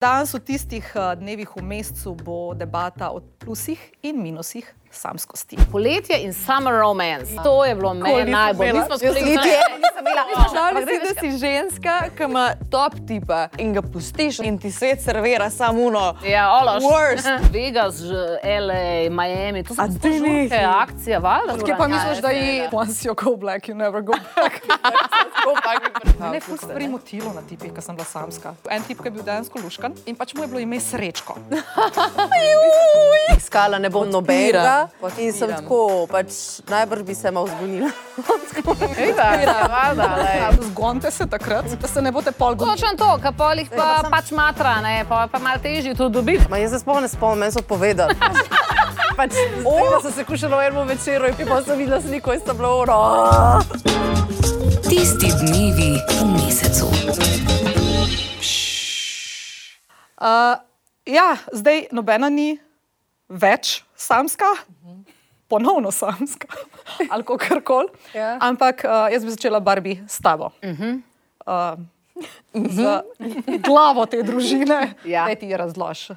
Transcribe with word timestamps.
Danes 0.00 0.32
v 0.32 0.40
tistih 0.40 0.86
eh, 0.96 1.12
dnevih 1.12 1.52
v 1.52 1.60
mesecu 1.60 2.16
bo 2.16 2.56
debata 2.56 3.12
o 3.12 3.20
plusih 3.20 3.76
in 4.00 4.16
minusih 4.16 4.64
samskosti. 4.90 5.56
Poletje 5.72 6.22
in 6.22 6.32
summer 6.32 6.74
romance. 6.74 7.34
To 7.44 7.64
je 7.64 7.74
bilo 7.74 7.94
meni 7.94 8.30
najbolj. 8.30 8.72
Mi 8.72 8.80
smo 8.86 8.96
imela. 9.18 9.64
Predstavljaj 10.34 10.84
si, 10.86 11.14
da 11.14 11.20
si 11.20 11.38
ženska, 11.38 12.02
ki 12.16 12.22
ima 12.22 12.54
top 12.70 12.92
tipa 13.08 13.48
in 13.58 13.72
ga 13.74 13.82
pustiš 13.82 14.38
in 14.38 14.58
ti 14.58 14.72
svet 14.72 15.02
servira 15.02 15.50
samo 15.50 15.82
uno. 15.82 16.16
Ja, 16.26 16.52
ološ. 16.52 16.82
Worst. 16.82 17.28
Vegas, 17.54 18.00
LA, 18.60 19.10
Miami, 19.10 19.64
to 19.64 19.74
so 19.74 19.82
nehaj. 19.82 20.64
akcije, 20.64 21.18
valjda. 21.18 21.66
Kaj 21.66 21.76
pa 21.76 21.88
misliš, 21.88 22.18
da 22.18 22.28
je 22.28 22.68
once 22.72 23.08
you 23.08 23.24
go 23.24 23.36
black, 23.36 23.68
you 23.68 23.74
never 23.74 24.02
go 24.02 24.12
back? 24.12 24.54
Je 26.34 26.40
ful 26.40 26.56
stvari 26.56 26.88
motilo 26.88 27.32
na 27.34 27.42
tipih, 27.48 27.72
ko 27.74 27.80
sem 27.80 27.96
bila 27.96 28.04
samska. 28.04 28.54
En 28.70 28.82
tip, 28.82 29.00
ki 29.00 29.06
je 29.08 29.10
bil 29.10 29.22
dejansko 29.22 29.58
luškan 29.64 29.94
in 30.06 30.16
pač 30.16 30.34
mu 30.34 30.42
je 30.42 30.48
bilo 30.48 30.60
ime 30.60 30.80
Srečko. 30.80 31.36
Iskala 33.36 33.78
ne 33.78 33.90
bom 33.90 34.10
nobenega 35.00 35.18
in 35.18 35.32
sem 35.32 35.50
tako, 35.52 36.06
pač 36.10 36.60
najbrž 36.70 37.02
bi 37.06 37.14
se 37.14 37.30
malo 37.30 37.48
lej. 40.16 40.58
Zgonte 40.70 41.10
se 41.10 41.26
takrat, 41.26 41.64
da 41.80 41.88
se 41.88 42.02
ne 42.02 42.12
boste 42.12 42.32
pol 42.32 42.54
gonili. 42.54 42.76
Točno 42.76 42.94
to, 42.98 43.10
ka 43.22 43.32
polih 43.32 43.70
pa 43.76 44.02
pač 44.10 44.30
matra, 44.30 44.80
ne, 44.84 45.04
pa, 45.08 45.26
pa 45.32 45.38
malo 45.38 45.58
težje 45.62 45.94
to 45.94 46.08
dobiti. 46.08 46.46
Ma 46.50 46.60
jaz 46.62 46.78
se 46.78 47.00
ne 47.00 47.08
spomnim, 47.08 47.46
meni 47.46 47.52
so 47.52 47.62
povedali. 47.62 48.14
Pač, 49.20 49.34
o, 49.66 50.00
sem 50.00 50.12
se 50.12 50.24
kušala 50.24 50.56
v 50.56 50.66
enem 50.70 50.88
večeru 50.88 51.28
in 51.28 51.48
pa 51.48 51.58
sem 51.66 51.76
videla 51.76 52.00
sliko 52.00 52.32
in 52.32 52.40
sem 52.40 52.56
bila 52.56 52.70
uro. 52.78 53.00
Tisti 54.86 55.28
dnevi 55.42 55.98
v 55.98 56.20
mesecu. 56.30 56.88
Uh, 60.20 60.56
ja, 61.04 61.36
zdaj 61.52 61.90
nobena 61.92 62.28
ni 62.28 62.56
več 63.30 63.82
samska, 63.96 64.44
ponovno 65.48 65.90
samska 65.90 66.48
ali 67.12 67.24
kako 67.24 67.60
koli. 67.64 67.88
Ja. 68.14 68.36
Ampak 68.40 68.84
uh, 68.84 69.06
jaz 69.12 69.24
bi 69.24 69.30
začela 69.30 69.60
Barbie 69.60 70.04
s 70.08 70.18
tabo. 70.18 70.50
Uh, 70.60 71.78
z 72.54 73.02
glavo 73.66 74.06
te 74.06 74.22
družine, 74.22 74.94
Ja. 75.14 75.26
da 75.28 75.34
ti 75.34 75.46
je 75.46 75.56
razlož. 75.56 76.10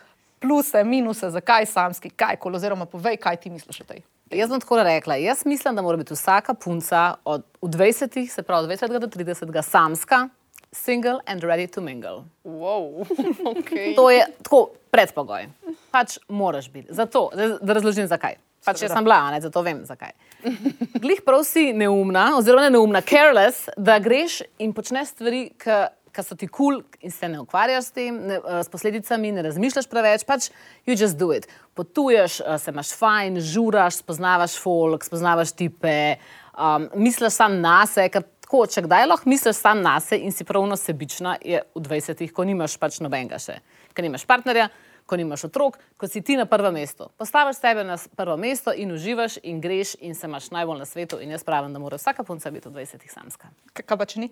Pluse, 0.43 0.83
minuse, 0.83 1.29
zakaj 1.31 1.65
samski, 1.65 2.09
kaj 2.09 2.35
koli, 2.35 2.59
oziroma 2.59 2.85
povej, 2.85 3.15
kaj 3.17 3.37
ti 3.45 3.49
misliš 3.49 3.81
o 3.81 3.87
tej. 3.87 4.01
Jaz 4.33 4.49
bom 4.49 4.59
tako 4.59 4.81
rekla. 4.83 5.15
Jaz 5.15 5.45
mislim, 5.45 5.75
da 5.75 5.81
mora 5.81 5.97
biti 5.97 6.13
vsaka 6.17 6.53
punca 6.53 7.13
od 7.23 7.45
v 7.61 7.69
20, 7.69 8.27
se 8.27 8.43
pravi 8.43 8.65
od 8.65 8.79
20 8.79 8.99
do 8.99 9.07
30, 9.07 9.61
samska, 9.61 10.27
single 10.73 11.21
and 11.25 11.43
ready 11.43 11.67
to 11.67 11.81
mingle. 11.81 12.25
Wow, 12.43 13.05
okay. 13.55 13.95
To 13.95 14.09
je 14.09 14.25
tako 14.43 14.69
predpogoj. 14.91 15.47
Pač 15.91 16.17
moraš 16.27 16.69
biti. 16.69 16.93
Zato, 16.93 17.29
da, 17.35 17.73
razložim 17.73 18.07
zakaj. 18.07 18.35
Pač 18.63 18.85
jaz 18.85 18.93
sem 18.95 19.03
bila, 19.03 19.19
ne, 19.31 19.41
zato 19.43 19.61
vem 19.61 19.81
zakaj. 19.85 20.13
Glih 21.03 21.19
prav 21.25 21.43
si 21.47 21.71
neumna, 21.75 22.31
oziroma 22.37 22.67
ne 22.67 22.77
neumna, 22.77 23.03
careless, 23.03 23.67
da 23.77 23.99
greš 23.99 24.41
in 24.63 24.71
počneš 24.75 25.11
stvari, 25.17 25.49
ki 25.59 26.23
so 26.23 26.37
ti 26.37 26.47
kul 26.47 26.79
cool 26.79 27.01
in 27.03 27.11
se 27.11 27.27
ne 27.27 27.41
ukvarjaš 27.41 27.89
s 27.89 27.95
tem, 27.95 28.19
ne, 28.27 28.37
eh, 28.39 28.61
s 28.63 28.71
posledicami, 28.71 29.33
ne 29.35 29.43
razmišljaš 29.43 29.89
preveč, 29.91 30.23
pač 30.23 30.49
you 30.87 30.95
just 30.95 31.17
do 31.19 31.33
it. 31.35 31.47
Potuješ, 31.75 32.39
eh, 32.39 32.57
se 32.59 32.71
imaš 32.71 32.93
fajn, 32.95 33.41
žuraš, 33.41 33.99
spoznavaš 34.03 34.55
folk, 34.61 35.03
spoznavaš 35.03 35.51
tipe, 35.51 36.15
um, 36.53 36.89
misliš 36.95 37.33
sam 37.33 37.59
na 37.61 37.83
sebe, 37.85 38.09
ker 38.09 38.23
tako, 38.53 38.67
če 38.69 38.83
kdaj 38.85 39.07
lahko 39.09 39.29
misliš 39.29 39.57
sam 39.57 39.81
na 39.81 39.99
sebe 39.99 40.21
in 40.21 40.31
si 40.31 40.45
pravno 40.45 40.77
sebična, 40.77 41.37
je 41.41 41.63
v 41.73 41.81
20-ih, 41.81 42.29
ko 42.29 42.45
nimaš 42.45 42.77
pač 42.77 42.99
nobenega 43.01 43.39
še, 43.41 43.61
ker 43.93 44.05
nimaš 44.05 44.27
partnerja. 44.29 44.69
Ko 45.03 45.17
nimaš 45.19 45.49
otrok, 45.49 45.75
ko 45.99 46.07
si 46.07 46.21
ti 46.23 46.37
na 46.39 46.45
prvem 46.47 46.77
mestu. 46.79 47.09
Postaviš 47.19 47.57
sebe 47.59 47.83
na 47.83 47.97
prvo 48.15 48.37
mesto 48.39 48.71
in 48.71 48.93
uživaš, 48.95 49.35
in 49.43 49.57
greš, 49.59 49.97
in 49.99 50.15
se 50.15 50.29
imaš 50.29 50.47
najbolj 50.55 50.79
na 50.79 50.85
svetu. 50.87 51.17
In 51.19 51.33
jaz 51.35 51.43
pravim, 51.43 51.73
da 51.75 51.81
mora 51.83 51.97
vsaka 51.99 52.23
punca 52.23 52.47
biti 52.55 52.71
v 52.71 52.77
20-ih 52.77 53.11
samska. 53.11 53.49
Kaj 53.75 53.97
pa 53.99 54.07
če 54.07 54.21
ni? 54.23 54.29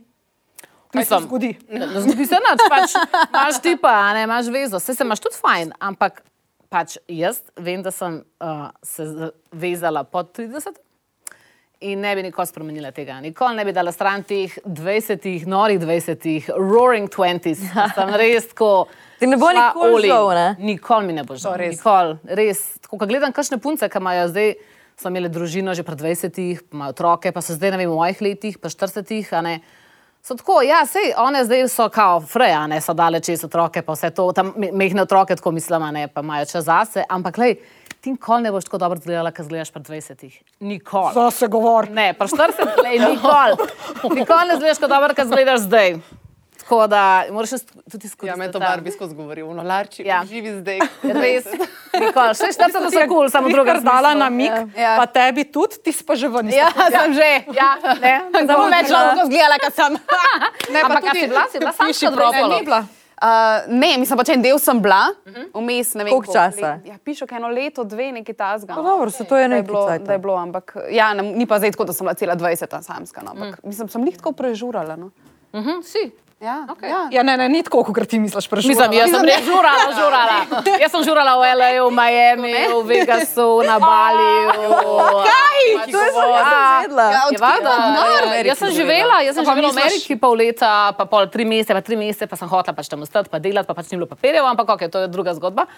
Kaj 0.96 0.96
se 0.96 1.02
Mislim, 1.02 1.26
zgodi? 1.28 1.50
Ne, 1.68 1.90
ne 1.92 2.04
zgodi 2.06 2.28
se 2.30 2.40
nič, 2.40 2.64
pač 2.72 2.96
imaš 3.26 3.60
tipa, 3.66 3.92
a 3.92 4.14
ne 4.16 4.24
imaš 4.30 4.48
vezo, 4.48 4.80
vse 4.80 4.96
se 4.96 5.04
imaš 5.04 5.26
tudi 5.28 5.42
fajn, 5.44 5.76
ampak 5.92 6.24
pač 6.72 6.96
jaz 7.12 7.44
vem, 7.60 7.84
da 7.84 7.92
sem 7.92 8.22
uh, 8.24 8.72
se 8.80 9.10
vezala 9.52 10.06
pod 10.08 10.32
30 10.40 10.80
in 11.82 12.02
ne 12.02 12.16
bi 12.16 12.24
nikoli 12.24 12.48
spremenila 12.48 12.92
tega. 12.94 13.20
Nikoli 13.22 13.56
ne 13.58 13.66
bi 13.66 13.74
dala 13.74 13.92
stran 13.92 14.24
teh 14.24 14.54
20, 14.66 15.48
norih 15.50 15.80
20, 15.82 16.52
roaring 16.58 17.10
20s. 17.10 17.64
Sem 17.98 18.14
res 18.22 18.52
tako. 18.52 18.88
Ti 19.20 19.30
ne 19.30 19.38
bo 19.38 19.50
nikoli 19.54 20.08
žal, 20.10 20.30
ne? 20.38 20.48
Nikoli 20.60 21.08
mi 21.10 21.14
ne 21.14 21.24
bo 21.26 21.38
žal. 21.38 21.58
Res. 22.26 22.62
Tako, 22.86 23.02
ko 23.02 23.10
gledam, 23.10 23.34
kakšne 23.34 23.58
punce, 23.62 23.90
ki 23.90 24.02
imajo 24.02 24.28
zdaj, 24.32 24.54
so 25.02 25.10
imele 25.10 25.30
družino 25.34 25.74
že 25.74 25.86
pred 25.86 25.98
20, 25.98 26.34
pa 26.70 26.78
imajo 26.78 26.94
otroke, 26.94 27.32
pa 27.34 27.42
so 27.42 27.58
zdaj, 27.58 27.74
ne 27.74 27.82
vem, 27.82 27.90
v 27.90 27.98
mojih 27.98 28.22
letih, 28.22 28.58
pa 28.62 28.70
40, 28.70 29.34
a 29.34 29.42
ne. 29.42 29.56
So 30.22 30.36
tako, 30.38 30.60
ja, 30.62 30.84
sej, 30.86 31.16
one 31.18 31.40
zdaj 31.42 31.66
so 31.74 31.88
kao 31.90 32.20
freja, 32.22 32.68
ne 32.70 32.78
so 32.78 32.94
dale 32.94 33.18
čez 33.26 33.42
otroke, 33.48 33.82
pa 33.82 33.96
vse 33.98 34.12
to, 34.14 34.28
tam 34.38 34.54
me- 34.54 34.70
mehne 34.70 35.02
otroke, 35.02 35.34
tako 35.34 35.50
mislim, 35.52 35.82
a 35.82 35.90
ne, 35.92 36.04
pa 36.14 36.22
imajo 36.22 36.46
čas 36.46 36.68
zase, 36.70 37.02
ampak 37.10 37.40
lej, 37.42 37.56
ti 38.02 38.12
nikoli 38.12 38.42
ne 38.42 38.52
boš 38.52 38.64
tako 38.66 38.78
dobro 38.80 38.98
izgledala, 38.98 39.32
kot 39.32 39.40
izgledaš 39.42 39.72
pred 39.72 39.84
20. 39.86 40.32
Nikoli. 40.62 41.14
To 41.14 41.32
se 41.32 41.48
govori. 41.50 41.90
Ne, 41.92 42.14
pa 42.14 42.26
40, 42.28 42.50
lej, 42.84 43.00
nikoli. 43.00 43.56
Nikoli 44.12 44.48
ne 44.48 44.54
izgledaš 44.54 44.78
tako 44.78 44.88
dobro, 44.90 45.14
kot 45.14 45.26
izgledaš 45.26 45.60
zdaj. 45.62 45.96
Tako 46.62 46.88
da 46.88 47.02
moraš 47.30 47.50
še 47.50 47.58
tudi 47.86 48.06
izkoristiti. 48.06 48.28
Ja, 48.28 48.36
me 48.38 48.48
to 48.48 48.56
ta- 48.56 48.66
Barbie 48.66 48.92
skozi 48.92 49.16
govori, 49.16 49.42
no, 49.44 49.64
larči, 49.64 50.02
Ja. 50.02 50.08
ja. 50.16 50.26
živi 50.26 50.52
zdaj. 50.56 50.80
Res, 51.04 51.46
nikoli. 51.96 52.34
Še 52.34 52.48
40 52.54 52.90
so 52.90 53.02
kul, 53.08 53.30
samo 53.30 53.50
druga 53.50 53.74
dala 53.82 54.14
na 54.16 54.30
mik, 54.32 54.54
Ja. 54.76 54.94
pa 54.96 55.06
tebi 55.08 55.44
tudi, 55.46 55.78
ti 55.80 55.92
si 55.92 56.04
pa 56.04 56.16
že 56.16 56.30
ven. 56.30 56.48
iz 56.48 56.56
Ja, 56.56 56.70
tega. 56.72 56.90
sem 56.94 57.14
že. 57.14 57.30
Ja, 57.52 57.70
ne. 57.98 58.14
Samo 58.46 58.66
več 58.68 58.90
lahko 58.90 59.26
zgledala, 59.26 59.58
kot 59.60 59.74
sem. 59.76 59.92
Ne, 60.72 60.82
pa 60.82 60.88
a 60.88 61.02
tudi 61.02 61.20
si 61.20 61.28
bila, 61.28 61.44
si 61.46 61.60
bila 61.60 61.74
samska 61.74 61.88
piši 61.88 62.08
od 62.08 62.16
Uh, 63.22 63.28
ne, 63.70 63.98
mislim 63.98 64.18
pač 64.18 64.30
en 64.30 64.42
del 64.42 64.58
sem 64.58 64.80
bila, 64.80 65.12
vmes 65.54 65.94
ne 65.94 66.04
vem. 66.04 66.12
Koliko 66.12 66.34
časa? 66.34 66.58
let- 66.76 66.86
Ja, 66.86 66.96
kaj 67.24 67.38
eno 67.38 67.48
leto, 67.50 67.84
dve, 67.86 68.12
nekaj 68.12 68.34
tasga. 68.36 68.74
No, 68.74 68.82
dobro, 68.84 69.10
se 69.12 69.24
to 69.24 69.38
je 69.38 69.44
da 69.44 69.48
nekaj 69.50 69.64
bilo, 69.64 69.84
cajta. 69.88 70.06
da 70.06 70.12
je 70.12 70.20
bilo, 70.20 70.36
ampak 70.36 70.66
ja, 70.90 71.14
ne, 71.14 71.24
ni 71.32 71.46
pa 71.46 71.60
zdaj 71.60 71.72
tako, 71.72 71.84
da 71.84 71.94
sem 71.94 72.06
bila 72.06 72.14
cela 72.16 72.36
20 72.36 72.82
samska. 72.82 73.22
No, 73.22 73.32
ampak, 73.32 73.60
mislim, 73.64 73.90
sem 73.90 74.06
jih 74.06 74.18
tako 74.18 74.32
prežurala. 74.34 74.96
No. 74.96 75.12
Mhm, 75.54 75.82
si. 75.84 76.10
Ja, 76.42 76.66
Okej. 76.70 76.90
ja. 76.90 77.08
Ja, 77.12 77.24
ne, 77.24 77.38
ne, 77.38 77.46
ni 77.54 77.62
tako, 77.62 77.84
kot 77.86 78.08
ti 78.10 78.18
misliš. 78.20 78.48
Mislim, 78.50 78.94
jaz 78.98 79.12
sem 79.14 79.26
res 79.30 79.44
žurala, 79.46 79.92
žurala. 79.94 80.38
Jaz 80.82 80.90
sem 80.90 81.04
žurala 81.06 81.36
v 81.38 81.52
LA, 81.54 81.68
v 81.86 81.92
Miami, 81.94 82.54
v 82.66 82.80
Vegasu, 82.90 83.62
na 83.62 83.78
Bali. 83.78 84.50
Kaj? 85.30 85.62
To 85.86 86.02
je 86.02 86.10
jaz 86.10 86.18
vedela. 86.18 87.06
Ja, 87.14 88.42
jaz 88.42 88.58
sem 88.58 88.74
živela. 88.74 88.74
živela, 88.74 89.22
jaz 89.22 89.38
sem 89.38 89.46
živela 89.46 89.70
v 89.70 89.78
Ameriki 89.86 90.18
pol 90.18 90.34
leta, 90.42 90.74
pa 90.98 91.06
pol 91.06 91.30
tri 91.30 91.46
mesece, 91.46 91.78
pa 91.78 91.86
tri 91.86 91.94
mesece, 91.94 92.26
pa 92.26 92.34
sem 92.34 92.50
hotela 92.50 92.74
pač 92.74 92.90
tam 92.90 93.06
ostati, 93.06 93.30
pa 93.30 93.38
delati, 93.38 93.70
pa 93.70 93.78
pač 93.78 93.94
ni 93.94 94.02
bilo 94.02 94.10
papirjev, 94.10 94.42
ampak 94.42 94.74
ok, 94.74 94.90
to 94.90 95.06
je 95.06 95.14
druga 95.14 95.38
zgodba. 95.38 95.70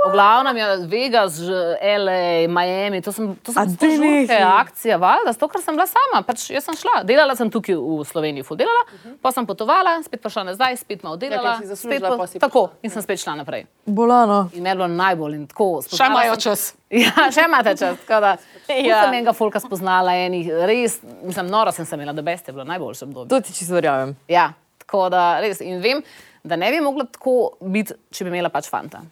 V 0.00 0.12
glavnem 0.12 0.56
je 0.56 0.66
Vegas, 0.86 1.34
LA, 1.76 2.20
Miami, 2.48 3.02
to 3.02 3.12
sem, 3.12 3.36
to 3.36 3.52
sem 3.52 3.68
žurke, 3.68 4.32
akcija, 4.32 4.96
valjda, 4.96 5.32
zato 5.32 5.48
ker 5.48 5.60
sem 5.60 5.74
bila 5.74 5.84
sama, 5.86 6.22
pač 6.22 6.46
jaz 6.50 6.64
sem 6.64 6.74
šla, 6.74 7.02
delala 7.04 7.36
sem 7.36 7.50
tukaj 7.50 7.76
v 7.76 8.04
Sloveniji, 8.04 8.42
ful 8.42 8.56
delala, 8.56 8.86
pa 9.20 9.28
sem 9.28 9.44
potovala, 9.44 9.98
spet 10.02 10.22
prišla 10.22 10.44
nazaj, 10.46 10.78
spet 10.78 11.02
malo 11.02 11.16
delala, 11.16 11.58
si 11.58 11.76
spet 11.76 12.00
po- 12.00 12.26
tako 12.40 12.62
in 12.80 12.88
sem 12.88 13.02
spet 13.02 13.20
šla 13.20 13.34
naprej. 13.36 13.66
Bolano. 13.84 14.48
In 14.52 14.62
meni 14.62 14.70
je 14.70 14.76
bilo 14.76 14.88
najbolj 14.88 15.34
in 15.34 15.44
tako. 15.46 15.68
Še 15.84 16.06
imajo 16.06 16.36
čas. 16.38 16.70
Ja, 16.90 17.28
še 17.30 17.44
imate 17.44 17.76
čas. 17.76 18.00
tako 18.00 18.20
Da, 18.20 18.30
Ja. 18.68 18.78
ja. 18.78 19.02
Sem 19.04 19.14
enega 19.14 19.30
folka 19.32 19.60
spoznala, 19.60 20.10
enih 20.16 20.48
res, 20.66 20.96
mislim, 21.22 21.46
nora 21.46 21.70
sem 21.70 21.84
se 21.84 21.94
imela, 21.94 22.10
da 22.12 22.22
beste 22.22 22.50
je 22.50 22.54
bilo 22.54 22.64
najboljše 22.64 23.04
obdobje. 23.04 23.28
To 23.28 23.40
ti 23.40 23.52
čisto 23.52 23.74
verjamem. 23.74 24.16
Ja, 24.28 24.48
tako 24.78 25.06
da 25.08 25.38
res. 25.38 25.60
In 25.60 25.78
vem, 25.78 26.00
da 26.42 26.56
ne 26.56 26.70
bi 26.70 26.80
mogla 26.80 27.04
tako 27.06 27.36
biti, 27.62 27.94
če 28.10 28.24
bi 28.24 28.32
imela 28.32 28.48
pač 28.48 28.66
fanta. 28.66 29.04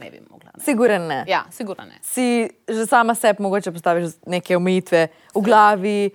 Ne 0.00 0.10
bi 0.10 0.20
mogla. 0.30 0.50
Ne. 0.56 0.64
Siguren 0.64 1.06
ne. 1.06 1.24
Ja, 1.28 1.44
sigurno 1.50 1.84
ne. 1.84 1.98
Si 2.02 2.48
že 2.68 2.86
sama 2.86 3.14
sebi 3.14 3.42
mogoče 3.42 3.72
postaviš 3.72 4.16
neke 4.26 4.56
omejitve 4.56 5.08
v 5.34 5.42
glavi, 5.42 6.10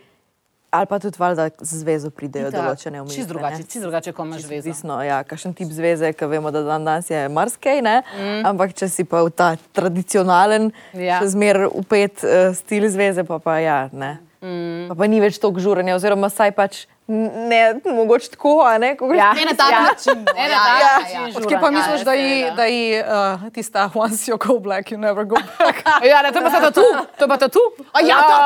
ali 0.72 0.86
pa 0.86 1.00
tudi 1.00 1.18
valjda 1.20 1.50
z 1.62 1.80
zvezo 1.80 2.10
pridejo 2.14 2.52
določene 2.52 3.02
omejitve. 3.02 3.16
Čist 3.16 3.30
drugače, 3.32 3.64
čist 3.64 3.86
drugače, 3.86 4.14
ko 4.14 4.26
imaš 4.28 4.44
vezo. 4.46 4.60
Odvisno, 4.68 5.00
ja, 5.04 5.22
kakšen 5.24 5.56
tip 5.58 5.72
zveze, 5.74 6.12
ki 6.14 6.28
vemo, 6.30 6.52
da 6.52 6.62
dan 6.68 6.86
danes 6.86 7.10
je 7.10 7.24
marsikaj? 7.32 7.82
Mm. 7.82 8.46
ampak 8.52 8.76
če 8.78 8.90
si 8.92 9.04
pa 9.08 9.24
v 9.26 9.32
ta 9.32 9.56
tradicionalen, 9.74 10.72
Ja. 10.94 11.24
še 11.24 11.34
zmer 11.34 11.66
upet 11.72 12.22
uh, 12.28 12.52
stil 12.54 12.86
zveze, 12.92 13.24
pa 13.24 13.40
pa 13.40 13.58
ja, 13.64 13.80
ne. 13.94 14.20
Mm. 14.44 14.92
Pa, 14.92 14.96
pa 15.00 15.08
ni 15.08 15.24
več 15.24 15.40
toliko 15.40 15.64
žuranja, 15.64 15.96
oziroma 15.96 16.30
saj 16.30 16.52
pač 16.56 16.86
ne, 17.10 17.60
mogoče 17.86 18.30
tako, 18.30 18.62
a 18.62 18.78
ne? 18.78 18.96
Kako 18.96 19.14
Ja. 19.14 19.34
Ne 19.34 19.46
na 19.46 19.54
tak 19.54 19.72
način. 19.72 20.14
no. 20.18 20.34
Ne, 20.34 20.42
Ja, 20.42 20.48
na 20.48 20.60
tak 20.60 20.82
ja, 20.82 21.00
način 21.00 21.22
ja. 21.22 21.32
žura. 21.32 21.48
Kje 21.48 21.58
pa 21.62 21.72
misliš, 21.72 22.00
Ja, 22.00 22.04
da 22.04 22.14
ji, 22.14 22.30
seveda. 22.36 22.56
da 22.56 22.66
ji 22.66 23.04
uh, 23.42 23.52
tista 23.52 23.90
once 23.96 24.28
you 24.28 24.38
go 24.40 24.60
black, 24.60 24.88
you 24.88 24.98
never 24.98 25.24
go 25.26 25.36
back? 25.60 25.76
Ja, 26.04 26.22
ne, 26.22 26.32
to 26.32 26.40
je 26.40 26.46
pa 26.46 26.60
tatu, 26.62 26.82
to 27.18 27.24
je 27.24 27.28
pa 27.28 27.38
tatu. 27.38 27.60
A 27.94 28.00
ja, 28.02 28.16
tatu 28.18 28.40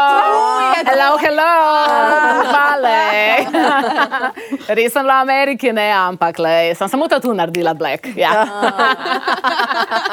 je 0.69 0.83
Hello, 0.85 1.17
hello, 1.17 1.51
vale. 2.47 2.99
Res 4.75 4.93
sem 4.93 5.03
bila 5.03 5.13
v 5.15 5.21
Ameriki, 5.21 5.71
ne, 5.71 5.91
ampak 5.91 6.39
le, 6.39 6.75
sem 6.75 6.87
samo 6.89 7.07
tatu 7.07 7.33
naredila 7.33 7.73
black. 7.73 8.07
Ja. 8.15 8.31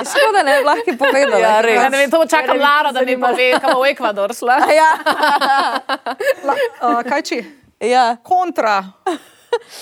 Škoda, 0.02 0.42
ne, 0.42 0.60
lahko 0.60 0.86
je 0.86 0.96
povedala. 0.96 1.38
Ja, 1.38 1.60
res. 1.60 1.74
Ja, 1.76 1.88
ne 1.88 1.98
vem, 1.98 2.10
to 2.10 2.26
čakam 2.26 2.58
Lara, 2.58 2.92
da 2.92 3.00
mi 3.02 3.16
pove, 3.16 3.50
kam 3.60 3.76
v 3.76 3.86
Ekvador 3.86 4.34
šla. 4.34 4.58
Ja, 4.80 4.90
Uh, 6.80 7.02
kaj 7.04 7.22
či? 7.22 7.38
Ja. 7.80 8.16
Kontra. 8.22 8.92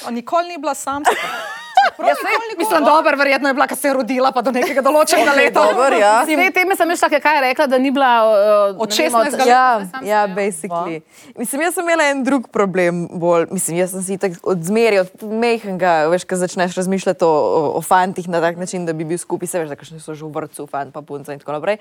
A 0.07 0.11
nikoli 0.11 0.49
ni 0.49 0.59
bila 0.59 0.75
samska. 0.75 1.17
Ja, 1.99 2.15
mislim, 2.59 2.85
dobro, 2.85 3.17
verjetno 3.17 3.49
je 3.49 3.55
bila, 3.55 3.67
ker 3.67 3.77
se 3.77 3.89
je 3.89 3.95
rodila, 3.95 4.31
pa 4.33 4.43
do 4.43 4.53
nekega 4.55 4.83
določenega 4.83 5.35
leta. 5.41 5.65
Dober, 5.67 5.97
ja. 5.99 6.13
Te 6.27 6.51
teme 6.55 6.77
sem 6.79 6.89
mišla, 6.91 7.09
kaj 7.11 7.37
je 7.39 7.43
rekla, 7.43 7.67
da 7.71 7.79
ni 7.79 7.91
bila 7.95 8.11
uh, 8.23 8.83
Od 8.83 8.93
ne 8.93 9.09
vem, 9.09 9.15
16. 9.15 9.47
Ja, 9.49 9.65
ja, 10.07 10.21
basically. 10.31 11.01
Mislim, 11.39 11.65
jaz 11.67 11.79
sem 11.79 11.87
imela 11.87 12.09
en 12.13 12.23
drug 12.27 12.49
problem. 12.55 13.07
Bolj. 13.19 13.49
Mislim, 13.51 13.81
jaz 13.81 13.95
sem 13.97 14.05
si 14.07 14.19
tako 14.21 14.55
od 14.55 14.63
zmerja, 14.69 15.07
od 15.07 15.27
mehkega, 15.43 15.95
veš, 16.13 16.27
ko 16.29 16.39
začneš 16.39 16.79
razmišljati 16.79 17.27
o, 17.27 17.31
o, 17.31 17.63
o 17.81 17.83
fantih 17.83 18.29
na 18.31 18.43
tak 18.45 18.61
način, 18.61 18.87
da 18.87 18.95
bi 18.95 19.07
bil 19.09 19.19
skupaj, 19.19 19.51
se 19.51 19.63
veš, 19.63 19.73
da 19.75 19.79
kakšni 19.79 20.03
so 20.03 20.15
že 20.15 20.27
v 20.27 20.33
vrtu, 20.35 20.69
fant 20.71 20.95
pa 20.95 21.03
punca 21.03 21.35
in 21.35 21.43
tako 21.43 21.59
naprej. 21.59 21.81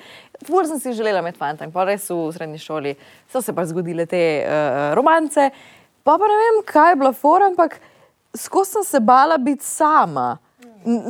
Bolj 0.50 0.72
sem 0.74 0.82
si 0.82 0.98
želela 0.98 1.22
imeti 1.26 1.42
fanta 1.42 1.68
in 1.68 1.74
pa 1.74 1.86
res 1.88 2.10
v 2.10 2.30
srednji 2.34 2.62
šoli 2.64 2.98
so 3.32 3.42
se 3.42 3.54
pa 3.54 3.66
zgodile 3.70 4.06
te 4.10 4.24
uh, 4.42 4.94
romance. 4.98 5.52
Pa 6.08 6.16
pa 6.16 6.28
ne 6.28 6.36
vem, 6.40 6.62
kaj 6.64 6.92
je 6.92 6.96
bila 6.96 7.12
fora, 7.12 7.50
ampak 7.52 7.82
skozi 8.32 8.72
sem 8.72 8.84
se 8.84 9.00
bala 9.00 9.38
biti 9.38 9.66
sama. 9.66 10.38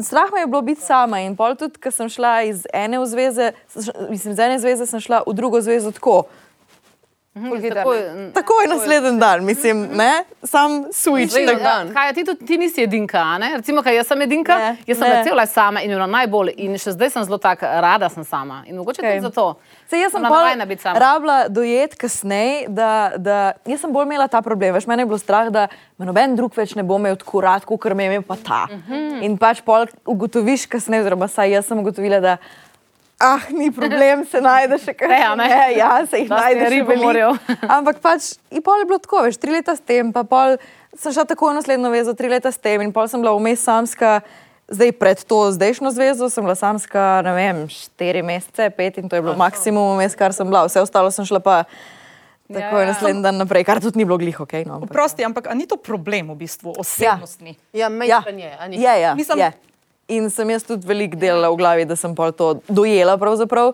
Strah 0.04 0.32
me 0.34 0.40
je 0.40 0.48
bilo 0.48 0.62
biti 0.62 0.82
sama 0.82 1.20
in 1.22 1.36
pol 1.38 1.54
tudi, 1.56 1.78
ko 1.78 1.92
sem 1.94 2.10
šla 2.10 2.32
iz 2.50 2.64
ene 2.74 2.98
zveze, 3.06 3.52
mislim, 4.10 4.34
iz 4.34 4.40
ene 4.40 4.58
zveze 4.60 4.88
sem 4.90 5.00
šla 5.00 5.22
v 5.28 5.36
drugo 5.38 5.62
zvezo 5.62 5.92
tako. 5.94 6.24
Takoj, 7.74 7.98
Takoj 8.34 8.68
naslednji 8.70 9.20
dan, 9.20 9.46
mislim, 9.46 9.90
ne, 9.96 10.24
sam 10.44 10.84
switch. 10.92 11.32
Zdaj, 11.32 11.46
tako. 11.46 11.64
dan. 11.64 11.94
Kaj, 11.94 12.14
ti, 12.14 12.26
tudi, 12.26 12.46
ti 12.46 12.58
nisi 12.58 12.84
edinka, 12.84 13.20
a 13.20 13.38
ne? 13.38 13.52
Recimo, 13.58 13.82
kaj 13.84 13.96
jaz 13.96 14.08
sem 14.08 14.22
edinka, 14.22 14.58
Ne, 14.58 14.78
jaz 14.88 14.98
sem 14.98 15.08
ne. 15.08 15.14
bila 15.14 15.24
cel 15.24 15.38
life 15.40 15.54
sama 15.54 15.82
in 15.82 15.92
bila 15.92 16.08
najbolj. 16.08 16.54
In 16.58 16.78
še 16.78 16.92
zdaj 16.96 17.10
sem 17.16 17.24
zelo 17.24 17.38
tako 17.38 17.66
rada 17.66 18.10
sem 18.10 18.24
sama. 18.24 18.64
In 18.68 18.78
mogoče 18.78 19.02
okay. 19.02 19.18
tudi 19.18 19.28
zato. 19.30 19.48
Se 19.90 20.00
jaz 20.00 20.12
sem 20.12 20.24
sama. 20.24 21.00
rabila 21.00 21.38
dojet 21.50 21.96
kasneje, 21.96 22.68
da, 22.68 23.12
da 23.18 23.54
jaz 23.66 23.82
sem 23.82 23.94
bolj 23.94 24.08
imela 24.10 24.28
ta 24.28 24.42
problem. 24.42 24.74
Veš, 24.74 24.88
mene 24.88 25.06
je 25.06 25.12
bilo 25.12 25.20
strah, 25.22 25.50
da 25.54 25.68
me 25.98 26.06
noben 26.06 26.36
drug 26.36 26.56
več 26.58 26.76
ne 26.76 26.84
bo 26.84 26.98
imel 27.00 27.16
tako 27.16 27.42
rad, 27.42 27.66
kot 27.66 27.86
me 27.94 28.04
je 28.04 28.14
imel 28.14 28.24
pa 28.28 28.36
ta. 28.36 28.68
Mhm. 28.72 29.24
In 29.24 29.38
pač 29.38 29.62
pol 29.66 29.88
ugotoviš 30.06 30.68
kasneje, 30.70 31.06
oziroma 31.06 31.28
saj 31.28 31.52
jaz 31.58 31.68
sem 31.68 31.80
ugotovila, 31.80 32.20
da 32.22 32.38
ah, 33.20 33.42
ni 33.50 33.72
problem, 33.72 34.26
se 34.26 34.42
najde 34.42 34.78
še 34.78 34.94
kaj. 34.94 35.10
Ne, 35.14 35.22
a 35.26 35.36
ne? 35.36 35.50
ja, 35.78 35.92
se 36.06 36.22
jih 36.24 36.30
najde 36.30 36.70
še 36.70 36.84
veliko. 36.86 37.32
Ampak 37.78 38.02
pač, 38.02 38.36
in 38.52 38.62
pol 38.62 38.84
je 38.84 38.90
bilo 38.90 39.00
tako, 39.02 39.24
veš, 39.26 39.38
tri 39.42 39.52
leta 39.52 39.76
s 39.76 39.82
tem, 39.82 40.12
pa 40.14 40.24
pol 40.24 40.58
sem 40.98 41.14
šla 41.14 41.26
tako 41.30 41.52
v 41.52 41.60
naslednjo 41.60 41.90
vezo, 41.94 42.14
tri 42.18 42.30
leta 42.30 42.52
s 42.54 42.58
tem 42.58 42.82
in 42.82 42.94
pol 42.94 43.10
sem 43.10 43.22
bila 43.22 43.36
vmes 43.38 43.62
samska. 43.62 44.22
Zdaj, 44.68 44.92
pred 45.00 45.20
to 45.24 45.48
zdajšnjo 45.56 45.94
zvezo 45.96 46.28
sem 46.28 46.44
bila 46.44 46.52
samska, 46.52 47.24
ne 47.24 47.32
vem, 47.32 47.60
štiri 47.72 48.20
mesece, 48.20 48.68
pet 48.76 48.98
in 49.00 49.08
to 49.08 49.16
je 49.16 49.24
bilo 49.24 49.38
maksimum, 49.40 49.96
vmes, 49.96 50.12
kar 50.12 50.36
sem 50.36 50.44
bila. 50.44 50.66
Vse 50.68 50.84
ostalo 50.84 51.08
sem 51.08 51.24
šla 51.24 51.40
pa 51.40 51.64
takoj 52.52 52.82
ja, 52.82 52.84
ja. 52.84 52.90
naslednji 52.92 53.24
dan 53.24 53.40
naprej, 53.40 53.64
kar 53.64 53.80
tudi 53.80 54.00
ni 54.00 54.04
bilo 54.04 54.20
gliho, 54.20 54.44
ok? 54.44 54.68
No, 54.68 54.80
ampak- 54.80 54.92
Prosti, 54.92 55.24
ampak 55.24 55.48
a 55.48 55.56
ni 55.56 55.68
to 55.68 55.80
problem 55.80 56.36
v 56.36 56.44
bistvu, 56.44 56.76
osebnostni? 56.76 57.56
Ja, 57.72 57.88
Ja, 57.88 57.90
mejsten 57.90 58.40
je. 58.40 58.52
a 58.60 58.64
ni? 58.68 58.76
je, 58.76 58.94
ja, 59.00 59.16
Mislim- 59.16 59.40
je. 59.40 59.50
In 60.08 60.30
sem 60.32 60.48
jaz 60.50 60.64
tudi 60.64 60.88
veliko 60.88 61.18
delala 61.20 61.50
v 61.52 61.58
glavi, 61.60 61.86
da 61.86 61.96
sem 61.96 62.16
pol 62.16 62.32
to 62.32 62.62
dojela. 62.70 63.18
Uh, 63.20 63.74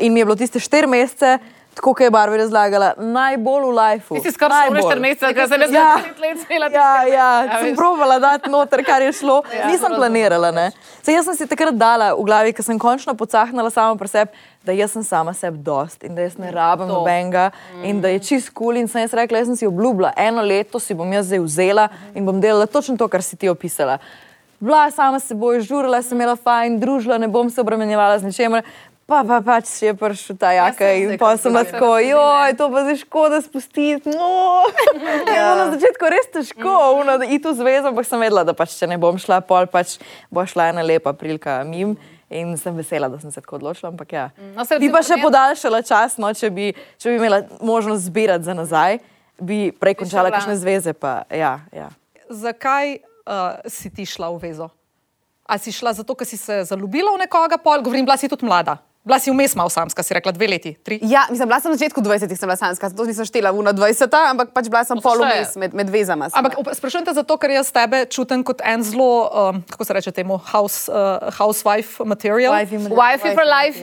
in 0.00 0.12
mi 0.12 0.20
je 0.20 0.24
bilo 0.24 0.34
tiste 0.34 0.58
štiri 0.58 0.86
mesece, 0.90 1.38
tako 1.74 1.92
kot 1.94 2.02
je 2.02 2.10
Barbi 2.10 2.36
razlagala, 2.36 2.94
najbolj 2.98 3.62
v 3.62 3.74
lifeu. 3.78 4.16
Ti 4.18 4.22
si 4.26 4.34
skoraj 4.34 4.66
samo 4.66 4.74
Najbolj. 4.74 4.90
štiri 4.90 5.00
mesece, 5.00 5.30
ker 5.30 5.46
sem 5.46 5.60
jaz 5.60 5.70
Ja. 5.70 5.90
pet 6.02 6.18
let 6.18 6.38
smela. 6.42 6.66
Ja, 6.66 6.88
ja, 7.06 7.28
sem 7.62 7.70
veš. 7.70 7.76
probala 7.78 8.18
dati 8.18 8.50
noter, 8.50 8.82
kar 8.84 8.98
je 8.98 9.12
šlo. 9.12 9.44
Ja, 9.46 9.70
Nisem 9.70 9.94
planirala. 9.94 10.50
Ne. 10.50 10.66
Saj 11.02 11.14
jaz 11.14 11.24
sem 11.24 11.36
si 11.36 11.46
takrat 11.46 11.78
dala 11.78 12.10
v 12.14 12.24
glavi, 12.26 12.50
ker 12.52 12.66
sem 12.66 12.74
končno 12.74 13.14
pocahnila 13.14 13.70
sama 13.70 13.94
pri 13.94 14.08
sebi, 14.08 14.34
da 14.66 14.74
jaz 14.74 14.90
sem 14.90 15.06
sama 15.06 15.30
sebi 15.32 15.62
dost 15.62 16.02
in 16.02 16.18
da 16.18 16.26
jaz 16.26 16.34
ne 16.34 16.50
rabim 16.50 16.90
nobenega 16.90 17.52
in 17.86 18.02
da 18.02 18.10
je 18.10 18.18
čist 18.20 18.50
kul. 18.50 18.74
Cool. 18.74 18.76
In 18.76 18.88
sem 18.88 19.06
jaz 19.06 19.14
rekla, 19.14 19.38
jaz 19.38 19.46
sem 19.46 19.56
si 19.56 19.70
obljubila, 19.70 20.10
eno 20.18 20.42
leto 20.42 20.82
si 20.82 20.94
bom 20.94 21.06
jaz 21.06 21.30
zdaj 21.30 21.38
vzela 21.40 21.86
in 22.14 22.26
bom 22.26 22.40
delala 22.42 22.66
točno 22.66 22.98
to, 22.98 23.06
kar 23.06 23.22
si 23.22 23.38
ti 23.38 23.46
opisala. 23.48 23.98
Bila 24.60 24.90
sama 24.92 25.20
s 25.20 25.32
seboj, 25.32 25.62
žurila 25.64 26.02
sem 26.04 26.18
imela 26.18 26.36
fajn, 26.36 26.76
družila, 26.80 27.16
ne 27.18 27.28
bom 27.32 27.48
se 27.50 27.60
obremenjevala 27.60 28.18
z 28.20 28.28
ničemer. 28.28 28.64
Pa, 29.10 29.24
pa 29.26 29.40
pač 29.42 29.66
je 29.82 29.90
prišel 29.90 30.36
ta 30.38 30.52
jaka 30.54 30.86
sem 30.86 31.02
in 31.02 31.18
pa 31.18 31.32
sem 31.34 31.48
si 31.48 31.50
bila 31.50 31.64
tako, 31.66 31.98
joj, 31.98 32.52
to 32.54 32.68
pa 32.70 32.82
zdaj 32.86 32.98
škoda 33.00 33.40
spustiti. 33.42 34.12
No. 34.14 34.62
Ja. 35.34 35.56
Na 35.56 35.64
začetku 35.72 36.04
res 36.12 36.28
težko, 36.30 37.00
uno, 37.00 37.16
da 37.18 37.26
iti 37.26 37.42
v 37.42 37.54
zvezo, 37.56 37.90
ampak 37.90 38.06
sem 38.06 38.20
vedela, 38.22 38.44
da 38.46 38.54
pač, 38.54 38.76
če 38.78 38.86
ne 38.86 39.00
bom 39.00 39.18
šla, 39.18 39.40
pol 39.42 39.66
pač 39.66 39.96
bo 40.30 40.44
šla 40.46 40.70
ena 40.70 40.84
lepa 40.86 41.16
prilika 41.16 41.58
mim. 41.66 41.96
In 42.30 42.54
sem 42.54 42.76
vesela, 42.78 43.08
da 43.10 43.18
sem 43.18 43.32
se 43.34 43.42
tako 43.42 43.58
odločila. 43.58 43.90
Ampak 43.90 44.12
ja. 44.14 44.28
No, 44.54 44.62
saj 44.62 44.78
bi 44.78 44.92
pa 44.92 45.02
še 45.02 45.18
podaljšala 45.18 45.82
čas, 45.82 46.14
no, 46.22 46.30
če, 46.30 46.52
bi, 46.54 46.70
če 47.00 47.10
bi 47.10 47.18
imela 47.18 47.42
možnost 47.58 48.06
zbirati 48.06 48.46
za 48.46 48.54
nazaj, 48.54 49.00
bi 49.42 49.72
prej 49.74 49.98
končala 50.04 50.30
kakšne 50.30 50.54
zveze. 50.60 50.94
Pa, 50.94 51.24
ja, 51.34 51.58
ja. 51.74 51.90
Zakaj 52.30 53.00
uh, 53.26 53.60
si 53.66 53.90
ti 53.90 54.06
šla 54.06 54.30
v 54.34 54.42
vezo? 54.42 54.70
A 55.50 55.58
si 55.58 55.72
šla 55.74 55.92
zato, 55.92 56.14
ker 56.14 56.28
si 56.28 56.38
se 56.38 56.62
zaljubila 56.64 57.14
v 57.16 57.26
nekoga, 57.26 57.58
pol, 57.58 57.82
govorim, 57.82 58.06
bila 58.06 58.16
si 58.20 58.30
tudi 58.30 58.46
mlada. 58.46 58.78
Bila 59.00 59.16
si 59.16 59.30
vmes 59.30 59.56
malo 59.56 59.68
samska, 59.68 60.02
si 60.02 60.12
rekla 60.12 60.28
dve 60.28 60.44
leti, 60.46 60.74
tri. 60.76 60.98
Ja, 61.02 61.24
mislim, 61.26 61.48
bila 61.48 61.56
sem 61.56 61.70
na 61.70 61.76
začetku 61.78 62.00
20, 62.00 62.20
sem 62.28 62.44
bila 62.44 62.52
samska, 62.54 62.84
zato 62.86 63.04
nisem 63.04 63.24
štela 63.24 63.48
v 63.48 63.64
20, 63.64 64.04
ampak 64.28 64.52
pač 64.52 64.68
bila 64.68 64.84
sem 64.84 64.92
To 64.92 65.00
se 65.00 65.08
pol 65.08 65.18
vmes 65.18 65.56
med, 65.56 65.72
med 65.72 65.88
vezama. 65.88 66.28
sem 66.28 66.36
Ampak 66.36 66.52
sprašujem 66.70 67.04
te 67.06 67.14
zato, 67.14 67.32
ker 67.34 67.48
jaz 67.50 67.70
tebe 67.70 68.04
čutim 68.06 68.44
kot 68.44 68.60
en 68.62 68.82
zelo, 68.82 69.08
um, 69.24 69.64
kako 69.64 69.82
se 69.82 69.92
reče 69.94 70.12
temu, 70.12 70.36
house, 70.36 70.84
uh, 70.84 71.16
housewife 71.32 71.96
material. 71.98 72.52
Wifi 72.52 72.76
ima- 72.76 72.92
Wifi 72.92 73.32
for 73.32 73.46
life. 73.46 73.80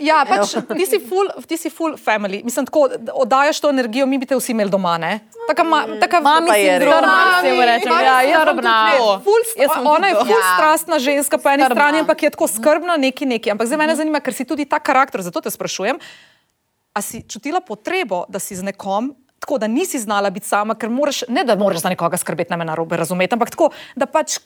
Ja, 0.00 0.26
pač 0.26 0.58
ti 0.68 0.84
si 0.84 0.98
full, 1.00 1.30
ti 1.44 1.56
si 1.56 1.70
full 1.70 1.94
family. 1.96 2.42
Mislim, 2.42 2.66
tako 2.66 2.90
da 2.90 3.14
oddajaš 3.14 3.60
to 3.60 3.70
energijo, 3.70 4.02
mi 4.04 4.18
bi 4.18 4.26
te 4.26 4.34
vsi 4.34 4.50
imeli 4.50 4.66
doma, 4.68 4.98
ne? 4.98 5.20
Taka, 5.46 5.62
ma, 5.62 5.86
taka 5.96 6.18
Mami 6.20 6.42
pa 6.44 6.56
je 6.56 6.66
res. 6.68 6.82
sindrom, 6.82 7.00
Mami, 7.00 7.48
vsem 7.48 7.60
rečem. 7.62 7.86
mami 7.88 8.02
Ja, 8.04 8.16
jaz 8.20 8.34
sem 8.34 8.50
skrbna. 8.50 8.74
tudi 8.82 8.98
to. 8.98 9.20
Ful, 9.22 9.40
Jaz 9.56 9.70
sem 9.70 9.86
ona 9.86 10.06
je 10.08 10.12
tudi 10.12 10.18
to. 10.18 10.26
ful 10.26 10.42
Ja. 10.42 10.50
strastna 10.52 10.96
ženska 10.98 11.36
po 11.38 11.48
eni 11.48 11.62
strani, 11.64 11.98
ampak 12.00 12.18
je 12.20 12.30
tako 12.30 12.46
skrbna, 12.48 12.94
neki 12.98 13.24
neki. 13.26 13.48
Ampak 13.48 13.64
zdaj 13.64 13.78
mene 13.78 13.94
zanima, 13.94 14.18
ker 14.18 14.34
si 14.34 14.42
tudi 14.56 14.64
ta 14.64 14.80
karakter, 14.80 15.22
zato 15.22 15.44
te 15.44 15.52
sprašujem. 15.52 16.00
A 16.96 17.04
si 17.04 17.20
čutila 17.28 17.60
potrebo, 17.60 18.24
da 18.32 18.40
si 18.40 18.56
z 18.56 18.64
nekom, 18.64 19.12
tako 19.36 19.58
da 19.60 19.68
nisi 19.68 20.00
znala 20.00 20.30
biti 20.32 20.48
sama, 20.48 20.74
ker 20.74 20.88
moraš, 20.90 21.26
ne 21.28 21.44
da 21.44 21.56
moraš 21.56 21.84
za 21.84 21.92
nekoga 21.92 22.16
skrbeti, 22.16 22.50
ne 22.50 22.56
me 22.56 22.64
narobe 22.64 22.96
razumeti, 22.96 23.36
ampak 23.36 23.52
tako, 23.52 23.68
da 23.96 24.08
pač, 24.08 24.38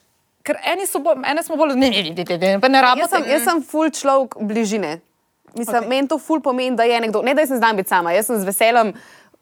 ker 0.42 0.58
eni 0.66 0.88
so 0.90 0.98
bolj, 0.98 1.22
ene 1.30 1.46
smo 1.46 1.56
bolj, 1.56 1.76
ne, 1.78 1.92
ne, 1.94 2.02
ne, 2.10 2.26
ne, 2.26 2.58
ne, 2.58 2.68
ne 2.74 2.82
rabimo. 2.82 3.06
Jaz 3.06 3.14
sem, 3.14 3.30
jaz 3.30 3.46
sem 3.46 3.62
full 3.62 3.94
človek 3.94 4.34
bližine. 4.42 4.98
Mislim, 5.54 5.82
okay. 5.82 5.88
Meni 5.88 6.10
to 6.10 6.18
full 6.18 6.42
pomeni, 6.42 6.76
da 6.76 6.86
je 6.86 7.00
nekdo. 7.00 7.22
Ne, 7.22 7.34
da 7.34 7.42
jaz 7.42 7.54
ne 7.54 7.58
znam 7.58 7.78
biti 7.78 7.88
sama. 7.88 8.12
Jaz 8.12 8.26
sem 8.26 8.38
z 8.38 8.46
veseljem, 8.46 8.92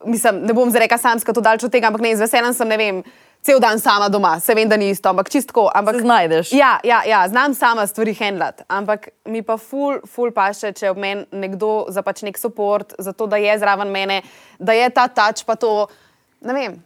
mislim, 0.04 0.44
ne 0.44 0.54
bom 0.56 0.70
zdaj 0.70 0.86
rekla 0.86 0.98
samska, 0.98 1.32
to 1.32 1.40
daleč 1.44 1.64
od 1.64 1.72
tega, 1.72 1.88
ampak 1.88 2.04
ne, 2.04 2.14
z 2.16 2.24
veseljem 2.24 2.54
sem, 2.54 2.68
ne 2.68 2.78
vem, 2.80 3.02
cel 3.42 3.60
dan 3.60 3.78
sama 3.78 4.08
doma. 4.08 4.40
Se 4.40 4.54
vem, 4.54 4.68
da 4.68 4.76
ni 4.76 4.90
isto, 4.90 5.08
ampak 5.08 5.30
čistko. 5.30 5.70
Ampak, 5.74 5.94
Se 5.94 6.00
znajdeš. 6.00 6.52
Ja, 6.52 6.78
ja, 6.84 7.02
ja, 7.06 7.28
znam 7.28 7.54
sama 7.54 7.86
stvari 7.86 8.14
handlat, 8.14 8.62
ampak 8.68 9.08
mi 9.24 9.42
pa 9.42 9.56
ful, 9.56 10.00
ful 10.06 10.32
paše, 10.32 10.72
če 10.72 10.90
ob 10.90 10.98
meni 10.98 11.24
nekdo 11.32 11.86
za 11.88 12.02
pač 12.02 12.22
nek 12.22 12.38
support, 12.38 12.94
za 12.98 13.12
to, 13.12 13.26
da 13.26 13.36
je 13.36 13.58
zraven 13.58 13.90
mene, 13.90 14.22
da 14.58 14.76
je 14.76 14.90
ta 14.90 15.08
tač 15.08 15.44
pa 15.44 15.56
to, 15.56 15.86
ne 16.40 16.54
vem. 16.54 16.76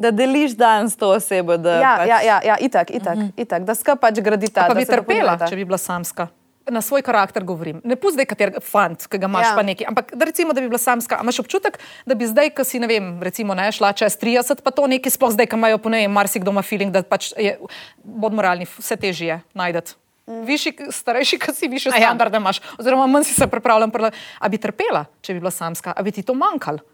Da 0.00 0.10
deliš 0.10 0.56
dan 0.56 0.88
s 0.88 0.96
to 0.96 1.12
osebo. 1.12 1.58
Da 1.60 1.76
Ja, 1.76 1.94
pač, 2.00 2.08
ja, 2.08 2.20
ja, 2.24 2.40
ja 2.44 2.56
itak, 2.60 2.90
itak, 2.90 3.16
uh 3.16 3.22
-huh. 3.22 3.32
itak, 3.36 3.64
da 3.64 3.74
skupaj 3.74 4.00
pač 4.00 4.20
gradita. 4.24 4.66
Pa 4.66 4.74
da 4.74 4.80
bi 4.80 4.86
trpela, 4.86 5.38
če 5.48 5.56
bi 5.56 5.64
bila 5.64 5.78
samska. 5.78 6.28
Na 6.68 6.82
svoj 6.84 7.02
karakter 7.02 7.44
govorim. 7.44 7.80
Ne 7.84 7.96
pusti, 7.96 8.26
kater 8.28 8.52
fant, 8.62 9.06
ki 9.08 9.18
ga 9.18 9.30
imaš, 9.30 9.46
ja. 9.46 9.50
Ja. 9.50 9.56
pa 9.56 9.62
neki. 9.64 9.86
Ampak 9.88 10.12
da 10.14 10.28
recimo, 10.28 10.52
da 10.52 10.60
bi 10.60 10.68
bila 10.68 10.78
samska. 10.78 11.18
Imaš 11.22 11.40
občutek, 11.40 11.78
da 12.06 12.14
bi 12.14 12.28
zdaj, 12.28 12.52
ko 12.54 12.64
si 12.68 12.78
ne 12.78 12.86
vem, 12.86 13.14
recimo 13.22 13.56
ne 13.56 13.70
šla 13.72 13.92
čez 13.96 14.18
30, 14.20 14.60
pa 14.62 14.70
to 14.70 14.84
neki 14.86 15.10
sploh 15.10 15.32
zdaj, 15.32 15.48
ko 15.50 15.56
imajo 15.56 15.80
po 15.80 15.88
ne 15.88 16.04
vem, 16.04 16.12
marsikdo 16.12 16.52
ima 16.52 16.62
feeling, 16.62 16.92
da 16.92 17.02
pač 17.02 17.32
je, 17.38 17.56
bod 18.04 18.36
moralni, 18.36 18.68
vse 18.76 19.00
težje 19.00 19.32
je 19.32 19.40
najdete. 19.56 19.96
Višji, 20.30 20.92
starejši, 20.94 21.38
kot 21.42 21.56
si, 21.56 21.68
više 21.68 21.90
A 21.90 21.96
ja. 21.96 22.12
standarde 22.12 22.38
imaš, 22.38 22.60
oziroma 22.78 23.06
manj 23.06 23.24
si 23.24 23.34
se 23.34 23.46
pripravljen. 23.50 23.90
Prla... 23.90 24.12
A 24.38 24.48
bi 24.48 24.60
trpela, 24.60 25.06
če 25.24 25.34
bi 25.34 25.40
bila 25.40 25.50
samska, 25.50 25.96
a 25.96 26.02
bi 26.02 26.12
ti 26.12 26.22
to 26.22 26.36
manjkalo? 26.38 26.84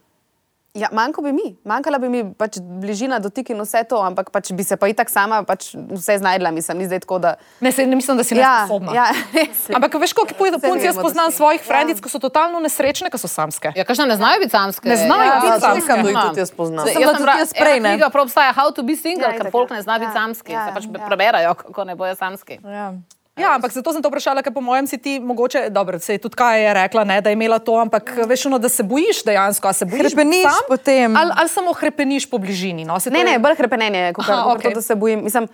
Ja, 0.76 0.88
manjko 0.92 1.23
bi 1.23 1.33
mi, 1.33 1.56
manjkala 1.64 1.97
bi 1.97 2.09
mi 2.09 2.21
pač 2.33 2.59
bližina, 2.61 3.16
dotik 3.18 3.49
in 3.49 3.59
vse 3.59 3.80
to, 3.85 3.97
ampak 3.99 4.28
pač 4.28 4.52
bi 4.52 4.61
se 4.61 4.76
pa 4.76 4.87
itak 4.87 5.09
sama 5.09 5.40
pač 5.42 5.71
vse 5.73 6.18
znajdla, 6.18 6.50
mislim, 6.50 6.78
ni 6.78 6.85
zdaj 6.85 7.00
tako, 7.00 7.18
da. 7.18 7.30
Ne, 7.61 7.73
se, 7.73 7.80
ne 7.83 7.97
mislim, 7.97 8.16
da 8.16 8.23
si 8.23 8.35
Ja, 8.35 8.50
nesposobna. 8.61 8.92
ja, 8.92 9.06
res 9.35 9.62
je. 9.64 9.73
Ampak 9.73 9.95
veš, 9.97 10.12
koliko 10.12 10.35
punc 10.35 10.52
Saj 10.52 10.68
jaz 10.83 10.92
vemo, 10.92 10.92
da 10.95 11.02
poznam 11.02 11.30
si. 11.30 11.37
svojih 11.37 11.61
Ja. 11.61 11.66
frendic, 11.66 11.99
ko 11.99 12.09
so 12.09 12.18
totalno 12.18 12.61
nesrečne, 12.61 13.09
ko 13.09 13.16
so 13.16 13.26
samske. 13.26 13.73
Ja, 13.73 13.85
kakšne 13.85 14.06
ne 14.06 14.16
znajo 14.16 14.37
biti 14.38 14.52
samske. 14.52 14.85
Ne 14.85 14.97
znajo 14.99 15.25
ja, 15.25 15.40
biti 15.40 15.52
to 15.54 15.61
samske. 15.62 15.92
tudi 16.23 16.38
jaz 16.38 16.50
poznam. 16.52 16.85
Zdaj, 16.85 16.92
Sem 16.92 17.02
jaz 17.02 17.06
bila 17.06 17.11
sem 17.11 17.18
tudi 17.18 17.26
bra- 17.26 17.38
jaz 17.38 17.50
prej, 17.54 17.76
ena 17.76 17.83
ne. 17.83 17.95
Knjiga 17.95 18.11
prav 18.11 18.25
obstaja 18.25 18.52
How 18.52 18.68
to 18.71 18.83
be 18.83 18.97
single, 18.97 19.25
Ja, 19.25 19.33
ker 19.33 19.40
itak, 19.42 19.52
folk 19.52 19.71
ja. 19.71 19.76
ne 19.76 19.83
zna 19.83 19.95
biti 19.97 20.06
Ja, 20.06 20.12
samski. 20.14 20.52
ja, 20.52 20.66
Se 20.66 20.75
pač 20.75 20.85
ja. 20.87 21.06
preberajo, 21.06 21.54
kako 21.56 21.85
ne 21.85 21.95
bojo 21.95 22.14
samski. 22.14 22.61
Ja. 22.62 22.92
Ja, 23.37 23.52
ampak 23.52 23.69
zato 23.69 23.93
sem 23.93 24.00
to 24.00 24.09
vprašala, 24.09 24.40
ker 24.40 24.49
po 24.49 24.64
mojem 24.64 24.87
si 24.88 24.97
ti 24.97 25.21
mogoče, 25.21 25.69
dobro, 25.69 26.00
se 26.00 26.16
je 26.16 26.19
tudi 26.19 26.38
kaj 26.40 26.57
je 26.57 26.71
rekla, 26.75 27.05
ne, 27.05 27.21
da 27.21 27.28
je 27.28 27.37
imela 27.37 27.59
to, 27.61 27.76
ampak 27.76 28.16
veš, 28.25 28.47
ono, 28.47 28.57
da 28.59 28.69
se 28.69 28.81
bojiš 28.83 29.25
dejansko, 29.25 29.69
a 29.69 29.73
se 29.73 29.85
bojiš. 29.85 30.09
Hrepeniš 30.09 30.43
sam, 30.43 30.64
potem. 30.69 31.16
Ali, 31.16 31.33
ali 31.37 31.49
samo 31.49 31.73
hrepeniš 31.73 32.31
po 32.31 32.38
bližini. 32.38 32.85
No? 32.85 32.97
Se 32.97 33.11
Ne, 33.11 33.19
je- 33.19 33.25
ne, 33.25 33.38
bolj 33.38 33.57
krepenenje, 33.57 34.12
kot 34.16 34.25
okay. 34.25 34.62
to, 34.62 34.71
da 34.71 34.83
se 34.83 34.95
bojim. 34.95 35.21
Mislim, 35.21 35.49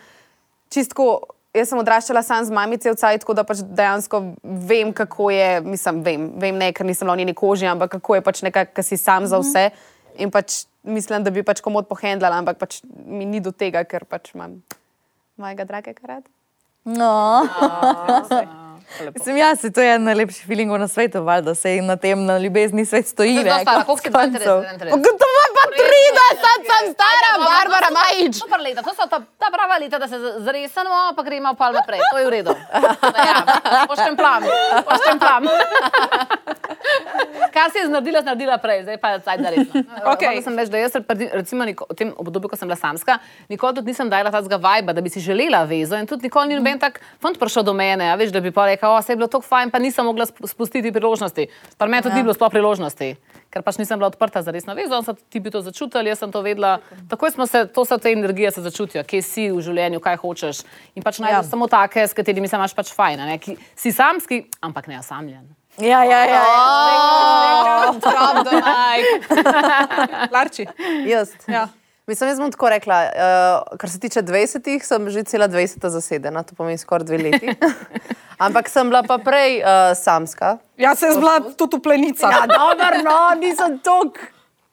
čistko, 0.71 1.27
jaz 1.51 1.69
sem 1.69 1.79
odraščala 1.79 2.23
sam 2.23 2.45
z 2.45 2.55
mamico 2.55 2.87
v 2.87 2.95
cajt, 2.95 3.21
tako 3.21 3.35
da 3.35 3.43
pač 3.45 3.65
dejansko 3.67 4.21
vem, 4.43 4.93
kako 4.93 5.31
je, 5.31 5.61
mislim, 5.61 6.03
vem, 6.03 6.29
vem 6.39 6.55
ne, 6.55 6.71
ker 6.73 6.87
nisem 6.87 7.07
bila 7.07 7.15
v 7.15 7.19
njeni 7.19 7.35
koži, 7.35 7.67
ampak 7.67 7.99
kako 7.99 8.15
je 8.15 8.23
pač 8.23 8.43
nekaj, 8.47 8.71
ki 8.71 8.83
si 8.83 8.97
sam 8.97 9.27
za 9.27 9.43
vse. 9.43 9.71
In 10.23 10.31
pač 10.31 10.71
mislim, 10.87 11.25
da 11.27 11.35
bi 11.35 11.43
pač 11.43 11.59
komod 11.61 11.91
pohendlala, 11.91 12.39
ampak 12.39 12.63
pač 12.63 12.79
mi 13.07 13.27
ni 13.27 13.43
do 13.43 13.51
tega, 13.51 13.83
ker 13.83 14.07
pač 14.07 14.31
imam 14.39 14.63
mojega 15.35 15.67
dragega 15.67 16.07
rada. 16.07 16.31
No. 16.85 17.43
Sem 19.25 19.37
jaz, 19.37 19.63
to 19.75 19.81
je 19.81 19.99
najlepši 19.99 20.45
feeling 20.47 20.71
na 20.79 20.89
svetu, 20.89 21.23
valjda 21.25 21.55
se 21.55 21.81
na 21.83 21.97
tem 21.97 22.25
na 22.25 22.39
ljubezni 22.39 22.85
svet 22.87 23.07
stoji. 23.07 23.39
Kako 23.65 23.97
ste 23.97 24.11
pa 24.11 24.19
40? 24.19 24.65
30, 25.73 26.69
sem 26.69 26.85
stara, 26.93 27.31
Barbara 27.41 27.91
Majič. 27.91 28.35
Super 28.37 28.61
leta, 28.61 28.83
to 28.83 28.93
so 28.95 29.07
ta, 29.09 29.21
ta 29.39 29.49
prava 29.51 29.79
leta, 29.79 29.99
da 29.99 30.09
se 30.09 30.19
z- 30.19 30.45
zresemo, 30.45 31.13
pa 31.17 31.23
gremo 31.23 31.55
pa 31.55 31.73
naprej. 31.73 32.01
To 32.13 32.19
je 32.19 32.27
v 32.27 32.31
redu. 32.31 32.53
Ja, 33.17 33.39
pošten 33.89 34.17
plan, 34.17 34.43
pošten 34.85 35.17
plan. 35.19 35.43
Kar 37.53 37.71
si 37.71 37.79
je 37.79 37.89
naredila, 37.89 38.21
si 38.21 38.27
naredila 38.27 38.57
prej, 38.59 38.83
zdaj 38.87 38.99
pa 38.99 39.09
je 39.11 39.21
resno. 39.21 39.81
Okej. 40.13 40.29
Okay. 40.29 40.43
Sem 40.43 40.57
reči, 40.59 40.71
da 40.73 40.79
jaz 40.79 40.93
recimo 41.33 41.65
niko, 41.65 41.87
v 41.91 41.95
tem 41.95 42.09
obdobju, 42.17 42.49
ko 42.49 42.57
sem 42.57 42.69
bila 42.69 42.77
samska, 42.77 43.19
nikoli 43.49 43.77
tudi 43.77 43.93
nisem 43.93 44.09
dajala 44.11 44.33
tazga 44.33 44.57
vajba, 44.57 44.93
da 44.93 45.01
bi 45.01 45.13
si 45.13 45.21
želela 45.21 45.65
vezo 45.65 45.97
in 45.97 46.07
tudi 46.07 46.27
nikoli 46.27 46.49
ni 46.49 46.57
noben 46.59 46.79
tak 46.81 47.01
fant 47.23 47.39
prišel 47.39 47.63
do 47.63 47.75
mene, 47.77 48.09
a 48.09 48.17
veš, 48.17 48.33
da 48.33 48.41
bi 48.41 48.51
pa 48.51 48.67
rekel, 48.67 48.91
o, 48.91 48.99
se 49.03 49.13
je 49.13 49.17
bilo 49.17 49.29
tako 49.29 49.45
fajn, 49.47 49.71
pa 49.71 49.79
nisem 49.79 50.05
mogla 50.05 50.27
sp- 50.27 50.49
spustiti 50.49 50.93
priložnosti. 50.93 51.47
Pa 51.79 51.87
meni 51.87 52.03
tudi 52.03 52.17
ja. 52.17 52.23
ni 52.23 52.27
bilo 52.27 52.35
sploh 52.35 52.51
priložnosti. 52.51 53.15
Ker 53.53 53.61
pač 53.61 53.77
nisem 53.77 53.99
bila 54.01 54.09
odprta 54.09 54.41
za 54.41 54.51
resno 54.51 54.73
vezo, 54.75 54.97
on 54.97 55.05
so 55.05 55.13
ti 55.13 55.41
bi 55.41 55.51
to 55.53 55.61
začutili, 55.61 56.09
jaz 56.09 56.19
sem 56.19 56.33
to 56.33 56.41
vedela. 56.41 56.79
Takoj 57.11 57.31
smo 57.31 57.45
se, 57.47 57.67
to 57.69 57.85
so 57.85 57.99
te 58.01 58.09
energije, 58.11 58.51
se 58.51 58.63
začutijo, 58.65 59.05
kje 59.05 59.21
si 59.23 59.45
v 59.53 59.61
življenju, 59.61 60.01
kaj 60.01 60.17
hočeš. 60.17 60.63
In 60.97 61.05
pač 61.05 61.21
najdeš 61.21 61.45
ja. 61.45 61.51
samo 61.51 61.69
take, 61.69 62.01
s 62.01 62.17
katerimi 62.17 62.49
se 62.49 62.57
imaš 62.57 62.73
pač 62.73 62.95
fajn. 62.97 63.19
ne, 63.29 63.37
ki- 63.39 63.59
Si 63.77 63.93
samski, 63.93 64.47
ampak 64.61 64.89
ne 64.89 64.99
osamljen. 64.99 65.45
Ja, 65.79 66.01
ja, 66.05 66.25
ja. 66.25 66.41
ja. 66.41 67.93
Drop 67.93 68.41
the 68.49 68.57
mic. 68.57 69.29
Larči. 70.33 70.67
Jaz. 71.07 71.33
Ja. 71.49 71.69
Mislim, 72.13 72.29
jaz 72.29 72.41
bom 72.41 72.51
tako 72.53 72.69
rekla, 72.69 72.97
uh, 73.03 73.77
kar 73.79 73.91
se 73.91 74.01
tiče 74.01 74.23
20, 74.23 74.83
sem 74.85 75.11
že 75.11 75.23
cela 75.25 75.49
20 75.49 75.89
zasedena, 75.89 76.43
to 76.43 76.55
pomeni 76.55 76.79
skoraj 76.79 77.07
dve 77.09 77.19
leti. 77.19 77.55
Ampak 78.45 78.69
sem 78.69 78.91
bila 78.91 79.01
pa 79.03 79.17
prej 79.19 79.63
uh, 79.63 79.97
samska. 79.97 80.59
Ja, 80.77 80.93
se 80.95 81.07
je 81.07 81.17
bila 81.17 81.41
tudi 81.57 81.81
plenica. 81.81 82.29
Ja, 82.29 82.43
dobro, 82.47 83.01
no, 83.05 83.41
nisem 83.41 83.79
tako 83.79 84.29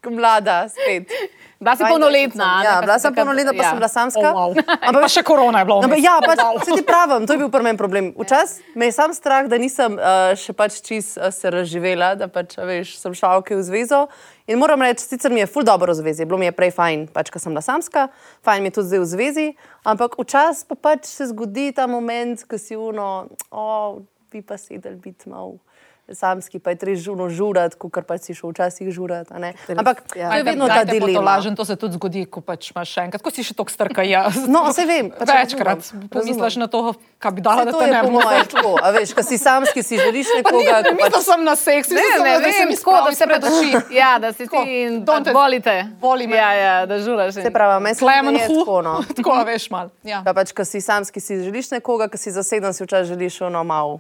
mlada 0.08 0.70
spet. 0.72 1.12
Bila 1.60 1.76
si 1.76 1.84
polnoletna. 1.84 2.64
Ja, 2.64 2.80
bila 2.80 2.96
sem 3.00 3.12
polnoletna, 3.12 3.52
pa 3.52 3.64
ja. 3.64 3.70
sem 3.70 3.78
bila 3.78 3.88
samska. 3.92 4.32
Oh, 4.32 4.56
wow. 4.56 4.64
Ampak 4.80 5.02
pa 5.04 5.10
še 5.12 5.24
korona 5.28 5.60
je 5.60 5.68
bila. 5.68 5.90
Pa 5.92 6.00
ja, 6.00 6.16
pač, 6.24 6.40
Wow. 6.40 6.64
se 6.64 6.72
ti 6.72 6.84
pravim, 6.88 7.28
to 7.28 7.36
je 7.36 7.42
bil 7.44 7.52
prvi 7.52 7.76
problem. 7.76 8.14
Včasih 8.16 8.64
me 8.80 8.88
je 8.88 8.96
sam 8.96 9.12
strah, 9.12 9.44
da 9.52 9.60
nisem 9.60 10.00
uh, 10.00 10.32
še 10.40 10.56
pač 10.56 10.80
čist 10.80 11.20
uh, 11.20 11.28
se 11.36 11.52
razživela, 11.52 12.14
da 12.16 12.32
pač, 12.32 12.56
veš, 12.56 12.96
sem 13.02 13.12
šla 13.12 13.36
ok 13.44 13.60
v 13.60 13.64
zvezo. 13.68 14.08
In 14.48 14.56
moram 14.64 14.80
reči, 14.80 15.04
sicer 15.04 15.36
mi 15.36 15.44
je 15.44 15.52
ful 15.52 15.68
dobro 15.68 15.92
v 15.92 16.00
zvezi, 16.00 16.24
bilo 16.24 16.40
mi 16.40 16.48
je 16.48 16.56
prej 16.56 16.72
fajn, 16.80 17.12
pač, 17.12 17.28
ko 17.28 17.44
sem 17.44 17.52
bila 17.52 17.62
samska, 17.62 18.08
fajn 18.48 18.64
mi 18.64 18.72
je 18.72 18.80
tudi 18.80 18.96
zdaj 18.96 19.04
v 19.04 19.10
zvezi, 19.12 19.48
ampak 19.84 20.16
včasih 20.16 20.72
pa 20.72 20.80
pač 20.80 21.12
se 21.12 21.28
zgodi 21.28 21.76
ta 21.76 21.92
moment, 21.92 22.40
ko 22.48 22.56
si 22.56 22.80
uno, 22.80 23.28
o, 23.52 23.60
oh, 23.60 24.00
bi 24.32 24.40
pa 24.40 24.56
sedel 24.56 24.96
biti 24.96 25.28
mal. 25.28 25.60
Samski 26.12 26.60
pa 26.60 26.70
je 26.70 26.76
treba 26.78 26.98
žuno 26.98 27.30
žurati, 27.30 27.76
kot 27.78 28.04
pač 28.04 28.22
si 28.22 28.34
šel 28.34 28.50
včasih 28.50 28.90
žurati. 28.90 29.34
ne. 29.36 29.54
Ampak 29.70 30.04
Ja. 30.16 30.30
to 30.30 30.36
je 30.36 30.44
vedno 30.44 30.68
ta 30.68 30.84
dilema. 30.84 31.22
Lažen, 31.22 31.54
to 31.54 31.66
se 31.66 31.76
tudi 31.76 31.94
zgodi, 31.94 32.26
ko 32.26 32.42
pač 32.42 32.72
imaš 32.72 32.90
še 32.90 33.02
enkrat, 33.02 33.22
ko 33.22 33.30
si 33.30 33.44
še 33.44 33.54
tok 33.54 33.70
strka. 33.70 34.02
Ja. 34.02 34.26
No, 34.48 34.66
saj 34.70 34.86
vem, 34.86 35.12
pač 35.12 35.30
Večkrat 35.30 35.78
razumem, 35.78 36.08
pomisliš 36.12 36.38
razumem. 36.40 36.60
na 36.60 36.68
to, 36.68 36.80
kaj 37.18 37.32
bi 37.32 37.42
dala, 37.42 37.62
da 37.62 37.72
to 37.72 37.80
te 37.80 37.88
ne 37.88 38.02
po 38.02 38.10
bo. 38.10 38.20
mojem 38.20 38.46
tako, 38.48 38.72
a 38.76 38.88
veš, 38.92 39.14
ko 39.14 39.22
si 39.22 39.38
samski, 39.38 39.80
si 39.80 39.98
želiš 39.98 40.28
Pa 40.28 40.38
nekoga, 40.40 40.76
ne, 40.76 40.84
ki 40.84 40.94
mislila 40.94 41.12
pač 41.12 41.24
sem 41.24 41.42
na 41.44 41.56
seks, 41.56 41.88
Ne, 41.90 41.96
mislila 41.96 42.24
ne 42.24 42.34
sem, 42.34 42.44
se 42.44 42.60
vem, 42.60 42.70
tako 42.74 42.98
da 43.00 43.12
se 43.14 43.26
pred 43.26 43.44
oči. 43.44 43.72
Ja, 44.00 44.12
da 44.18 44.30
si 44.32 44.44
ti 44.46 44.60
in 44.82 45.06
don't 45.06 45.30
volite. 45.30 45.76
boli 46.00 46.26
me. 46.26 46.36
Ja, 46.36 46.52
ja, 46.54 46.76
da 46.86 46.98
žuraš. 46.98 47.34
Se 47.36 47.52
pravi, 47.52 47.86
se 47.88 47.94
zdi, 47.96 48.06
da 48.06 48.32
je 48.34 48.48
hu. 48.48 48.60
tako, 48.60 48.82
no. 48.82 49.46
Veš, 49.46 49.70
mal. 49.70 49.90
Ja. 50.02 50.22
Pa 50.22 50.34
pač, 50.34 50.52
ko 50.52 50.64
si 50.64 50.80
samski, 50.80 51.20
si 51.20 51.38
želiš 51.38 51.72
nekoga, 51.72 52.08
ki 52.08 52.18
si 52.18 52.32
zaseden, 52.32 52.74
si 52.74 52.82
včasih 52.82 53.10
želiš 53.10 53.42
ono 53.44 53.64
malo. 53.64 54.00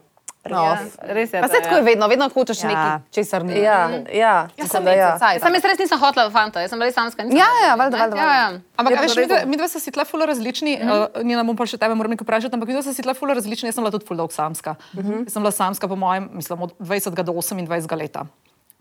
Ja, 0.49 0.77
res 1.13 1.33
je. 1.33 1.41
Pa 1.41 1.47
se 1.47 1.61
tako 1.63 1.75
je 1.75 1.81
ja. 1.81 1.85
vedno, 1.85 2.07
vedno 2.07 2.29
hočeš 2.29 2.63
Ja. 2.63 2.67
nekaj, 2.67 2.99
česar 3.11 3.45
ni. 3.45 3.59
Ja, 3.61 3.89
ja, 4.13 4.47
mislim, 4.57 4.83
da 4.83 4.91
ja. 4.91 5.19
Sam 5.19 5.53
jaz 5.53 5.63
res 5.63 5.79
nisem 5.79 5.99
hotela 5.99 6.29
fanta, 6.31 6.61
jaz 6.61 6.69
sem 6.69 6.81
res 6.81 6.93
samska. 6.93 7.23
Ja, 7.23 7.47
ja, 7.67 7.75
valjda, 7.75 7.97
ne. 7.97 8.03
valjda, 8.03 8.17
Ja, 8.17 8.33
ja. 8.35 8.49
Ampak, 8.75 8.93
Je 8.93 9.01
veš, 9.01 9.45
mi, 9.45 9.57
dva 9.57 9.67
smo 9.67 9.79
si 9.79 9.91
tle 9.91 10.05
ful 10.05 10.25
različni, 10.25 10.77
mm 10.81 10.89
uh, 10.89 11.23
Nina 11.23 11.43
bom 11.43 11.55
pa 11.55 11.65
še 11.65 11.77
tebe 11.77 11.95
moram 11.95 12.11
nekaj 12.11 12.25
vprašati, 12.25 12.55
ampak 12.55 12.67
mi 12.67 12.73
dva 12.73 12.83
smo 12.83 12.93
si 12.93 13.01
tle 13.05 13.13
ful 13.13 13.33
različni, 13.33 13.69
jaz 13.69 13.75
sem 13.75 13.83
bila 13.83 13.91
tudi 13.91 14.07
ful 14.07 14.17
dolg 14.17 14.31
samska. 14.31 14.75
Mm 14.93 14.99
-hmm. 15.01 15.19
Jaz 15.25 15.33
sem 15.33 15.43
bila 15.43 15.51
samska, 15.51 15.87
po 15.87 15.95
mojem, 15.95 16.29
mislim, 16.33 16.61
od 16.61 16.73
20 16.79 17.23
do 17.23 17.33
28 17.33 17.97
leta. 17.97 18.25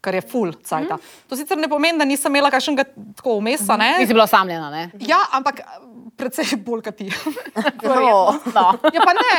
Kar 0.01 0.15
je 0.15 0.21
ful 0.21 0.53
cajta. 0.53 0.95
Mm. 0.95 1.01
To 1.29 1.37
sicer 1.37 1.59
ne 1.59 1.69
pomeni, 1.69 1.99
da 1.99 2.05
nisem 2.05 2.31
imela 2.31 2.51
kakšnega 2.51 2.85
tako 3.17 3.39
vmesa, 3.39 3.77
mm 3.77 3.81
-hmm. 3.81 3.99
Nisi 3.99 4.15
bila 4.15 4.25
osamljena, 4.25 4.71
ne? 4.71 4.91
Ja, 5.01 5.19
ampak 5.33 5.61
predvsej 6.19 6.59
bolj 6.67 6.83
kot 6.89 6.99
ti. 6.99 7.09
No. 7.83 8.35
No. 8.55 8.65
Ja, 8.95 9.03
pa 9.05 9.13
ne. 9.17 9.33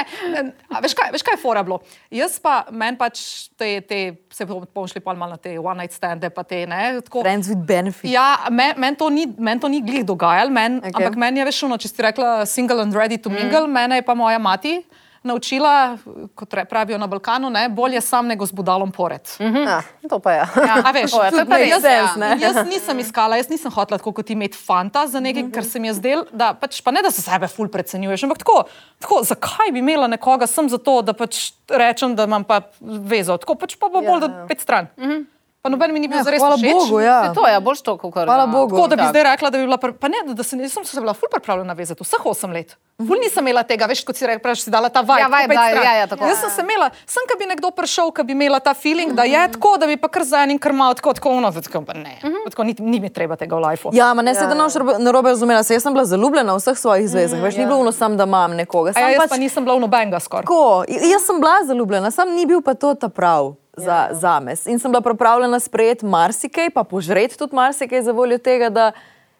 A, 0.70 0.80
veš, 0.84 0.96
kaj, 0.98 1.12
veš, 1.14 1.24
kaj 1.26 1.36
je 1.36 1.42
fora 1.42 1.64
bilo? 1.66 1.80
Jaz 2.14 2.38
pa, 2.44 2.62
meni 2.72 2.98
pač 3.00 3.22
te, 3.60 3.80
te 3.86 4.00
se 4.34 4.48
bom 4.48 4.64
bomo 4.64 4.88
šli 4.90 5.02
pol 5.04 5.20
malo 5.20 5.36
na 5.36 5.42
te 5.42 5.56
one 5.60 5.84
night 5.84 5.96
stande, 5.96 6.32
pa 6.34 6.44
te, 6.48 6.64
ne, 6.70 7.00
tako. 7.06 7.24
Friends 7.26 7.52
with 7.52 7.62
benefits. 7.68 8.12
Ja, 8.12 8.50
meni 8.54 8.80
men 8.80 8.98
to, 9.00 9.10
ni- 9.14 9.30
meni 9.38 9.62
to 9.62 9.72
ni 9.72 9.84
glih 9.86 10.06
dogajalo, 10.08 10.54
men, 10.54 10.80
okay. 10.82 10.96
Ampak 10.96 11.20
meni 11.20 11.44
je 11.44 11.50
veš, 11.50 11.62
ono, 11.68 11.80
če 11.82 11.92
si 11.92 12.06
rekla 12.06 12.34
single 12.50 12.84
and 12.86 12.96
ready 12.96 13.20
to 13.22 13.32
mingle, 13.34 13.68
mm. 13.68 13.76
mene 13.76 14.02
je 14.02 14.08
pa 14.08 14.18
moja 14.18 14.40
mati 14.42 14.80
naučila, 15.24 15.98
kot 16.36 16.54
pravijo 16.70 16.98
na 16.98 17.08
Balkanu, 17.08 17.50
ne, 17.50 17.70
bolje 17.70 18.02
sam 18.02 18.28
nego 18.28 18.46
z 18.46 18.52
budalom 18.52 18.92
pored. 18.92 19.22
Mm. 19.40 19.56
Ja, 19.56 19.82
to 20.10 20.20
pa 20.20 20.32
ja. 20.32 20.48
A 20.86 20.92
veš, 20.92 21.12
ja, 21.24 21.32
to 21.32 21.40
je 21.40 21.46
pa 21.46 21.58
res, 21.58 21.70
jaz, 21.70 21.84
ja. 21.84 22.36
jaz 22.40 22.62
nisem 22.68 23.00
iskala, 23.00 23.38
jaz 23.38 23.50
nisem 23.50 23.72
hotela 23.72 23.98
tako 23.98 24.14
kot 24.14 24.26
ti 24.26 24.34
imeti 24.34 24.58
fanta 24.58 25.08
za 25.08 25.20
nekaj, 25.20 25.44
mm 25.44 25.50
-hmm. 25.50 25.54
kar 25.54 25.66
se 25.66 25.80
mi 25.80 25.88
je 25.88 25.94
zdelo, 25.94 26.26
da 26.32 26.54
pač 26.54 26.82
pa 26.82 26.92
ne, 26.92 27.02
da 27.02 27.12
se 27.12 27.22
sebe 27.22 27.48
ful 27.48 27.68
precenjuješ, 27.68 28.24
ampak 28.24 28.38
tako, 28.38 28.64
tako 29.00 29.24
zakaj 29.24 29.72
bi 29.74 29.80
imela 29.80 30.08
nekoga 30.08 30.48
sem 30.48 30.70
zato, 30.70 31.02
da 31.02 31.14
pač 31.14 31.52
rečem, 31.70 32.16
da 32.16 32.24
imam 32.24 32.44
pa 32.44 32.62
vezo, 32.80 33.38
tako 33.38 33.56
pač 33.56 33.76
pa 33.76 33.90
bo 33.90 34.00
Ja, 34.02 34.12
bolj, 34.12 34.32
ja. 34.32 34.46
pet 34.48 34.62
stran. 34.62 34.88
Mm 34.98 35.04
-hmm. 35.04 35.26
Pa 35.62 35.68
noben 35.70 35.92
mi 35.92 36.00
ni 36.00 36.08
bil 36.08 36.18
Ja, 36.18 36.24
zares 36.24 36.40
všeč. 36.40 36.72
Bogu, 36.72 37.02
ja. 37.04 37.34
To 37.36 37.44
je 37.44 37.60
boljš 37.60 37.82
to, 37.84 37.98
kot 38.00 38.14
kar. 38.16 38.30
Hvala 38.32 38.48
Bogu. 38.48 38.78
Tako 38.78 38.88
da 38.88 38.96
bi 38.96 39.02
Tak. 39.04 39.10
zdaj 39.12 39.24
rekla, 39.24 39.50
da 39.50 39.58
bi 39.58 39.64
bila, 39.68 39.78
pr... 39.78 39.92
pa 39.92 40.08
ne, 40.08 40.22
da, 40.28 40.34
da 40.34 40.44
se, 40.44 40.56
ne, 40.56 40.70
sem 40.72 40.86
se 40.86 41.02
bila 41.02 41.14
ful 41.14 41.28
pripravljena 41.32 41.74
vezati, 41.76 42.00
vseh 42.04 42.26
osem 42.26 42.52
let. 42.56 42.78
Ful 42.96 43.20
nisem 43.20 43.44
imela 43.44 43.64
tega, 43.68 43.84
veš, 43.86 44.06
kot 44.08 44.16
si 44.16 44.24
rekla, 44.28 44.40
prej 44.40 44.56
si 44.64 44.72
dala 44.72 44.88
ta 44.88 45.04
vibe. 45.04 45.20
Ja, 45.20 45.28
vibe 45.28 45.56
stran. 45.60 45.84
ja, 45.84 45.94
ja, 46.00 46.08
tako. 46.08 46.30
Jaz 46.32 46.40
sem 46.40 46.50
se 46.56 46.64
imela, 46.64 46.88
sem, 47.04 47.28
kad 47.28 47.40
bi 47.40 47.46
nekdo 47.52 47.72
prišel, 47.76 48.12
kad 48.16 48.24
bi 48.28 48.32
imela 48.40 48.60
ta 48.64 48.72
feeling, 48.74 49.12
da 49.12 49.24
je 49.28 49.52
tako, 49.52 49.76
da 49.78 49.88
bi 49.88 49.98
pa 50.00 50.08
kar 50.08 50.24
za 50.24 50.44
enim 50.48 50.60
krmal, 50.60 50.96
tako, 50.96 51.14
tako, 51.20 51.36
ono, 51.42 51.52
tako, 51.52 51.84
pa 51.84 51.94
ne. 51.94 52.16
Tako, 52.50 52.64
ni, 52.64 52.76
ni 52.80 53.04
mi 53.04 53.12
treba 53.12 53.36
tega 53.36 53.56
v 53.60 53.60
lifeu. 53.68 53.92
Ja, 53.94 54.14
ma 54.16 54.24
ne 54.24 54.36
se 54.36 54.48
da 54.48 54.56
noč 54.56 54.80
narobe 55.00 55.36
razumela, 55.36 55.64
se 55.64 55.76
jaz 55.76 55.84
sem 55.84 55.92
bila 55.94 56.08
zaljubljena 56.08 56.56
v 56.56 56.64
vseh 56.64 56.80
svojih 56.80 57.08
zvezah, 57.12 57.40
veš, 57.44 57.60
ni 57.60 57.68
bilo 57.68 57.84
ono 57.84 57.92
sam, 57.92 58.16
da 58.16 58.24
imam 58.24 58.56
nekoga. 58.56 58.96
Sam 58.96 59.04
ja, 59.04 59.16
jaz 59.16 59.28
pač 59.28 59.36
pa 59.36 59.44
nisem 59.44 59.68
bila 59.68 59.76
v 59.76 59.84
nobenega 59.84 60.24
skoraj. 60.24 60.48
Tako, 60.48 60.88
jaz 60.88 61.28
sem 61.28 61.40
bila 61.44 61.60
zaljubljena, 61.68 62.12
sam 62.16 62.32
ni 62.32 62.48
bil 62.48 62.64
pa 62.64 62.80
to 62.80 62.96
ta 62.96 63.12
prav. 63.12 63.56
Za, 63.80 64.08
za 64.12 64.40
me. 64.40 64.56
In 64.66 64.80
sem 64.80 64.92
bila 64.92 65.02
pripravljena 65.02 65.60
sprejeti 65.60 66.06
marsikaj, 66.06 66.70
pa 66.70 66.84
požreti 66.84 67.38
tudi 67.38 67.56
marsikaj 67.56 68.02
za 68.02 68.12
voljo 68.12 68.38
tega, 68.38 68.70
da 68.70 68.92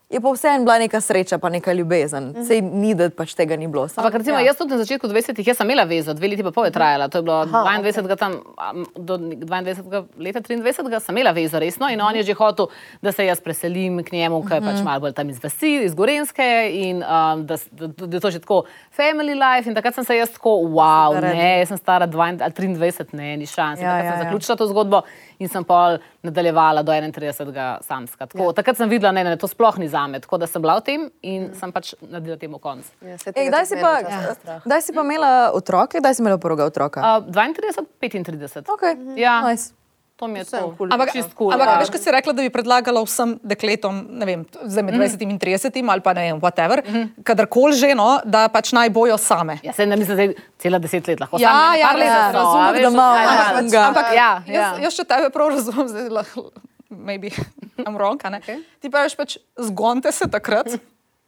je 0.10 0.20
pa 0.20 0.32
vseeno 0.32 0.64
bila 0.64 0.80
neka 0.80 0.98
sreča, 1.00 1.38
pa 1.38 1.50
neka 1.50 1.74
ljubezen. 1.74 2.24
Mhm. 2.26 2.44
Sej 2.44 2.62
ni, 2.64 2.96
da 2.96 3.10
pač 3.12 3.34
tega 3.34 3.56
ni 3.56 3.68
bilo. 3.68 3.86
Samo- 3.86 4.02
Ampak 4.02 4.18
recimo, 4.18 4.38
ja. 4.38 4.46
jaz 4.46 4.58
tudi 4.58 4.72
na 4.72 4.78
začetku 4.78 5.08
20-ih, 5.08 5.48
jaz 5.48 5.58
sem 5.58 5.68
imela 5.68 5.84
vezo, 5.84 6.14
dve 6.14 6.28
leti 6.28 6.44
pa 6.44 6.52
pol 6.52 6.66
je 6.66 6.72
trajala, 6.72 7.08
to 7.08 7.18
je 7.18 7.24
bilo 7.24 7.36
Aha, 7.44 7.78
22. 7.78 8.02
Okay. 8.04 8.18
Tam, 8.18 8.34
am, 8.58 8.86
do 8.98 9.18
22. 9.18 9.86
leta 10.18 10.42
23. 10.42 10.66
sem 11.00 11.14
imela 11.14 11.32
vezo 11.32 11.60
resno 11.60 11.90
in 11.90 12.02
on 12.02 12.16
je 12.16 12.24
že 12.24 12.34
hotel, 12.34 12.68
da 13.02 13.12
se 13.12 13.26
jaz 13.26 13.40
preselim 13.40 14.04
k 14.04 14.12
njemu, 14.12 14.42
ker 14.44 14.58
je 14.58 14.62
pač 14.64 14.82
malo 14.84 15.00
bolj 15.00 15.14
tam 15.14 15.30
iz 15.30 15.38
vasi, 15.40 15.84
iz 15.84 15.94
Gorenske 15.94 16.48
in 16.74 16.98
um, 16.98 17.46
da, 17.46 17.56
da, 17.72 17.88
da 17.88 18.16
je 18.18 18.20
to 18.20 18.32
že 18.32 18.40
tako 18.40 18.64
family 18.90 19.36
life 19.36 19.70
in 19.70 19.76
takrat 19.76 19.94
sem 19.94 20.04
se 20.04 20.18
jaz 20.18 20.30
tako, 20.32 20.50
wow, 20.70 21.22
ne, 21.22 21.60
jaz 21.60 21.68
sem 21.68 21.78
stara 21.78 22.08
22 22.08 22.42
ali 22.42 22.52
23, 22.52 23.14
ne, 23.14 23.38
ni 23.38 23.46
šans. 23.46 23.78
Ja, 23.78 23.86
Ja, 23.86 23.92
takrat 23.92 24.06
ja, 24.06 24.12
sem 24.12 24.20
ja. 24.20 24.24
zaključila 24.24 24.56
to 24.56 24.68
zgodbo 24.68 25.02
in 25.40 25.50
sem 25.50 25.64
pol 25.64 25.98
nadaljevala 26.26 26.84
do 26.84 26.92
31. 26.92 27.80
samska. 27.88 28.28
Tako, 28.28 28.52
ja. 28.52 28.56
Takrat 28.60 28.78
sem 28.78 28.92
videla, 28.92 29.12
ne, 29.16 29.24
ne, 29.24 29.38
to 29.40 29.48
sploh 29.48 29.80
ni 29.80 29.88
zame, 29.88 30.20
tako 30.20 30.38
da 30.42 30.48
sem 30.48 30.62
bila 30.62 30.78
v 30.80 30.86
tem 30.86 31.08
in 31.24 31.50
sem 31.56 31.72
pač 31.72 31.94
naredila 32.04 32.38
temu 32.38 32.60
konc. 32.60 32.88
Ja, 33.02 33.16
Ej, 33.16 33.32
tega 33.32 33.48
kdaj 33.48 33.66
si 33.72 33.80
pa, 33.80 33.94
strah. 34.36 34.62
kdaj 34.68 34.86
si 34.86 34.96
pa 34.96 35.08
imela 35.08 35.34
otroke, 35.56 36.04
kdaj 36.04 36.20
si 36.20 36.24
imela 36.26 36.40
prvega 36.42 36.68
otroka? 36.68 37.00
Uh, 37.00 37.32
32, 37.32 37.88
35. 38.04 38.68
Okay. 38.68 39.00
Ja. 39.16 39.40
Nice. 39.48 39.79
To 40.20 40.28
mi 40.28 40.40
je 40.40 40.46
tako. 40.46 40.76
kul. 40.76 40.90
Ampak, 40.92 41.14
Čist 41.14 41.32
cool, 41.32 41.48
ampak 41.50 41.64
ja. 41.66 41.76
veš, 41.80 41.90
kaj 41.90 42.02
si 42.02 42.12
rekla, 42.12 42.34
da 42.34 42.42
bi 42.42 42.50
predlagala 42.50 43.00
vsem 43.02 43.40
dekletom, 43.42 44.02
ne 44.12 44.26
vem, 44.26 44.42
zdaj 44.62 44.84
med 44.84 44.94
20 44.94 45.22
in 45.24 45.40
30 45.40 45.72
ali 45.86 46.02
pa 46.02 46.12
ne 46.12 46.22
vem, 46.26 46.38
whatever, 46.38 46.82
mm 46.82 46.92
-hmm. 46.92 47.24
kadarkoli 47.24 47.74
že, 47.74 47.96
no, 47.96 48.20
da 48.26 48.48
pač 48.48 48.72
naj 48.72 48.90
bojo 48.90 49.16
same. 49.18 49.60
Ja, 49.64 49.72
se 49.72 49.86
ne 49.86 49.96
mislim, 49.96 50.18
da 50.18 50.24
je 50.24 50.34
cela 50.58 50.78
deset 50.78 51.08
let 51.08 51.20
lahko. 51.20 51.38
Ja, 51.40 51.72
ne, 51.72 51.80
ja, 51.80 51.88
par 51.88 51.96
let 51.98 52.06
ja, 52.06 52.20
za 52.22 52.32
to, 52.32 52.38
razumem, 52.38 52.84
da 52.84 52.90
malo 52.92 53.16
ja, 53.16 53.24
ja. 53.24 53.30
manj 53.30 53.58
Ampak, 53.58 53.72
ga. 53.72 53.88
ampak 53.88 54.06
Ja, 54.14 54.44
jaz, 54.48 54.78
ja. 54.78 54.84
jaz 54.84 54.94
še 54.94 55.04
tebe 55.06 55.30
prav 55.30 55.50
razumem, 55.50 55.88
zdaj 55.88 56.10
lahko, 56.12 56.52
maybe 56.90 57.30
I'm 57.86 57.96
wrong, 57.96 58.20
a 58.24 58.30
ne? 58.30 58.40
Okay. 58.40 58.60
Ti 58.80 58.90
pa 58.90 59.02
veš 59.02 59.16
pač, 59.16 59.38
zgonte 59.58 60.12
se 60.12 60.28
takrat, 60.28 60.68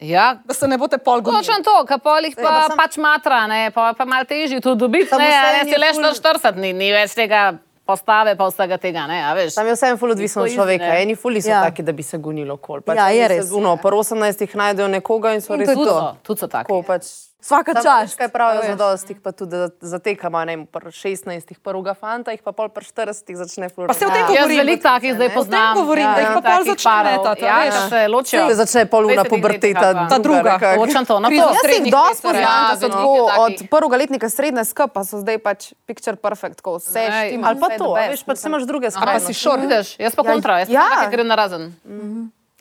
Ja. 0.00 0.36
da 0.44 0.54
se 0.54 0.68
ne 0.68 0.76
boste 0.76 0.98
pol 0.98 1.20
gonili. 1.20 1.40
Točno 1.40 1.62
to, 1.64 1.84
kar 1.86 1.98
polih 1.98 2.34
pa, 2.36 2.42
pa 2.42 2.48
pa 2.50 2.66
sam- 2.68 2.76
pač 2.76 2.96
matra, 2.98 3.46
ne, 3.46 3.70
pa, 3.70 3.94
pa 3.94 4.04
malo 4.04 4.24
težje 4.24 4.60
to 4.60 4.74
dobiti. 4.74 5.08
Samo 5.08 5.18
Ne, 5.18 5.28
a 5.28 5.30
vseeno 5.32 5.52
ne, 5.54 5.58
je 5.60 5.64
si 5.64 5.80
le 5.80 5.86
ful- 5.88 6.20
40 6.34 6.52
dni, 6.52 6.72
ni 6.74 6.92
več 6.92 7.14
tega 7.14 7.54
postave, 7.92 8.32
pa 8.34 8.46
vsega 8.46 8.78
tega, 8.78 9.06
ne, 9.06 9.20
a 9.22 9.34
veš. 9.34 9.54
Tam 9.54 9.66
je 9.66 9.74
vseeno 9.74 9.96
ful 9.96 10.10
odvisno 10.10 10.42
od 10.42 10.50
človeka. 10.50 10.84
izne. 10.86 11.02
Eni 11.02 11.16
fuli 11.16 11.40
so 11.40 11.48
Ja. 11.48 11.56
ja. 11.56 11.62
taki, 11.64 11.82
da 11.82 11.92
bi 11.92 12.02
se 12.02 12.18
gonilo 12.18 12.56
kol. 12.58 12.80
Pač 12.80 12.96
Ja, 12.96 13.08
je 13.10 13.28
res. 13.28 13.48
Se, 13.48 13.54
uno, 13.54 13.76
po 13.76 13.90
18 13.90 14.56
najdejo 14.56 14.88
nekoga 14.90 15.34
in 15.34 15.40
so 15.40 15.54
In 15.54 15.60
res 15.60 15.68
Tudi 15.68 15.84
to. 15.84 15.92
so, 15.92 16.16
tudi 16.24 16.40
so 16.40 16.48
taki. 16.48 16.66
Tako, 16.66 16.82
pač, 16.82 17.04
Vsaka 17.42 17.72
veš, 17.74 18.14
Kaj 18.14 18.28
pravijo 18.28 18.62
za 18.62 18.76
dostih, 18.76 19.16
pa 19.18 19.32
tudi 19.32 19.50
da 19.52 19.66
zatekama, 19.82 20.44
ne 20.44 20.54
vem, 20.54 20.62
pri 20.64 20.90
16 20.92 21.58
prvega 21.58 21.90
fanta, 21.92 22.30
jih 22.30 22.38
pa 22.38 22.52
pol 22.52 22.68
pri 22.68 22.84
40 22.84 23.34
začne 23.34 23.66
Pa 23.66 23.74
florirati. 23.74 23.98
se 23.98 24.06
o 24.06 24.10
tem 24.10 24.20
Jaz 24.20 24.28
govorim. 24.30 24.58
veliko 24.58 24.82
takih 24.84 25.14
zdaj 25.14 25.30
poznam. 25.30 25.74
Govorim, 25.74 26.06
da 26.06 26.20
jih 26.20 26.28
pa 26.30 26.42
pol 26.42 26.62
začne 26.64 26.92
a 27.26 27.34
Ja, 27.42 27.58
veš. 27.58 27.74
da 27.74 27.88
se 27.88 28.08
ločijo. 28.08 28.48
Se 28.48 28.54
začne 28.56 28.86
pol 28.86 29.02
ura 29.04 29.14
20 29.16 29.18
letih 29.18 29.30
puberteta, 29.32 29.80
pa. 29.92 30.06
Ta 30.08 30.18
druga. 30.18 30.54
Točno 30.76 31.04
to, 31.04 31.16
Kriza 31.28 31.42
to. 31.42 31.52
Jaz 31.52 31.74
jih 31.76 31.92
dosti 31.92 32.22
poznam, 32.22 32.40
ja, 32.40 32.54
da 32.64 32.76
so 32.76 32.88
tako 32.88 33.12
od 33.40 33.54
prvega 33.66 33.96
letnika 33.96 34.28
srednje 34.28 34.64
skup, 34.64 34.92
pa 34.92 35.02
so 35.02 35.18
zdaj 35.18 35.38
pač 35.40 35.72
picture 35.84 36.16
perfect, 36.16 36.56
tako 36.56 36.78
vse 36.78 37.02
štima. 37.02 37.42
Ali 37.44 37.58
pa 37.58 37.68
to, 37.74 37.90
veš, 37.92 38.22
pač 38.22 38.38
se 38.38 38.48
imaš 38.48 38.62
druge 38.62 38.86
pa 38.86 39.18
si 39.20 39.34
šor. 39.34 39.58
Vidiš, 39.60 39.98
jaz 39.98 40.14
pa 40.14 40.22
Ja, 40.22 40.30
kontra, 40.32 40.58
jaz 40.58 40.70
ja. 40.70 40.86
pa 40.96 41.10
grem 41.10 41.26
na 41.26 41.34
razen. 41.34 41.74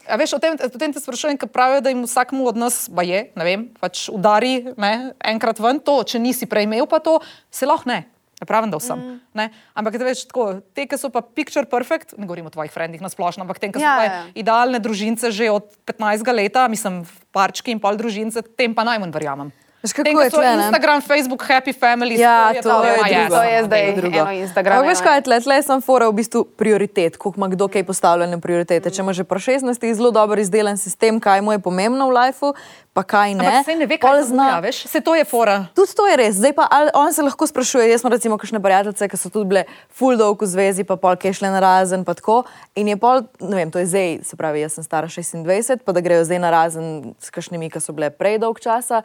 A 0.09 0.17
veš, 0.17 0.33
o 0.37 0.39
tem, 0.41 0.55
o 0.55 0.79
tem 0.79 0.93
te 0.93 1.01
sprašujem, 1.01 1.37
ker 1.37 1.49
pravijo, 1.51 1.83
da 1.85 1.91
jim 1.93 2.01
vsakmu 2.05 2.47
od 2.49 2.57
nas, 2.57 2.85
pa 2.89 3.05
je, 3.05 3.27
ne 3.37 3.45
vem, 3.45 3.67
pač 3.81 4.07
udari 4.11 4.73
ne, 4.79 5.13
enkrat 5.33 5.61
ven 5.61 5.81
to, 5.83 6.01
če 6.07 6.21
nisi 6.21 6.49
prej 6.49 6.65
imel 6.69 6.89
pa 6.89 7.01
to, 7.03 7.19
se 7.53 7.69
lahko 7.69 7.89
ne. 7.91 8.05
Ne 8.41 8.47
pravim, 8.49 8.71
da 8.73 8.79
vsem. 8.81 8.97
Mm. 9.37 9.49
Ampak 9.77 9.99
da 10.01 10.07
veš, 10.07 10.23
tako, 10.31 10.47
te, 10.73 10.87
ki 10.89 10.97
so 10.97 11.11
pa 11.13 11.21
picture 11.21 11.67
perfect, 11.69 12.15
ne 12.17 12.25
govorim 12.25 12.49
o 12.49 12.53
tvojih 12.53 12.73
frendih 12.73 13.03
na 13.03 13.11
splošno, 13.13 13.45
ampak 13.45 13.61
tem, 13.61 13.69
ki 13.69 13.77
so 13.77 13.85
Ja, 13.85 13.93
ja, 14.01 14.05
ja. 14.09 14.23
idealne 14.33 14.81
družince 14.81 15.29
že 15.29 15.51
od 15.53 15.69
15 15.85 16.25
leta, 16.33 16.65
mislim, 16.65 17.03
parčki 17.29 17.69
in 17.69 17.81
pol 17.83 17.99
družince, 18.01 18.41
tem 18.57 18.73
pa 18.73 18.81
najmanj 18.87 19.13
verjamem. 19.13 19.53
Veš, 19.81 19.93
kako 19.97 20.05
Tem, 20.05 20.17
je 20.19 20.29
tle, 20.29 20.45
ne? 20.45 20.63
Instagram, 20.69 21.01
Facebook, 21.01 21.41
Happy 21.41 21.73
Family, 21.73 22.13
Ja, 22.21 22.53
to 22.61 22.69
pa 22.69 22.85
je 22.85 22.97
ma 22.97 23.07
drugo. 23.09 23.35
To 23.35 23.43
je 23.43 23.63
zdaj 23.65 23.93
drugo. 23.97 24.17
eno 24.17 24.31
Instagram. 24.31 24.77
Ampak 24.77 24.89
veš 24.93 25.01
kaj, 25.01 25.15
je 25.17 25.21
tle, 25.25 25.37
tle 25.41 25.57
sem 25.65 25.81
fora 25.81 26.05
v 26.05 26.13
bistvu 26.13 26.45
prioritet, 26.53 27.17
koliko 27.17 27.39
ima 27.41 27.47
kdo 27.49 27.65
kaj 27.65 27.83
postavljene 27.83 28.37
prioritete. 28.37 28.93
Če 28.93 29.01
ima 29.01 29.13
že 29.13 29.25
pri 29.25 29.41
16 29.41 29.81
zelo 29.93 30.11
dobro 30.11 30.37
izdelan 30.37 30.77
sistem, 30.77 31.17
kaj 31.17 31.41
mu 31.41 31.57
je 31.57 31.59
pomembno 31.59 32.05
v 32.07 32.13
lifeu, 32.13 32.53
pa 32.93 33.01
kaj 33.01 33.33
ne. 33.33 33.41
Ampak 33.41 33.65
se 33.65 33.75
ne 33.75 33.85
ve, 33.89 33.97
kaj 33.97 34.21
zna, 34.29 34.59
veš, 34.61 34.85
se 34.85 35.01
to 35.01 35.17
je 35.17 35.25
fora. 35.25 35.65
Tudi 35.73 35.97
to 35.97 36.05
je 36.05 36.15
res. 36.17 36.37
Zdaj 36.37 36.53
pa 36.53 36.69
ali 36.69 36.93
on 36.93 37.09
se 37.09 37.25
lahko 37.25 37.49
sprašuje. 37.49 37.89
Jaz 37.89 38.05
imam 38.05 38.13
recimo 38.13 38.37
kakšne 38.37 38.61
prijateljice, 38.61 39.09
ki 39.09 39.17
so 39.17 39.33
tudi 39.33 39.49
bile 39.49 39.65
full 39.89 40.13
dolg 40.13 40.37
v 40.37 40.45
zvezi, 40.45 40.85
pa 40.85 40.93
pol 40.93 41.17
kaj 41.17 41.41
šle 41.41 41.49
na 41.49 41.57
razen, 41.57 42.05
pa 42.05 42.13
tako. 42.13 42.43
In 42.77 42.85
je 42.85 43.01
pol, 43.01 43.25
ne 43.41 43.57
vem, 43.57 43.73
to 43.73 43.81
je 43.81 43.89
zdaj, 43.89 44.09
se 44.29 44.37
pravi, 44.37 44.61
jaz 44.61 44.77
sem 44.77 44.85
stara 44.85 45.09
26, 45.09 45.81
pa 45.81 45.89
da 45.89 46.05
grejo 46.05 46.21
zdaj 46.21 46.37
na 46.37 46.53
razen 46.53 47.17
s 47.17 47.33
kakšnimi, 47.33 47.73
ki 47.73 47.81
so 47.81 47.97
bile 47.97 48.13
prej 48.13 48.37
dolg 48.37 48.61
časa. 48.61 49.01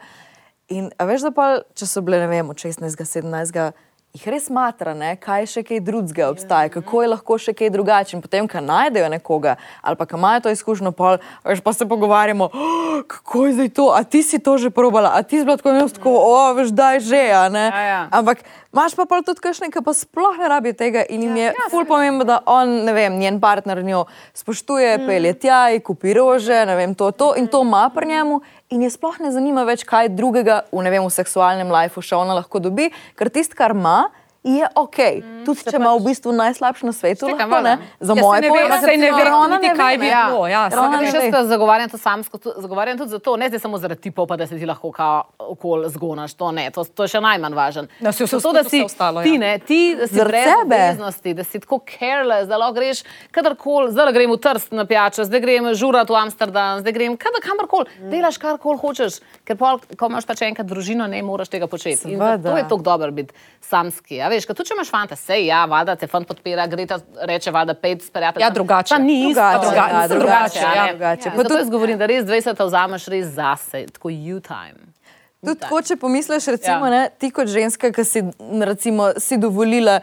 In 0.67 0.89
veš, 0.99 1.29
da 1.29 1.31
pa, 1.31 1.45
če 1.79 1.87
so 1.87 2.01
bile, 2.03 2.19
ne 2.19 2.27
vem, 2.27 2.49
od 2.51 2.59
16, 2.59 2.99
17, 2.99 3.71
jih 4.17 4.25
res 4.33 4.47
matra, 4.51 4.91
ne, 4.97 5.13
kaj 5.21 5.45
še 5.51 5.61
kaj 5.63 5.79
drugega 5.85 6.27
obstaja, 6.31 6.71
kako 6.73 7.03
je 7.03 7.11
lahko 7.11 7.37
še 7.39 7.53
kaj 7.55 7.71
drugače. 7.71 8.15
In 8.17 8.23
potem, 8.23 8.49
ko 8.49 8.59
najdejo 8.63 9.07
nekoga 9.13 9.55
ali 9.79 9.99
pa 9.99 10.07
ko 10.09 10.19
imajo 10.19 10.47
to 10.47 10.53
izkušnjo, 10.55 10.91
pol, 10.97 11.19
a 11.21 11.45
veš, 11.51 11.61
pa 11.63 11.71
se 11.71 11.87
pogovarjamo, 11.87 12.49
oh, 12.51 12.99
kako 13.07 13.45
je 13.45 13.53
zdaj 13.59 13.71
to, 13.79 13.87
a 13.95 14.03
ti 14.03 14.23
si 14.25 14.41
to 14.43 14.57
že 14.59 14.73
probala, 14.73 15.13
a 15.15 15.23
ti 15.23 15.39
si 15.39 15.47
bila 15.47 15.55
tako 15.59 15.87
tako, 15.87 16.15
o, 16.19 16.35
veš, 16.57 16.75
daj 16.75 16.99
že, 17.05 17.23
a 17.31 17.45
ne. 17.53 17.67
Ja, 17.71 17.83
ja. 17.87 18.01
Ampak 18.11 18.43
imaš 18.77 18.93
pa 18.93 19.07
pol 19.09 19.23
tudi 19.25 19.41
kakšne, 19.41 19.71
ki 19.73 19.81
pa 19.81 19.93
sploh 19.97 20.37
ne 20.37 20.49
rabijo 20.51 20.77
tega 20.77 21.01
in 21.09 21.23
jim 21.25 21.37
je 21.39 21.47
ja, 21.49 21.65
ful 21.73 21.87
pomembno, 21.89 22.27
da 22.29 22.37
on, 22.45 22.85
ne 22.85 22.93
vem, 22.93 23.17
njen 23.17 23.39
partner 23.41 23.81
njo 23.83 24.03
spoštuje, 24.37 24.91
mm. 24.99 25.07
pelje 25.09 25.33
tja, 25.41 25.61
kupi 25.81 26.13
rože, 26.13 26.59
ne 26.69 26.75
vem, 26.77 26.93
to, 26.93 27.09
to 27.11 27.31
in 27.41 27.49
to 27.49 27.63
ima 27.65 27.87
pri 27.93 28.11
njemu. 28.13 28.39
In 28.69 28.83
je 28.85 28.91
sploh 28.93 29.17
ne 29.23 29.31
zanima 29.33 29.63
več, 29.65 29.81
kaj 29.87 30.11
drugega 30.13 30.61
v, 30.69 30.83
ne 30.85 30.93
vem, 30.93 31.07
v 31.07 31.15
seksualnem 31.15 31.71
lifeu 31.73 32.05
še 32.05 32.19
ona 32.19 32.37
lahko 32.37 32.61
dobi, 32.61 32.91
ker 33.17 33.33
tisto, 33.33 33.57
kar 33.57 33.73
ima, 33.73 34.11
je 34.49 34.65
ok. 34.75 34.97
Mm, 35.17 35.43
tudi 35.43 35.61
če 35.61 35.75
ima 35.75 35.91
v 35.91 36.01
bistvu 36.01 36.31
najslabše 36.31 36.83
na 36.83 36.91
svetu, 36.91 37.25
Čakaj, 37.25 37.39
lahko 37.41 37.59
ne. 37.61 37.73
Za 37.99 38.13
Ja, 38.13 38.21
moje 38.21 38.41
pojme, 38.45 38.77
saj 38.79 38.97
ne 38.97 39.09
ve, 39.09 39.23
ona 39.29 39.57
ne 39.57 39.71
kaj 39.71 39.93
ve, 39.93 39.97
bi 39.97 40.05
ne. 40.05 40.15
bilo, 40.25 40.47
ja, 40.47 40.61
to 41.31 41.43
zagovarjam 41.45 41.89
to 41.89 41.97
samsko, 41.97 42.35
zagovarjam 42.57 42.97
tudi 42.97 43.11
zato, 43.11 43.35
ne 43.35 43.47
zdaj 43.47 43.59
samo 43.59 43.77
zaradi 43.77 44.01
tipov, 44.01 44.25
pa 44.25 44.35
da 44.35 44.47
se 44.47 44.55
ti 44.55 44.65
lahko 44.65 44.91
okol 45.37 45.87
zgonaš, 45.87 46.33
to 46.33 46.51
ne, 46.51 46.69
to, 46.69 46.83
to 46.85 47.03
je 47.03 47.09
še 47.09 47.21
najmanj 47.21 47.53
važen. 47.53 47.87
Ja, 47.99 48.11
saj 48.11 48.25
vse 48.25 48.37
Zato, 48.37 48.53
da 48.53 48.63
si 48.63 48.81
ostalo, 48.81 49.23
ti, 49.23 49.33
ja. 49.33 49.39
ne, 49.39 49.51
ti, 49.59 49.95
da 49.95 50.07
si 50.07 50.15
brez 50.15 50.51
obveznosti, 50.57 51.33
da 51.33 51.43
si 51.43 51.59
tako 51.59 51.81
careless, 51.89 52.47
da 52.47 52.57
lahko 52.57 52.75
greš 52.75 53.01
kadarkoli, 53.31 53.91
zdaj 53.91 54.13
grem 54.13 54.29
v 54.29 54.37
Trst 54.37 54.71
na 54.71 54.85
pijačo, 54.85 55.23
zdaj 55.23 55.39
grem 55.39 55.73
žurat 55.73 56.07
v 56.07 56.15
Amsterdam, 56.17 56.79
zdaj 56.79 56.93
grem 56.93 57.17
kadar 57.17 57.41
kamorkoli, 57.41 57.89
Mm. 57.97 58.09
delaš 58.09 58.37
karkoli 58.37 58.77
hočeš, 58.77 59.15
ker 59.43 59.57
pol, 59.57 59.79
ko 59.97 60.05
imaš 60.05 60.25
pač 60.25 60.41
enkrat 60.43 60.67
družino, 60.67 61.07
ne 61.07 61.17
moreš 61.19 61.49
tega 61.49 61.65
početi. 61.65 62.13
Zato 62.13 62.53
je 62.53 62.63
tako 62.63 62.83
dobro 62.83 63.09
biti 63.11 63.33
samski. 63.59 64.21
A 64.21 64.29
veš, 64.29 64.36
ker 64.43 64.53
tudi 64.53 64.67
če 64.67 64.73
imaš 64.73 64.89
fanta, 64.89 65.15
sej 65.15 65.45
ja, 65.45 65.65
valjda 65.65 65.95
te 65.95 66.07
fant 66.07 66.27
podpira, 66.27 66.67
gre 66.67 66.85
ta 66.85 66.97
reče, 67.23 67.51
valjda 67.51 67.73
pet 67.75 68.01
s 68.01 68.09
prijatelji. 68.09 68.43
Ja, 68.43 68.49
drugače. 68.51 68.99
Ni 68.99 69.17
isto. 69.23 69.41
Drugače, 69.41 69.63
druga- 69.63 69.87
ja, 69.87 69.97
mislim, 69.97 70.19
drugače, 70.19 70.59
a 70.59 70.73
ja, 70.73 70.83
ne. 70.83 70.91
drugače. 70.91 71.23
Ja, 71.23 71.31
Pa 71.31 71.37
zato 71.37 71.49
tudi- 71.49 71.59
jaz 71.59 71.69
govorim, 71.69 71.97
da 71.97 72.05
res 72.05 72.25
20 72.25 72.61
vzameš 72.61 73.05
res 73.07 73.25
zase, 73.27 73.85
tako 73.87 74.09
you 74.09 74.41
time. 74.41 74.77
Tudi 75.39 75.59
tako, 75.59 75.81
če 75.81 75.95
pomisliš, 75.95 76.45
recimo, 76.47 76.85
Ja. 76.85 76.93
ja. 76.93 76.99
ne, 76.99 77.09
ti 77.11 77.31
kot 77.31 77.47
ženska, 77.47 77.91
ki 77.91 78.03
si, 78.03 78.21
recimo, 78.61 79.11
si 79.17 79.37
dovolila 79.37 79.99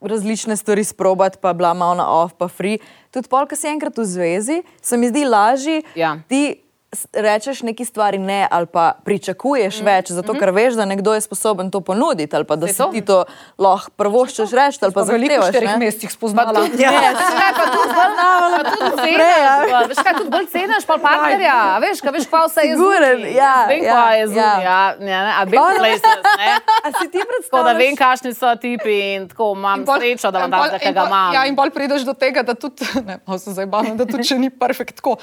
različne 0.00 0.56
stvari 0.56 0.84
sprobati, 0.84 1.38
pa 1.38 1.52
bila 1.52 1.74
malo 1.74 1.94
na 1.94 2.06
off, 2.08 2.32
pa 2.34 2.48
free. 2.48 2.78
Tudi 3.10 3.28
pol, 3.28 3.46
ki 3.46 3.56
si 3.56 3.68
enkrat 3.68 3.94
v 3.94 4.04
zvezi, 4.04 4.56
se 4.80 4.96
mi 4.96 5.08
zdi 5.08 5.24
lažje. 5.24 5.82
Ja. 5.94 6.16
Ti 6.28 6.58
rečeš 7.14 7.62
neki 7.62 7.84
stvari 7.84 8.18
ne, 8.18 8.46
ali 8.46 8.66
pa 8.66 8.92
pričakuješ 9.00 9.80
mm. 9.80 9.84
več, 9.84 10.10
zato 10.10 10.34
ker 10.34 10.50
veš, 10.50 10.74
da 10.74 10.84
nekdo 10.84 11.14
je 11.14 11.20
sposoben 11.20 11.70
to 11.70 11.80
ponuditi, 11.80 12.28
ali 12.30 12.44
pa 12.44 12.52
da 12.54 12.66
si 12.66 12.76
to. 12.76 12.86
ti 12.86 13.00
to 13.02 13.24
lahko 13.58 13.90
prvoščeš 13.92 14.50
reči, 14.50 14.78
ali 14.80 14.92
pa 14.92 15.00
Pa 15.00 15.06
veliko 15.06 15.32
v 15.32 15.38
zahtevaš. 15.38 15.48
štirih 15.50 15.70
ne. 15.70 15.78
mesecih 15.78 16.10
spoznala. 16.10 16.66
Ja, 16.76 16.92
kaj 16.92 17.52
pa 17.54 17.66
tudi 17.66 17.88
Zaznavala. 17.92 18.48
Pa 18.54 18.62
tudi 18.66 18.90
cenaš, 18.98 19.38
ja. 19.38 19.54
pa, 19.70 19.80
veš 19.86 20.00
kaj, 20.00 20.14
tudi 20.14 20.30
bolj 20.30 20.46
cenaš 20.48 20.84
pa 20.84 20.96
partnerja, 20.98 21.56
a 21.66 21.78
veš, 21.78 22.00
kaj 22.00 22.12
veš, 22.12 22.26
kva 22.26 22.40
vse 22.44 22.62
je 22.62 22.74
zunaj. 22.76 23.16
ja, 23.32 23.54
Vem, 23.66 23.80
ja, 23.80 23.92
kva 23.92 24.10
je 24.12 24.26
zunaj, 24.28 24.60
ja. 24.60 24.60
ja, 24.62 24.80
ja, 25.08 25.20
ne, 25.22 25.32
a 25.32 25.42
big 25.46 25.60
places, 25.74 26.02
ne. 26.36 26.50
A 26.84 26.90
si 26.92 27.06
ti 27.06 27.14
Tako 27.14 27.22
da 27.22 27.30
predstavljaš? 27.30 27.78
vem, 27.78 27.94
kakšni 27.96 28.32
so 28.34 28.50
tipi 28.56 28.96
in 29.14 29.28
tako 29.28 29.52
imam 29.52 29.84
srečo, 29.86 30.28
da 30.30 30.38
imam 30.40 30.60
pol- 30.60 30.72
takega, 30.72 31.06
imam. 31.06 31.32
Ja, 31.32 31.46
in 31.46 31.54
bolj 31.54 31.70
prideš 31.70 32.02
do 32.02 32.12
tega, 32.14 32.42
da 32.42 32.54
tudi, 32.54 32.84
ne, 33.06 33.18
malo 33.22 33.38
se 33.38 33.50
zdaj 33.50 33.66
bavim, 33.68 33.96
da 33.96 34.04
tudi 34.04 34.24
če 34.24 34.36
ni 34.36 34.50
perfekt 34.52 34.96
tako. 34.96 35.16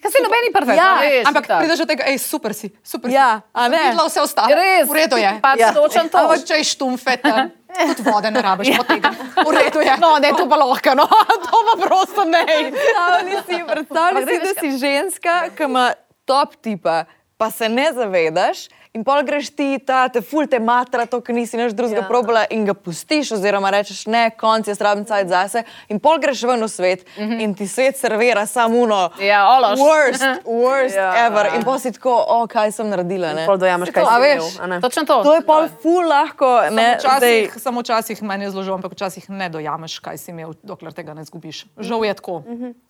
Kaj 0.00 0.10
si 0.10 0.18
nobeni 0.18 0.48
perfekt, 0.50 0.76
Ja, 0.76 0.96
veš, 0.96 1.26
Ampak 1.26 1.44
itak. 1.44 1.58
prideš 1.58 1.78
do 1.78 1.86
tega, 1.86 2.02
hej, 2.04 2.18
super 2.18 2.52
si, 2.52 2.72
super 2.80 3.10
Ja, 3.10 3.28
si. 3.36 3.52
a 3.52 3.60
ne? 3.66 3.80
Videla 3.84 4.04
vse 4.06 4.20
ostalo. 4.20 4.48
Res, 4.50 4.84
V 4.84 4.92
redu 4.94 5.16
je. 5.16 5.30
Pač 5.38 5.58
Ja. 5.58 5.70
točen 5.70 6.08
to. 6.08 6.16
Ampak 6.18 6.40
če 6.42 6.54
je 6.56 6.64
štumfeta, 6.66 7.34
tudi 7.90 8.02
vode 8.02 8.30
ne 8.30 8.40
rabiš 8.40 8.66
ja. 8.66 8.76
potegniti. 8.76 9.16
V 9.36 9.50
redu 9.50 9.78
je. 9.80 9.92
No, 9.98 10.16
ne, 10.16 10.32
to 10.32 10.44
pa 10.44 10.56
lahko, 10.56 10.90
no, 10.94 11.04
to 11.44 11.56
pa 11.62 11.74
prosto 11.78 12.24
ne. 12.24 12.44
Predstavljaj 12.46 13.38
si, 13.42 13.56
predstavljaj 13.70 14.24
si, 14.24 14.36
da 14.38 14.52
si 14.56 14.68
ženska, 14.78 15.34
ki 15.52 15.62
ima 15.64 15.92
top 16.24 16.56
tipa, 16.56 17.04
pa 17.36 17.50
se 17.50 17.68
ne 17.68 17.92
zavedaš 17.92 18.68
In 18.90 19.04
pol 19.06 19.22
greš 19.22 19.52
ti, 19.54 19.78
ta 19.86 20.08
te 20.10 20.18
ful 20.18 20.48
te 20.50 20.58
matra, 20.58 21.04
to, 21.06 21.20
ki 21.22 21.30
nisi 21.30 21.54
nič 21.54 21.76
drugega 21.78 22.02
ja. 22.02 22.06
probala 22.08 22.40
in 22.50 22.64
ga 22.66 22.74
pustiš, 22.74 23.28
oziroma 23.36 23.70
rečeš 23.70 24.06
ne, 24.10 24.30
konc 24.34 24.66
je 24.66 24.74
strabim 24.74 25.04
cajt 25.06 25.28
zase. 25.30 25.62
In 25.94 26.00
pol 26.02 26.18
greš 26.18 26.42
ven 26.42 26.58
v 26.58 26.68
svet 26.68 27.04
mm 27.16 27.22
-hmm. 27.22 27.42
in 27.42 27.54
ti 27.54 27.68
svet 27.68 27.96
servira 27.96 28.46
samo 28.46 28.74
uno. 28.78 29.10
Ja, 29.22 29.46
ološ. 29.48 29.78
Worst, 29.78 30.24
worst 30.64 30.96
Ja. 30.96 31.14
ja. 31.14 31.26
ever. 31.26 31.54
In 31.54 31.62
pol 31.62 31.78
si 31.78 31.92
tako, 31.92 32.24
o, 32.28 32.46
kaj 32.46 32.72
sem 32.72 32.88
naredila. 32.88 33.32
Ne? 33.32 33.46
Pol 33.46 33.56
dojameš, 33.56 33.90
kaj 33.90 34.04
si 34.04 34.20
veš, 34.20 34.54
imel, 34.54 34.62
a 34.62 34.66
ne? 34.66 34.80
Točno 34.80 35.04
to. 35.04 35.22
To 35.22 35.34
je 35.34 35.40
pol 35.40 35.68
ful 35.82 36.08
lahko. 36.08 36.60
Ne, 36.70 36.96
Včasih, 36.98 37.54
samo 37.62 37.80
včasih 37.80 38.22
meni 38.22 38.44
je 38.44 38.50
zelo 38.50 38.62
žal, 38.62 38.74
ampak 38.74 38.92
včasih 38.92 39.30
ne 39.30 39.48
dojameš, 39.48 39.98
kaj 39.98 40.18
si 40.18 40.30
imel, 40.30 40.52
dokler 40.62 40.92
tega 40.92 41.14
ne 41.14 41.24
zgubiš. 41.24 41.66
Žal 41.78 42.04
je 42.04 42.14
tako. 42.14 42.42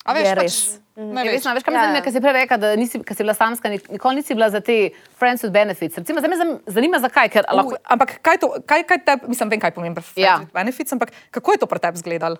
A 0.05 0.13
veš, 0.13 0.27
Je 0.27 0.35
pač, 0.35 0.53
ne 0.95 1.25
Ja, 1.25 1.31
veš. 1.31 1.33
veš, 1.33 1.45
no, 1.45 1.53
veš, 1.53 1.63
kaj 1.63 1.73
me 1.73 1.79
zanima, 1.79 2.01
ker 2.01 2.11
si 2.13 2.21
prej 2.21 2.33
rekla, 2.33 2.57
da 2.57 2.75
nisi, 2.75 2.99
si 3.07 3.23
bila 3.23 3.33
samska, 3.33 3.69
nik- 3.69 3.89
nikoli 3.91 4.15
nisi 4.15 4.33
bila 4.33 4.49
za 4.49 4.59
te 4.59 4.89
friends 5.19 5.43
with 5.43 5.51
benefits. 5.51 5.90
Recimo, 5.97 6.19
zdaj 6.19 6.29
me 6.29 6.37
zan- 6.37 6.59
zanima, 6.67 6.99
zakaj, 6.99 7.29
ker 7.29 7.45
lahko. 7.49 7.73
Uh, 7.73 7.83
ampak 7.85 8.19
kaj 8.21 8.37
to, 8.37 8.53
kaj, 8.65 8.83
kaj 8.83 9.05
te, 9.05 9.17
mislim, 9.27 9.49
vem, 9.49 9.59
kaj 9.59 9.71
pomeni 9.71 9.95
Ja. 10.15 10.23
ja. 10.23 10.39
benefits, 10.53 10.93
ampak 10.93 11.11
kako 11.31 11.51
je 11.51 11.57
to 11.57 11.65
pri 11.65 11.79
tebi 11.79 11.95
izgledalo? 11.95 12.37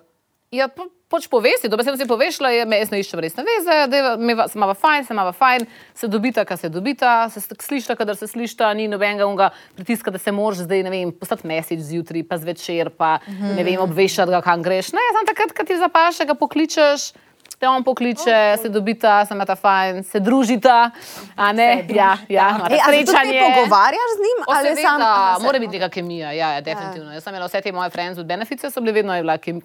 Ja, 0.52 0.68
po, 0.68 0.84
poč 1.08 1.30
povesti, 1.32 1.68
to 1.68 1.76
besedo 1.76 1.96
si 1.96 2.04
povešla, 2.04 2.50
je 2.52 2.64
me 2.68 2.76
jaz 2.76 2.90
ne 2.92 2.98
iščem 3.00 3.20
resne 3.24 3.40
veze, 3.40 3.76
da 3.88 4.48
se 4.48 4.58
imamo 4.58 4.74
fajn, 4.74 5.04
se 5.04 5.14
imamo 5.14 5.32
fajn, 5.32 5.64
se 5.94 6.08
dobita, 6.08 6.44
kar 6.44 6.58
se 6.58 6.68
dobita, 6.68 7.30
se 7.30 7.40
slišta, 7.40 7.96
kadar 7.96 8.16
se 8.16 8.26
slišta, 8.28 8.68
ni 8.74 8.84
nobenega 8.84 9.24
unga 9.24 9.48
pritiska, 9.74 10.10
da 10.10 10.18
se 10.18 10.32
moraš 10.32 10.58
zdaj, 10.58 10.82
ne 10.82 10.90
vem, 10.90 11.12
postati 11.12 11.48
mesič 11.48 11.80
zjutraj, 11.80 12.26
pa 12.28 12.36
zvečer, 12.36 12.90
pa 12.90 13.18
ne 13.56 13.64
vem, 13.64 13.80
obveščati 13.80 14.28
ga, 14.28 14.42
kam 14.44 14.60
greš. 14.62 14.92
Ne, 14.92 15.00
samo 15.16 15.24
takrat, 15.24 15.56
kad 15.56 15.66
ti 15.66 15.80
zapaše, 15.80 16.28
ga 16.28 16.34
pokličeš. 16.34 17.12
Te 17.62 17.68
on 17.68 17.84
pokliče, 17.84 18.34
se 18.58 18.68
dobita, 18.68 19.20
se 19.22 19.34
imata 19.34 19.54
fajn, 19.54 20.00
se 20.02 20.18
družita, 20.18 20.90
a 21.36 21.52
ne, 21.52 21.86
ja, 21.88 22.16
ja, 22.28 22.48
imata 22.50 22.74
Ej, 22.74 22.80
a 22.80 22.84
se 22.84 22.90
tudi 22.90 23.06
srečanje. 23.06 23.32
ti 23.32 23.44
pogovarjaš 23.46 24.10
z 24.12 24.20
njim? 24.20 24.38
O, 24.42 24.56
seveda, 24.56 24.80
sam- 24.82 25.04
se- 25.36 25.44
mora 25.44 25.58
biti 25.58 25.78
neka 25.78 25.88
kemija, 25.88 26.32
ja, 26.32 26.48
ja 26.50 26.60
definitivno. 26.60 27.10
Ja. 27.10 27.14
Jaz 27.14 27.24
sem 27.24 27.34
imela 27.34 27.46
vse 27.46 27.60
te 27.60 27.72
moje 27.72 27.90
friends 27.90 28.18
with 28.18 28.26
benefits, 28.26 28.66
so 28.66 28.80
bile 28.80 28.92
vedno 28.92 29.14
je 29.14 29.22
bila 29.22 29.38
kem, 29.38 29.60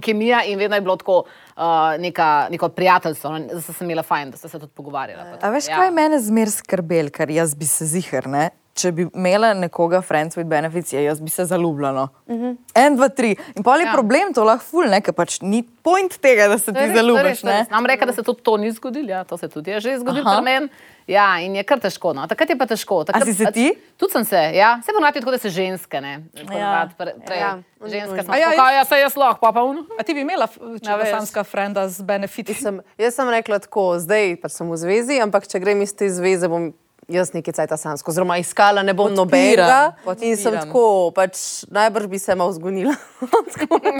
kemija 0.00 0.44
in 0.44 0.58
vedno 0.58 0.76
je 0.76 0.80
bilo 0.82 0.96
tako 0.96 1.18
uh, 1.18 1.62
neka, 1.98 2.28
neko 2.50 2.68
prijateljstvo, 2.68 3.30
no, 3.30 3.38
da 3.48 3.60
sem 3.62 3.82
imela 3.82 4.02
fajn, 4.04 4.30
da 4.30 4.36
ste 4.36 4.48
se 4.48 4.58
tudi 4.58 4.72
pogovarjala. 4.72 5.24
pa 5.32 5.46
A 5.46 5.50
veš, 5.50 5.66
ja. 5.68 5.76
kaj 5.76 5.90
mene 5.90 6.20
zmer 6.20 6.50
skrbel, 6.50 7.10
ker 7.10 7.30
jaz 7.30 7.54
bi 7.54 7.66
se 7.66 7.86
zihar, 7.86 8.26
ne? 8.28 8.50
Če 8.74 8.88
bi 8.90 9.04
imela 9.04 9.50
nekoga, 9.52 10.00
friends 10.00 10.36
with 10.36 10.48
benefits, 10.48 10.92
je, 10.92 11.02
jaz 11.04 11.20
bi 11.20 11.28
se 11.28 11.44
zaljubljala. 11.44 12.08
Uh 12.26 12.36
-huh. 12.36 12.56
En, 12.74 12.96
dva, 12.96 13.08
tri. 13.08 13.36
In 13.54 13.62
pol 13.62 13.74
je 13.74 13.80
Ja. 13.80 13.86
ja. 13.86 13.92
problem 13.92 14.32
to 14.32 14.44
lahko 14.44 14.64
ful, 14.64 14.84
ne? 14.84 15.00
ker 15.00 15.12
pač 15.12 15.40
ni 15.40 15.62
point 15.82 16.18
tega, 16.18 16.48
da 16.48 16.58
se 16.58 16.64
To 16.66 16.72
ti 16.72 16.78
res, 16.80 16.96
zaljubiš. 16.96 17.42
Nam 17.70 17.86
reka, 17.86 18.06
da 18.06 18.12
se 18.12 18.22
tudi 18.22 18.42
to 18.42 18.56
ni 18.56 18.70
zgodilo, 18.70 19.10
ja, 19.10 19.24
to 19.24 19.36
se 19.36 19.48
tudi 19.48 19.70
je 19.70 19.80
že 19.80 19.98
zgodilo 19.98 20.24
pri 20.26 20.44
meni. 20.44 20.68
Ja, 21.06 21.40
in 21.40 21.56
je 21.56 21.62
kar 21.64 21.80
težko. 21.80 22.12
No. 22.14 22.26
Takrat 22.26 22.50
je 22.50 22.58
pa 22.58 22.66
težko. 22.66 23.04
Takrat, 23.04 23.24
si 23.24 23.34
se 23.34 23.44
pač- 23.44 23.54
ti? 23.54 23.72
Tudi 23.96 24.12
sem 24.12 24.24
se, 24.24 24.50
ja. 24.54 24.80
Se 24.86 24.92
ponavadi 24.92 25.20
tako, 25.20 25.30
da 25.30 25.38
se 25.38 25.50
ženske, 25.50 26.00
ne. 26.00 26.24
Ponavadi 26.46 26.94
pre, 26.98 27.12
pre, 27.26 27.36
Ja. 27.36 27.58
Ženske 27.82 28.22
smo 28.22 28.34
A 28.34 28.36
ja, 28.36 28.50
tako, 28.50 28.70
ja, 28.70 28.84
se 28.84 28.94
jaz 28.96 29.16
lahko, 29.16 29.40
pa 29.40 29.52
pa 29.52 29.62
uno. 29.62 29.84
A 29.98 30.02
ti 30.02 30.14
bi 30.14 30.20
imela, 30.20 30.46
če 30.46 30.90
Ja, 30.90 30.96
bi 30.96 31.02
veš. 31.02 31.10
samska 31.10 31.44
frenda 31.44 31.88
z 31.88 32.02
benefiti? 32.02 32.54
Sem, 32.54 32.80
jaz 32.98 33.14
sem 33.14 33.28
rekla 33.28 33.58
tako, 33.58 33.98
zdaj 33.98 34.36
pač 34.36 34.50
sem 34.52 34.70
v 34.70 34.76
zvezi, 34.76 35.20
ampak 35.20 35.46
če 35.46 35.58
grem 35.58 35.82
iz 35.82 35.94
te 35.94 36.08
zveze, 36.08 36.48
bom 36.48 36.72
jaz 37.08 37.32
nekaj 37.34 37.52
cajta 37.54 37.76
samsko, 37.76 38.10
oziroma 38.10 38.36
iskala 38.38 38.82
ne 38.82 38.94
bom 38.94 39.10
Podpiram, 39.10 39.26
nobenega. 39.26 39.92
In 40.22 40.36
sem 40.36 40.52
podpiram. 40.52 40.68
tako, 40.68 41.10
pač 41.14 41.36
najbrž 41.70 42.06
bi 42.06 42.18
se 42.18 42.34
malo 42.34 42.52
zgonila. 42.52 42.94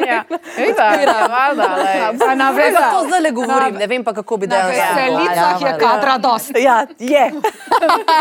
Ja, 0.03 0.25
ja. 0.27 0.35
Na 2.35 2.51
Vem, 2.51 2.75
pa 2.75 2.91
to 2.91 3.07
zdaj 3.07 3.21
le 3.23 3.31
govorim, 3.31 3.75
ne 3.79 3.87
vem 3.87 4.05
pa, 4.05 4.13
kako 4.13 4.37
bi 4.37 4.47
Na 4.47 4.57
dejansko. 4.57 4.95
veselicah 4.95 5.63
je 5.63 5.79
kadra 5.79 6.19
dosti. 6.19 6.63
Ja, 6.63 6.87
je. 6.99 7.31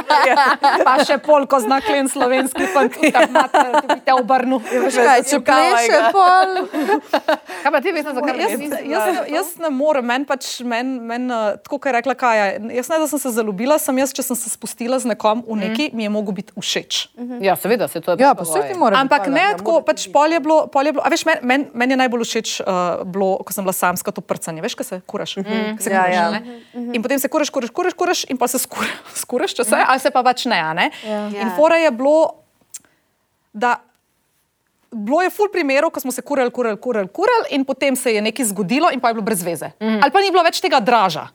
Pa 0.86 0.94
še 1.06 1.18
polko 1.24 1.60
znak 1.64 1.88
len 1.90 2.10
slovenski 2.10 2.68
fant, 2.74 2.94
ki 2.94 3.12
te 4.06 4.14
obrnu. 4.14 4.60
Kaj, 4.62 5.24
če 5.30 5.40
pleše, 5.46 6.00
pol. 6.14 6.52
Kaj 7.64 7.72
pa 7.72 7.82
ti 7.82 7.94
veš, 7.96 8.12
zakaj 8.18 8.38
Jaz, 8.42 8.62
jaz, 8.86 9.18
jaz 9.30 9.48
ne 9.62 9.70
morem, 9.74 10.06
meni 10.06 10.26
pač, 10.30 10.60
men, 10.66 11.00
men, 11.08 11.28
uh, 11.32 11.58
tako 11.62 11.80
kot 11.82 11.90
je 11.92 11.96
rekla 11.98 12.16
Kaja, 12.18 12.46
jaz 12.78 12.90
ne, 12.92 13.00
da 13.04 13.08
sem 13.10 13.20
se 13.22 13.30
zaljubila, 13.36 13.78
sem 13.82 13.98
jaz, 14.02 14.14
če 14.14 14.26
sem 14.32 14.38
se 14.38 14.50
spustila 14.54 14.71
z 14.76 15.06
nekom 15.06 15.44
v 15.48 15.56
neki, 15.56 15.90
mi 15.94 16.04
je 16.04 16.10
mogel 16.10 16.34
biti 16.34 16.54
všeč. 16.56 17.10
Ja, 17.42 17.56
seveda, 17.56 17.88
se 17.88 18.02
to 18.02 18.12
je 18.12 18.18
Ja, 18.20 18.34
pa 18.36 18.44
vse 18.44 18.64
ti 18.68 18.78
mora. 18.78 19.00
Ampak 19.00 19.28
ne 19.28 19.54
tako, 19.58 19.82
pač 19.82 20.08
pol 20.14 20.32
je 20.32 20.40
bilo, 20.40 20.68
pol 20.68 20.86
je 20.86 20.94
bilo, 20.94 21.04
a 21.06 21.10
veš, 21.10 21.26
meni 21.26 21.40
men, 21.44 21.68
men 21.74 21.92
je 21.92 21.98
najbolj 21.98 22.26
všeč 22.26 22.50
uh, 22.62 23.04
bilo, 23.06 23.38
ko 23.44 23.54
sem 23.54 23.66
bila 23.66 23.74
samska, 23.74 24.12
to 24.12 24.22
prcanje, 24.22 24.62
veš, 24.62 24.76
ko 24.76 24.84
se 24.84 25.02
kuraš. 25.06 25.38
Mm 25.38 25.44
-hmm. 25.44 25.80
se 25.80 25.90
Ja, 25.90 26.04
kuraš, 26.04 26.16
ja. 26.16 26.32
ne? 26.32 26.42
In 26.94 27.02
potem 27.02 27.20
se 27.20 27.28
kuraš, 27.28 27.50
kuraš, 27.50 27.70
kuraš, 27.70 27.94
kuraš 27.94 28.26
in 28.30 28.38
pa 28.38 28.48
se 28.48 28.60
skura, 28.60 28.90
skuraš, 29.24 29.54
če 29.54 29.64
se, 29.64 29.76
ali 29.88 30.00
se 30.00 30.12
pa 30.12 30.24
pač 30.24 30.46
ne, 30.46 30.60
a 30.60 30.74
ne. 30.74 30.92
In 31.42 31.50
fora 31.56 31.76
je 31.78 31.92
bilo, 31.92 32.32
da 33.54 33.80
bilo 34.92 35.22
je 35.22 35.30
ful 35.30 35.48
primerov, 35.52 35.92
ko 35.92 36.00
smo 36.00 36.12
se 36.12 36.22
kurali, 36.22 36.52
kurali, 36.52 36.78
kurali, 36.78 37.08
kurali 37.08 37.56
in 37.56 37.66
potem 37.66 37.96
se 37.96 38.14
je 38.14 38.22
nekaj 38.22 38.46
zgodilo 38.46 38.92
in 38.92 39.00
pa 39.00 39.10
je 39.10 39.14
bilo 39.14 39.26
brez 39.26 39.44
veze. 39.44 39.72
Mm. 39.80 40.04
Ali 40.04 40.12
pa 40.12 40.20
ni 40.20 40.32
bilo 40.32 40.44
več 40.44 40.60
tega 40.62 40.80
draža. 40.80 41.28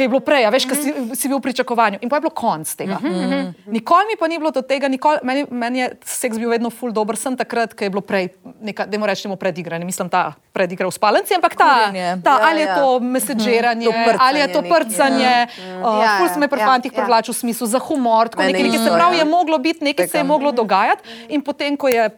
Ki 0.00 0.08
je 0.08 0.08
bilo 0.08 0.22
prej, 0.24 0.48
veš, 0.48 0.64
ki 0.64 0.76
si, 0.80 0.90
si 1.12 1.28
bil 1.28 1.36
v 1.36 1.44
pričakovanju, 1.44 1.98
in 2.00 2.08
pa 2.08 2.16
je 2.16 2.24
bilo 2.24 2.32
konc 2.32 2.64
tega. 2.72 2.96
Mm 3.02 3.12
-hmm. 3.12 3.52
Nikoli 3.68 4.04
mi 4.08 4.16
pa 4.16 4.28
ni 4.28 4.38
bilo 4.38 4.50
do 4.50 4.62
tega, 4.62 4.88
nikoli, 4.88 5.18
meni, 5.22 5.44
meni 5.50 5.78
je 5.78 5.96
seks 6.04 6.38
bil 6.38 6.48
vedno 6.48 6.70
ful 6.70 6.92
dober, 6.92 7.16
sem 7.16 7.36
takrat, 7.36 7.74
ki 7.74 7.84
je 7.84 7.90
bilo 7.90 8.00
prej, 8.00 8.28
neka, 8.60 8.86
da 8.86 8.98
moramo 8.98 9.06
reči, 9.06 9.22
temu 9.22 9.36
predigranje, 9.36 9.84
mislim 9.84 10.08
ta 10.08 10.32
predigra 10.52 10.86
v 10.86 10.90
spalnici, 10.90 11.34
ampak 11.34 11.54
ta, 11.54 11.74
Kurjenje. 11.74 12.22
ta 12.24 12.30
Ja, 12.30 12.48
ali 12.48 12.60
je 12.60 12.66
ja. 12.66 12.74
to 12.74 13.00
meseđiranje, 13.00 13.86
To 13.86 13.92
prcanje 13.92 14.18
ali 14.20 14.40
je 14.40 14.52
to 14.52 14.60
nekje, 14.62 14.74
prcanje, 14.74 15.46
uh, 15.48 16.02
Ja, 16.02 16.16
ful 16.16 16.26
ja, 16.26 16.32
se 16.34 16.40
me 16.40 16.48
pri 16.48 16.60
ja, 16.60 16.66
fantih 16.66 16.92
ja. 16.92 16.96
privlačil 16.96 17.34
v 17.34 17.36
smislu 17.36 17.66
za 17.66 17.78
humor, 17.78 18.28
tako 18.28 18.42
nekaj, 18.42 18.62
nekaj 18.62 18.78
se 18.78 18.90
pravi, 18.94 19.16
ja. 19.16 19.18
je 19.18 19.24
moglo 19.24 19.58
biti, 19.58 19.84
nekaj 19.84 20.08
se 20.08 20.18
je 20.18 20.24
moglo 20.24 20.52
dogajati 20.52 21.02
in 21.28 21.42
potem, 21.42 21.76
ko 21.76 21.88
je 21.88 22.10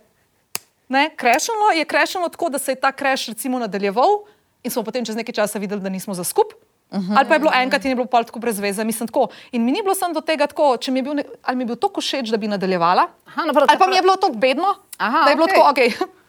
ne, 0.88 1.10
krešilo, 1.16 1.74
je 1.74 1.84
krešilo 1.84 2.28
tako, 2.28 2.48
da 2.48 2.58
se 2.58 2.72
je 2.72 2.76
ta 2.76 2.92
kreš 2.92 3.26
recimo 3.26 3.58
nadaljeval 3.58 4.22
in 4.62 4.70
smo 4.70 4.82
potem 4.82 5.04
čez 5.04 5.16
nekaj 5.16 5.34
časa 5.34 5.58
videli, 5.58 5.80
da 5.80 5.88
nismo 5.88 6.14
za 6.14 6.24
skup. 6.24 6.54
Uh 6.92 6.98
-huh. 6.98 7.16
Ali 7.18 7.28
pa 7.28 7.34
je 7.34 7.38
bilo 7.40 7.52
enkrat 7.54 7.84
in 7.84 7.90
je 7.90 7.94
bilo 7.94 8.06
pol 8.06 8.24
tako 8.24 8.38
brez 8.38 8.58
veze, 8.60 8.84
mislim 8.84 9.08
tako. 9.08 9.28
In 9.52 9.64
mi 9.64 9.72
ni 9.72 9.82
bilo 9.82 9.94
samo 9.94 10.14
do 10.14 10.20
tega 10.20 10.46
tako, 10.46 10.76
če 10.76 10.90
mi 10.92 10.98
je 10.98 11.02
bil, 11.02 11.14
ne, 11.14 11.24
ali 11.42 11.56
mi 11.56 11.62
je 11.62 11.66
bil 11.66 11.76
to 11.76 11.88
všeč, 11.88 12.28
da 12.28 12.36
bi 12.36 12.48
nadaljevala, 12.48 13.06
Aha, 13.26 13.44
no, 13.46 13.52
prav- 13.52 13.66
ali 13.68 13.78
pa 13.78 13.86
mi 13.86 13.96
je 13.96 14.02
bilo 14.02 14.16
to 14.16 14.28
bedno, 14.28 14.74
Aha, 14.98 15.24
da 15.24 15.30
je 15.30 15.36
bilo 15.36 15.46
okej. 15.70 15.90
tako, 15.90 16.04
ok. 16.04 16.21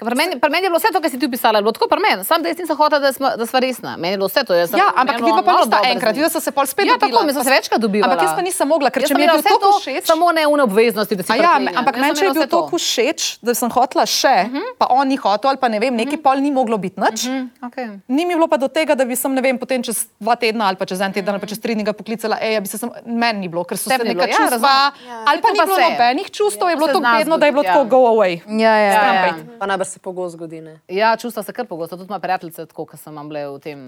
Pri 0.00 0.16
meni, 0.16 0.40
pri 0.40 0.50
meni 0.50 0.64
je 0.64 0.70
bilo 0.70 0.78
vse 0.78 0.88
to, 0.92 1.00
kar 1.00 1.10
si 1.10 1.18
ti 1.18 1.26
opisala, 1.26 1.58
je 1.58 1.62
bilo 1.62 1.72
tako 1.72 1.88
pri 1.88 2.00
meni. 2.00 2.24
Sam 2.24 2.42
da 2.42 2.48
jaz 2.48 2.58
nisem 2.58 2.76
hotela, 2.76 3.00
da, 3.00 3.12
smo- 3.12 3.36
da 3.36 3.44
sva 3.46 3.58
resna. 3.60 3.96
Meni 3.96 4.12
je 4.14 4.18
bilo 4.18 4.28
vse 4.28 4.44
to. 4.44 4.54
jaz 4.54 4.70
sem- 4.70 4.78
Ja, 4.78 4.88
ampak 4.96 5.18
je 5.18 5.24
vi 5.24 5.30
bilo 5.32 5.42
pa 5.42 5.52
nista 5.52 5.78
enkrat, 5.84 6.14
njim. 6.14 6.24
vi 6.24 6.30
ste 6.30 6.40
se 6.40 6.50
pol 6.50 6.66
spet 6.66 6.86
Ja, 6.86 6.92
dobila. 6.92 7.10
tako, 7.10 7.26
mi 7.26 7.32
smo 7.32 7.44
se 7.44 7.50
večkrat 7.50 7.80
dobivali. 7.80 8.12
Ampak 8.12 8.22
jaz 8.24 8.34
pa 8.36 8.42
nisem 8.42 8.68
mogla, 8.68 8.90
ker 8.90 9.02
Jaz 9.02 9.08
če 9.08 9.14
mi 9.14 9.20
je 9.20 9.24
imela 9.24 9.36
bil 9.36 9.44
vse 9.44 9.60
to 9.60 9.70
všeč. 9.80 10.04
Samo 10.06 10.32
ne 10.32 10.46
une 10.46 10.62
obveznosti, 10.62 11.14
da 11.16 11.22
si 11.22 11.32
A 11.32 11.36
ja, 11.36 11.42
priklinjam. 11.42 11.78
ampak 11.78 11.94
meni, 11.96 12.14
če 12.16 12.24
je 12.24 12.24
imela 12.24 12.34
bil 12.34 12.42
vse 12.42 12.50
to 12.50 12.60
všeč, 12.78 13.20
da 13.42 13.54
sem 13.54 13.68
hotela 13.70 14.06
še, 14.06 14.36
uh 14.46 14.52
-huh. 14.52 14.66
pa 14.78 14.86
on 14.90 15.08
ni 15.08 15.16
hotel, 15.16 15.48
ali 15.50 15.58
pa 15.58 15.68
ne 15.68 15.78
vem, 15.78 15.94
neki 15.96 16.08
uh 16.08 16.18
-huh. 16.18 16.22
pol 16.22 16.36
ni 16.40 16.50
moglo 16.50 16.76
biti 16.78 17.00
nič. 17.00 17.24
Uh 17.24 17.30
-huh. 17.30 17.48
Okay. 17.68 17.98
Ni 18.08 18.26
mi 18.26 18.34
bilo 18.34 18.48
pa 18.48 18.56
do 18.56 18.68
tega, 18.68 18.94
da 18.94 19.04
bi 19.04 19.16
sem, 19.16 19.34
ne 19.34 19.40
vem, 19.40 19.58
potem 19.58 19.82
čez 19.82 20.06
dva 20.20 20.34
tedna 20.36 20.66
ali 20.66 20.76
pa 20.76 20.84
čez 20.86 21.00
en 21.00 21.12
teden 21.12 21.34
ali 21.34 21.40
pa 21.40 21.46
čez 21.46 21.60
tri 21.60 21.74
dni 21.74 21.84
ga 21.84 21.92
poklicala, 21.92 22.36
ej, 22.40 22.52
ja 22.54 22.60
bi 22.60 22.68
se 22.68 22.78
sem, 22.78 22.90
meni 23.06 23.38
ni 23.38 23.48
bilo, 23.48 23.64
ker 23.64 23.76
so 23.78 23.90
se 23.90 23.98
neka 23.98 24.04
bilo, 24.04 24.22
ja, 24.24 24.36
čustva, 24.36 24.90
ali 25.26 25.40
pa 25.42 25.48
To 25.48 25.54
ni 25.54 25.60
bilo 25.60 25.76
nobenih 25.90 26.30
čustev, 26.30 26.68
je 26.68 26.76
bilo 26.76 26.86
Se 26.86 26.92
to 26.92 26.98
zna 26.98 27.18
bedno, 27.18 27.38
da 27.38 27.46
je 27.46 27.52
bilo 27.52 27.62
tako 27.62 27.78
ja. 27.78 27.84
go 27.84 27.96
away. 27.96 28.40
Ja, 28.60 28.76
ja. 28.76 28.92
Ja, 28.92 29.89
Se 29.90 29.98
pogosto 29.98 30.36
zgodi. 30.36 30.60
Ne? 30.60 30.76
Ja, 30.88 31.16
čustva 31.16 31.42
se 31.42 31.52
kar 31.52 31.66
pogosto, 31.66 31.96
tudi 31.96 32.06
moje 32.08 32.20
prijateljice, 32.20 32.66
tako 32.66 32.84
kot 32.86 33.00
sem 33.00 33.16
bile 33.26 33.42
v 33.48 33.58
tem 33.58 33.80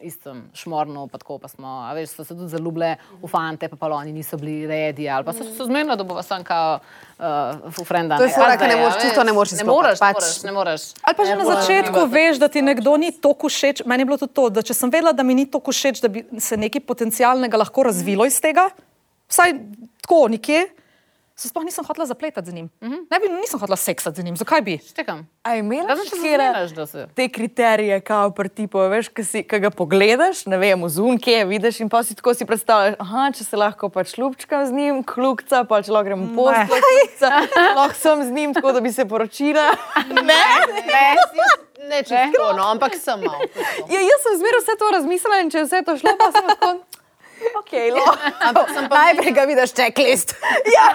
istem 0.00 0.44
šmornu, 0.54 1.08
pa 1.08 1.18
tako 1.18 1.38
pa 1.38 1.48
smo, 1.48 1.66
a 1.82 1.92
veš, 1.92 2.12
so 2.14 2.24
se 2.24 2.30
tudi 2.30 2.48
zaljubile 2.48 2.92
v 3.18 3.26
fante, 3.26 3.66
pa 3.66 3.76
pa 3.76 3.88
oni 3.88 4.12
niso 4.12 4.38
bili 4.38 4.66
redi, 4.66 5.08
ali 5.08 5.24
pa 5.24 5.32
so 5.32 5.42
se 5.42 5.64
zmenili, 5.64 5.96
da 5.96 6.04
bo 6.04 6.22
sam 6.22 6.44
kao 6.44 6.78
uh, 6.78 7.24
v 7.66 7.84
frenda. 7.84 8.16
To 8.16 8.22
je 8.22 8.30
fora, 8.30 8.54
ke 8.54 8.66
ne 8.66 8.76
moreš- 8.76 9.00
čisto 9.02 9.24
ne 9.24 9.32
moreš 9.32 9.52
Ne 9.52 9.56
izklopiti, 9.56 9.74
moreš, 9.76 9.98
ne 9.98 10.06
pač. 10.06 10.14
moreš, 10.16 10.42
ne 10.42 10.52
moreš. 10.52 10.82
Ali 11.02 11.16
pa 11.16 11.24
že 11.24 11.34
na 11.34 11.44
začetku 11.46 12.06
veš, 12.06 12.38
da 12.38 12.48
ti 12.48 12.62
nekdo 12.62 12.96
ni 12.96 13.10
tako 13.12 13.48
všeč. 13.48 13.82
Meni 13.84 14.00
je 14.00 14.06
bilo 14.06 14.16
tudi 14.16 14.32
to, 14.32 14.48
da 14.48 14.62
če 14.62 14.74
sem 14.74 14.90
vedela, 14.90 15.12
da 15.12 15.22
mi 15.22 15.34
ni 15.34 15.46
tako 15.46 15.72
všeč, 15.72 15.98
da 15.98 16.08
bi 16.08 16.22
se 16.38 16.56
nekaj 16.56 16.80
potencialnega 16.80 17.56
lahko 17.58 17.82
razvilo 17.82 18.22
iz 18.24 18.38
tega, 18.38 18.68
vsaj 19.26 19.58
tako 20.00 20.28
nekje, 20.28 20.68
se 21.38 21.48
sploh 21.48 21.64
nisem 21.64 21.84
hotela 21.84 22.06
zapletati 22.06 22.50
z 22.50 22.54
njim. 22.54 22.70
Ne 22.80 23.18
bi, 23.22 23.28
nisem 23.28 23.60
hotela 23.60 23.76
seksati 23.76 24.20
z 24.20 24.24
njim, 24.24 24.36
zakaj 24.36 24.62
bi? 24.62 24.78
Štekam. 24.78 25.26
A 25.42 25.54
je 25.54 25.58
imela 25.58 25.94
če 25.94 26.86
se 26.86 27.06
te 27.14 27.28
kriterije, 27.28 28.00
kao 28.00 28.30
pri 28.30 28.48
tipu, 28.48 28.78
veš, 28.90 29.08
ki 29.14 29.24
si, 29.24 29.42
ga 29.42 29.70
pogledaš, 29.70 30.46
ne 30.46 30.58
vem, 30.58 30.82
zunke, 30.88 31.44
vidiš 31.44 31.80
in 31.80 31.88
pa 31.88 32.02
si 32.02 32.16
tako 32.18 32.34
si 32.34 32.46
predstavljaš, 32.46 32.98
aha, 32.98 33.28
če 33.30 33.46
se 33.46 33.56
lahko 33.56 33.88
pač 33.88 34.16
lupčkam 34.18 34.66
z 34.66 34.74
njim, 34.74 35.00
klukca, 35.06 35.62
pa 35.64 35.78
če 35.82 35.94
lahko 35.94 36.10
grem 36.10 36.26
klukca, 36.34 37.32
lahko 37.78 37.94
sem 37.94 38.26
z 38.26 38.34
njim 38.34 38.58
tako, 38.58 38.74
da 38.74 38.82
bi 38.82 38.92
se 38.92 39.06
poročila. 39.08 39.70
Ne, 40.28 40.42
Ne, 40.88 41.06
Ne 41.88 42.02
čisto, 42.02 42.52
no, 42.56 42.62
ampak 42.68 42.92
malo. 43.06 43.38
ja, 43.88 44.00
jaz 44.02 44.20
sem 44.26 44.34
zmeraj 44.36 44.60
vse 44.60 44.74
to 44.78 44.90
razmislila 44.92 45.38
in 45.40 45.50
če 45.50 45.58
je 45.58 45.64
vse 45.64 45.82
to 45.86 45.94
šlo, 45.96 46.12
pa 46.18 46.28
sem 46.34 46.48
tako, 46.50 46.72
ok, 47.60 47.72
lahko. 47.94 48.16
Ampak 48.48 48.70
sem 48.74 48.88
pa 48.88 48.96
Najprej 49.04 49.32
ga 49.32 49.44
vidiš 49.44 49.72
checklist. 49.72 50.34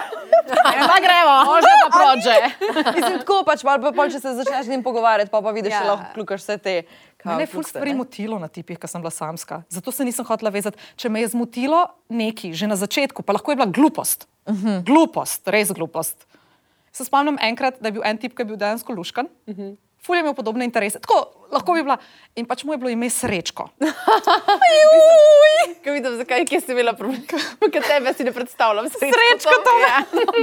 pa 0.90 0.96
gremo, 1.00 1.34
može 1.44 1.72
pa 1.80 1.88
prođe. 1.98 2.36
Mislim, 2.96 3.18
tako 3.18 3.42
pač, 3.46 3.62
pa, 3.62 3.78
pa, 3.82 3.92
pa 3.96 4.08
če 4.08 4.20
se 4.20 4.34
začneš 4.34 4.66
z 4.66 4.68
njim 4.68 4.82
pogovarjati, 4.82 5.30
pa, 5.30 5.42
pa 5.42 5.50
vidiš, 5.50 5.72
ja. 5.72 5.82
Ja. 5.82 5.90
lahko 5.90 6.14
klukaš 6.14 6.40
vse 6.40 6.58
te 6.58 6.82
Mene 7.24 7.42
je 7.42 7.46
ful 7.48 7.64
stvari 7.64 7.94
motilo 7.96 8.38
na 8.38 8.48
tipih, 8.52 8.78
ko 8.78 8.88
sem 8.88 9.00
bila 9.00 9.10
samska. 9.10 9.62
Zato 9.72 9.92
se 9.92 10.04
nisem 10.04 10.26
hotela 10.28 10.52
vezati. 10.52 10.76
Če 11.00 11.08
me 11.08 11.24
je 11.24 11.32
zmotilo 11.32 11.86
neki 12.12 12.52
že 12.52 12.68
na 12.68 12.76
začetku, 12.76 13.24
pa 13.24 13.32
lahko 13.36 13.52
je 13.52 13.56
bila 13.56 13.70
glupost. 13.72 14.28
Uh 14.44 14.54
-huh. 14.54 14.84
Glupost, 14.84 15.48
res 15.48 15.72
glupost. 15.72 16.26
Se 16.92 17.04
spomnim 17.04 17.38
enkrat, 17.40 17.80
da 17.80 17.88
je 17.88 17.92
bil 17.92 18.04
en 18.04 18.18
tip, 18.18 18.36
ki 18.36 18.42
je 18.42 18.44
bil 18.44 18.56
dejansko 18.56 18.92
luškan. 18.92 19.26
Uh 19.46 19.56
-huh. 19.56 19.76
Ful 20.04 20.16
je 20.16 20.20
imel 20.20 20.34
podobne 20.34 20.64
interese. 20.64 20.98
Tako, 21.00 21.43
lahko 21.54 21.76
bi 21.76 21.82
bila. 21.86 21.96
In 22.36 22.46
pač 22.50 22.64
mu 22.66 22.74
je 22.74 22.78
bilo 22.82 22.90
ime 22.90 23.10
Srečko. 23.10 23.68
Ko 25.84 25.92
vidim, 25.92 26.16
zakaj 26.16 26.44
kje 26.48 26.60
si 26.60 26.72
imela 26.72 26.92
problem, 26.96 27.22
ker 27.72 27.82
tebe 27.84 28.12
si 28.16 28.24
ne 28.24 28.32
predstavljam. 28.32 28.88
Srečko 28.90 29.54
to 29.64 29.72
je. 29.80 29.92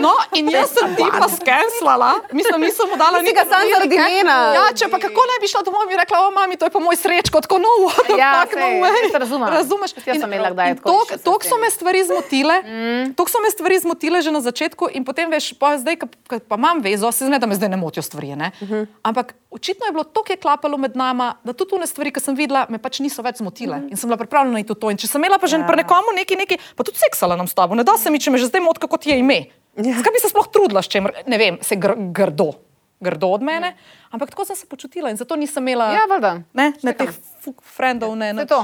No, 0.01 0.13
in 0.37 0.49
jaz 0.53 0.73
sem 0.73 0.95
tipa 0.97 1.27
skenslala, 1.29 2.11
mislim, 2.31 2.61
nisem 2.65 2.89
mu 2.89 2.97
dala 2.97 3.21
Ti 3.25 3.33
ga 3.35 3.45
samo 3.49 3.69
zaradi 3.73 3.95
imena. 3.95 4.37
Ja, 4.57 4.65
če 4.77 4.89
pa 4.91 4.99
kako 5.01 5.25
ne 5.31 5.37
bi 5.41 5.49
šla 5.51 5.61
domov, 5.67 5.85
bi 5.89 5.97
rekla, 5.99 6.23
o 6.27 6.31
mami, 6.33 6.57
to 6.57 6.69
je 6.69 6.73
pa 6.73 6.81
moj 6.81 6.97
srečko, 6.97 7.41
tako 7.45 7.59
no, 7.61 7.71
what 7.85 8.05
the 8.09 8.17
Ja, 8.17 8.31
fuck, 8.41 8.57
no 8.57 8.69
way. 8.81 9.11
razumem. 9.13 9.49
Razumeš? 9.53 9.95
Jaz 10.05 10.21
sem 10.21 10.29
imela 10.33 10.53
kdaj 10.53 10.75
tako 10.81 10.97
tok- 11.21 11.45
s 11.45 11.51
so 11.51 11.57
me 11.57 11.69
stvari 11.71 12.03
zmotile, 12.05 12.55
mm. 12.61 13.13
toliko 13.15 13.31
so 13.31 13.39
me 13.43 13.49
stvari 13.51 13.79
zmotile 13.79 14.21
že 14.21 14.31
na 14.31 14.41
začetku 14.41 14.89
in 14.93 15.05
potem 15.05 15.29
veš, 15.31 15.53
pa 15.59 15.75
zdaj, 15.77 15.95
ko 15.99 16.07
pa 16.47 16.55
imam 16.55 16.79
vezo, 16.79 17.11
se 17.11 17.25
zme, 17.25 17.39
da 17.39 17.47
me 17.47 17.55
zdaj 17.55 17.69
ne 17.69 17.77
motijo 17.77 18.03
stvari, 18.03 18.35
ne? 18.35 18.51
Uh 18.61 18.69
-huh. 18.69 18.85
Ampak 19.03 19.33
očitno 19.51 19.85
je 19.85 19.91
bilo 19.91 20.03
toliko 20.03 20.33
je 20.33 20.37
klapalo 20.37 20.77
med 20.77 20.95
nama, 21.01 21.31
da 21.43 21.55
tudi 21.57 21.73
tune 21.73 21.87
stvari, 21.89 22.13
ki 22.13 22.21
sem 22.23 22.37
videla, 22.37 22.65
me 22.69 22.77
pač 22.81 23.01
niso 23.01 23.25
več 23.25 23.41
zmotile 23.41 23.77
uh 23.77 23.83
-huh. 23.83 23.91
in 23.91 23.97
sem 23.97 24.09
bila 24.09 24.17
pripravljena 24.21 24.61
iti 24.61 24.73
v 24.73 24.79
to. 24.79 24.91
In 24.93 24.97
če 24.97 25.07
sem 25.07 25.21
imela 25.21 25.39
pa 25.41 25.47
že 25.47 25.57
ja. 25.57 25.67
pri 25.67 25.81
nekomu 25.81 26.13
neki, 26.15 26.35
neki, 26.35 26.57
pa 26.75 26.83
tudi 26.83 26.97
seksala 26.97 27.35
nam 27.35 27.47
s 27.47 27.53
tabo, 27.53 27.75
ne 27.75 27.83
da 27.83 27.97
se 27.97 28.09
mi, 28.09 28.19
če 28.19 28.31
me 28.31 28.37
že 28.37 28.45
zdaj 28.45 28.61
moti, 28.61 28.79
kako 28.79 28.97
ti 28.97 29.09
je 29.09 29.19
ime. 29.19 29.39
Ja. 29.77 29.97
Zakaj 29.97 30.13
bi 30.13 30.19
se 30.19 30.29
sploh 30.29 30.47
trudila 30.51 30.81
s 30.81 30.87
čem, 30.87 31.07
ne 31.27 31.37
vem, 31.37 31.57
se 31.61 31.75
gr 31.75 31.95
grdo. 32.11 32.51
Grdo 33.01 33.27
od 33.27 33.41
mene, 33.41 33.73
ampak 34.11 34.29
tako 34.29 34.45
sem 34.45 34.55
se 34.55 34.67
počutila 34.69 35.09
in 35.09 35.17
zato 35.17 35.35
nisem 35.35 35.67
imela 35.67 35.93
Ja, 35.93 36.05
ne, 36.53 36.73
ne 36.83 36.93
teh 36.93 37.09
frendov. 37.61 38.15
Ne, 38.15 38.33
To 38.33 38.41
nič. 38.41 38.49
to. 38.49 38.59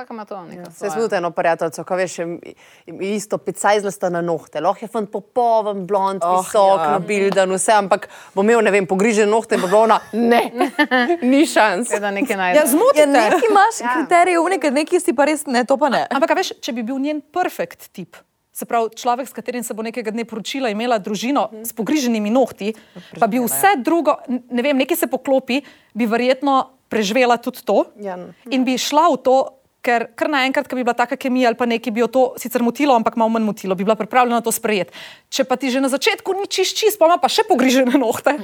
Vsak 0.00 0.10
ima 0.10 0.24
to 0.24 0.42
neko 0.42 0.70
Se 0.70 0.76
svoje. 0.80 1.08
smo 1.08 1.16
eno 1.16 1.30
prijateljico, 1.30 1.84
ko 1.84 1.96
veš, 1.96 2.18
je- 2.18 2.38
je 2.86 3.14
isto 3.14 3.38
picajzlasta 3.38 4.08
na 4.08 4.20
nohte. 4.22 4.60
Lahko 4.60 4.84
je 4.84 4.88
fant 4.88 5.10
popoven, 5.10 5.86
blond, 5.86 6.22
oh, 6.24 6.38
visok, 6.38 6.54
ja. 6.78 6.90
nabilden, 6.90 7.52
vse, 7.52 7.72
ampak 7.72 8.08
bo 8.34 8.42
imel, 8.42 8.60
ne 8.60 8.70
vem, 8.70 8.86
pogrižene 8.86 9.26
nohte 9.28 9.54
in 9.54 9.60
bo 9.60 9.66
bilo 9.66 9.80
ona, 9.80 10.00
ne, 10.14 10.40
ni 11.22 11.44
šans. 11.46 11.88
Da 11.90 12.10
nekaj 12.10 12.32
Ja, 12.32 12.36
najde. 12.38 12.60
zmotite. 12.66 13.00
Ja, 13.02 13.28
neki 13.28 13.46
imaš 13.46 13.76
ja. 13.78 13.92
kriterije, 13.94 14.38
nekaj, 14.40 14.70
neki 14.72 15.00
si 15.00 15.12
pa 15.12 15.24
res 15.24 15.44
ne, 15.46 15.64
to 15.64 15.76
pa 15.76 15.88
ne. 15.88 16.06
Ampak, 16.10 16.30
a 16.30 16.34
veš, 16.34 16.54
če 16.58 16.72
bi 16.72 16.82
bil 16.82 16.96
njen 16.98 17.20
perfekt 17.22 17.88
tip, 17.90 18.16
se 18.52 18.64
pravi 18.64 18.88
človek, 18.90 19.28
s 19.28 19.32
katerim 19.32 19.62
se 19.62 19.74
bo 19.74 19.82
nekega 19.82 20.10
dne 20.10 20.24
poročila, 20.24 20.68
imela 20.68 20.96
družino 20.98 21.50
s 21.60 21.72
pogriženimi 21.72 22.30
nohti, 22.30 22.72
pa 23.14 23.26
bi 23.26 23.36
vse 23.38 23.76
drugo, 23.78 24.16
n- 24.26 24.42
ne 24.48 24.62
vem, 24.62 24.76
nekaj 24.78 24.96
se 24.96 25.06
poklopi, 25.08 25.60
bi 25.92 26.06
verjetno 26.06 26.58
preživela 26.88 27.36
tudi 27.36 27.60
to 27.62 27.84
Ja. 27.98 28.16
in 28.46 28.64
bi 28.64 28.78
šla 28.78 29.08
v 29.10 29.16
to. 29.18 29.36
Ker 29.80 30.10
kar 30.12 30.28
naenkrat, 30.28 30.68
ko 30.68 30.76
bi 30.76 30.84
bila 30.84 30.92
taka 30.92 31.16
kemija 31.16 31.48
ali 31.48 31.56
pa 31.56 31.64
nekaj, 31.64 31.88
bi 31.88 32.00
jo 32.00 32.06
to 32.06 32.22
sicer 32.36 32.60
motilo, 32.60 32.92
ampak 32.92 33.16
malo 33.16 33.30
manj 33.30 33.42
motilo, 33.42 33.72
bi 33.72 33.80
bila 33.80 33.96
pripravljena 33.96 34.40
to 34.40 34.52
sprejeti. 34.52 34.92
Če 35.30 35.44
pa 35.44 35.56
ti 35.56 35.70
že 35.70 35.80
na 35.80 35.88
začetku 35.88 36.34
ni 36.34 36.44
čist 36.46 36.76
čist, 36.76 36.98
pa 36.98 37.06
ima 37.06 37.16
pa 37.16 37.28
še 37.28 37.46
pogrižene 37.48 37.96
nohte, 37.96 38.34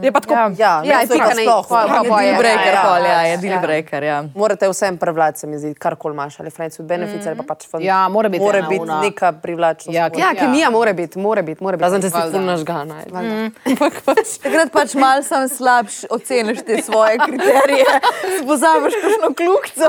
je 0.00 0.08
pa 0.08 0.20
tako. 0.20 0.32
Ja, 0.32 0.80
Ja, 0.80 1.00
je 1.00 1.08
pika 1.08 1.26
pa 1.26 1.34
ne- 1.34 1.44
sploh. 1.44 1.66
pa- 1.66 1.84
Je 1.84 2.24
je, 2.24 2.32
deal 2.32 2.38
breaker, 2.38 2.72
ja, 2.72 2.82
pol, 2.82 3.02
ja, 3.02 3.12
pač, 3.12 3.26
je 3.26 3.36
deal 3.38 3.60
breaker, 3.60 4.02
ja. 4.02 4.18
Morate 4.34 4.64
vsem 4.66 4.96
prevladati, 4.96 5.38
se 5.38 5.46
mi 5.46 5.58
zdi, 5.58 5.74
karkoli 5.74 6.14
imaš, 6.14 6.40
ali 6.40 6.48
friends 6.48 6.78
with 6.78 6.86
benefits, 6.86 7.20
mm. 7.20 7.28
ali 7.28 7.36
pa 7.36 7.44
pač 7.44 7.66
fant. 7.66 7.84
Ja, 7.84 8.08
mora 8.08 8.28
biti 8.28 8.40
Mora 8.40 8.62
biti 8.62 8.80
ona. 8.80 9.00
neka 9.02 9.32
privlačnost. 9.34 9.92
Ja, 9.92 10.08
mora. 10.08 10.18
Ja, 10.18 10.32
kemija 10.34 10.70
mora 10.70 10.92
biti, 10.94 11.18
mora 11.18 11.42
biti, 11.42 11.60
mora 11.60 11.76
biti. 11.76 11.84
Razen 11.84 12.00
če 12.00 12.08
si 12.08 12.22
ful 12.32 12.40
nažgana. 12.42 13.04
Mm. 13.04 13.52
Takrat 14.38 14.72
pač 14.72 14.94
mal 14.94 15.20
sam 15.22 15.44
slabš 15.44 16.08
oceniš 16.08 16.64
te 16.64 16.80
svoje 16.80 17.18
kriterije, 17.18 17.84
pozabiš 18.48 18.94
kakšno 18.96 19.28
kljukco. 19.34 19.88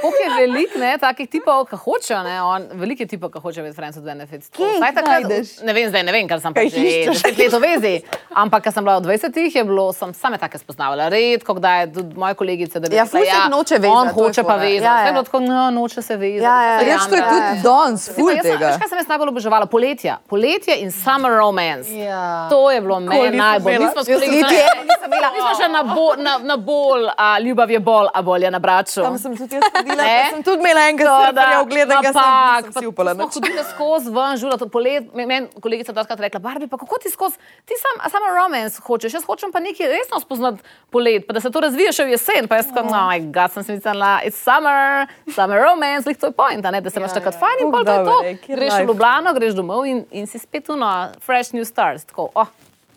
Koliko 0.00 0.20
je 0.20 0.30
velik, 0.38 0.76
ne, 0.76 0.98
takih 0.98 1.28
tipov, 1.28 1.64
ki 1.64 1.76
hočejo, 1.76 2.22
ne, 2.22 2.36
on, 2.44 2.66
veliko 2.74 3.02
je 3.02 3.08
tipov, 3.08 3.30
ki 3.30 3.40
hočejo 3.40 3.64
biti 3.64 3.74
friends 3.74 3.96
with 3.96 4.04
benefits. 4.04 4.48
Kje 4.48 4.68
takrat-? 4.80 5.62
Ne 5.62 5.72
vem, 5.72 5.88
zdaj 5.88 6.02
ne 6.02 6.12
vem, 6.12 6.28
ker 6.28 6.38
sem 6.38 6.52
Kaj 6.52 6.62
pa 6.62 6.68
jih 6.68 6.72
že 6.72 6.82
iščeš? 7.04 7.22
deset 7.24 7.38
let 7.38 7.52
v 7.52 7.60
vezi. 7.60 7.94
Ampak, 8.32 8.62
ker 8.62 8.72
sem 8.72 8.84
bila 8.84 8.98
v 8.98 9.08
20-ih, 9.08 9.50
je 9.52 9.64
bilo, 9.64 9.88
sem 9.92 10.12
same 10.12 10.38
take 10.38 10.54
spoznavala. 10.56 11.08
Redko, 11.08 11.54
kdaj 11.54 11.80
je 11.80 11.86
tudi 11.92 12.14
moje 12.16 12.34
kolegice, 12.34 12.76
da 12.76 12.86
bi 12.86 12.94
Ja, 12.94 13.04
rekla, 13.04 13.20
se 13.20 13.26
jih 13.26 13.50
noče 13.50 13.74
vezati, 13.76 13.90
On 13.92 14.06
to 14.06 14.12
je 14.12 14.14
hoče 14.20 14.42
pa 14.44 14.56
vezati. 14.56 14.74
Ja, 14.78 14.94
Ja, 14.94 15.02
ja. 15.02 15.12
ja. 15.12 15.22
Tako, 15.22 15.40
no, 15.40 15.70
noče 15.72 16.02
se 16.02 16.16
vezati. 16.16 16.44
Ja, 16.44 16.56
ja, 16.62 16.72
ja. 16.72 16.78
Reč, 16.80 17.02
to 17.04 17.14
je 17.14 17.22
tudi 17.24 17.62
danes, 17.62 18.02
ful 18.10 18.30
tega. 18.32 18.66
Veš, 18.68 18.78
kaj 18.78 18.88
sem 18.88 18.98
jaz 18.98 19.08
najbolj 19.08 19.28
oboževala? 19.28 19.66
Poletja. 19.68 20.18
Poletje 20.26 20.76
in 20.76 20.92
summer 20.92 21.32
romance. 21.32 21.90
Ja. 21.90 22.46
To 22.48 22.70
je 22.70 22.80
bilo 22.80 23.00
meni 23.00 23.36
najbolj. 23.36 23.78
Mi 23.78 23.88
smo 23.88 24.00
s 24.00 24.08
Jaz 24.08 24.20
kolegico- 24.20 24.46
niti 24.46 24.54
ene 24.56 24.82
nisem 24.84 25.10
imela. 25.10 25.28
Še 25.54 25.68
na, 25.68 25.82
bo, 25.84 26.06
na, 26.16 26.38
na 26.40 26.56
bolj, 26.58 27.08
a, 27.16 27.38
ljubav 27.40 27.70
je 27.70 27.80
bolj, 27.80 28.08
a 28.10 28.22
bolj 28.22 28.44
je 28.44 28.50
na 28.50 28.58
braču. 28.60 29.02
Tam 29.02 29.18
sem 29.18 29.34
tudi 29.34 29.56
jaz 29.56 29.64
hodila, 29.88 30.04
Ne? 30.04 30.18
pa 30.20 30.30
sem 30.30 30.42
tudi 30.42 30.60
imela 30.60 30.80
enega 30.82 31.04
surferja 31.06 31.58
ogledanega, 31.60 32.12
sem, 32.12 32.22
sem 32.64 32.72
si 32.74 32.86
upala. 32.86 33.14
Smo 33.14 33.24
nič. 33.24 33.34
hodili 33.34 33.64
skozi 33.66 34.08
ven, 34.10 34.36
žula, 34.36 34.56
to 34.56 34.68
polet, 34.68 35.08
me- 35.12 35.26
meni 35.26 35.48
kolegica 35.56 35.92
dotkrat 35.92 36.20
rekla, 36.20 36.40
Barbi, 36.40 36.66
pa 36.66 36.76
kako 36.76 36.98
ti 36.98 37.08
skozi, 37.08 37.36
ti 37.64 37.74
sam, 37.74 38.02
samo 38.06 38.30
romance 38.32 38.78
hočeš, 38.78 39.14
jaz 39.14 39.24
hočem 39.24 39.48
pa 39.48 39.58
nekaj 39.58 39.88
resno 39.88 40.18
spoznati 40.18 40.60
polet, 40.88 41.26
pa 41.26 41.32
da 41.32 41.40
se 41.40 41.50
to 41.50 41.60
razvija 41.60 41.92
še 41.92 42.04
v 42.04 42.10
jesen, 42.10 42.46
pa 42.46 42.56
jaz 42.56 42.68
sem, 42.68 42.78
oh 42.78 42.84
moj 42.86 43.20
god, 43.28 43.50
sem 43.50 43.62
si 43.62 43.72
mislila, 43.72 44.20
it's 44.22 44.36
summer, 44.38 45.06
summer 45.28 45.58
romance, 45.60 46.04
lih 46.04 46.16
to 46.16 46.26
je 46.26 46.32
point, 46.32 46.62
ne, 46.62 46.80
da 46.80 46.90
se 46.90 46.98
imaš 46.98 47.12
takrat 47.12 47.36
fajn 47.36 47.58
in 47.60 47.70
pol 47.70 47.82
to 47.82 47.92
je 47.92 48.04
to. 48.04 48.16
Greš 48.48 48.72
v. 48.74 48.84
Ljubljano, 48.84 49.32
greš 49.32 49.52
domov 49.54 49.84
in, 49.84 50.04
in 50.10 50.26
si 50.26 50.38
spet 50.38 50.68
uno, 50.68 50.88
fresh 51.20 51.52
new 51.52 51.64
stars, 51.64 52.04
tako, 52.04 52.28
oh, 52.34 52.46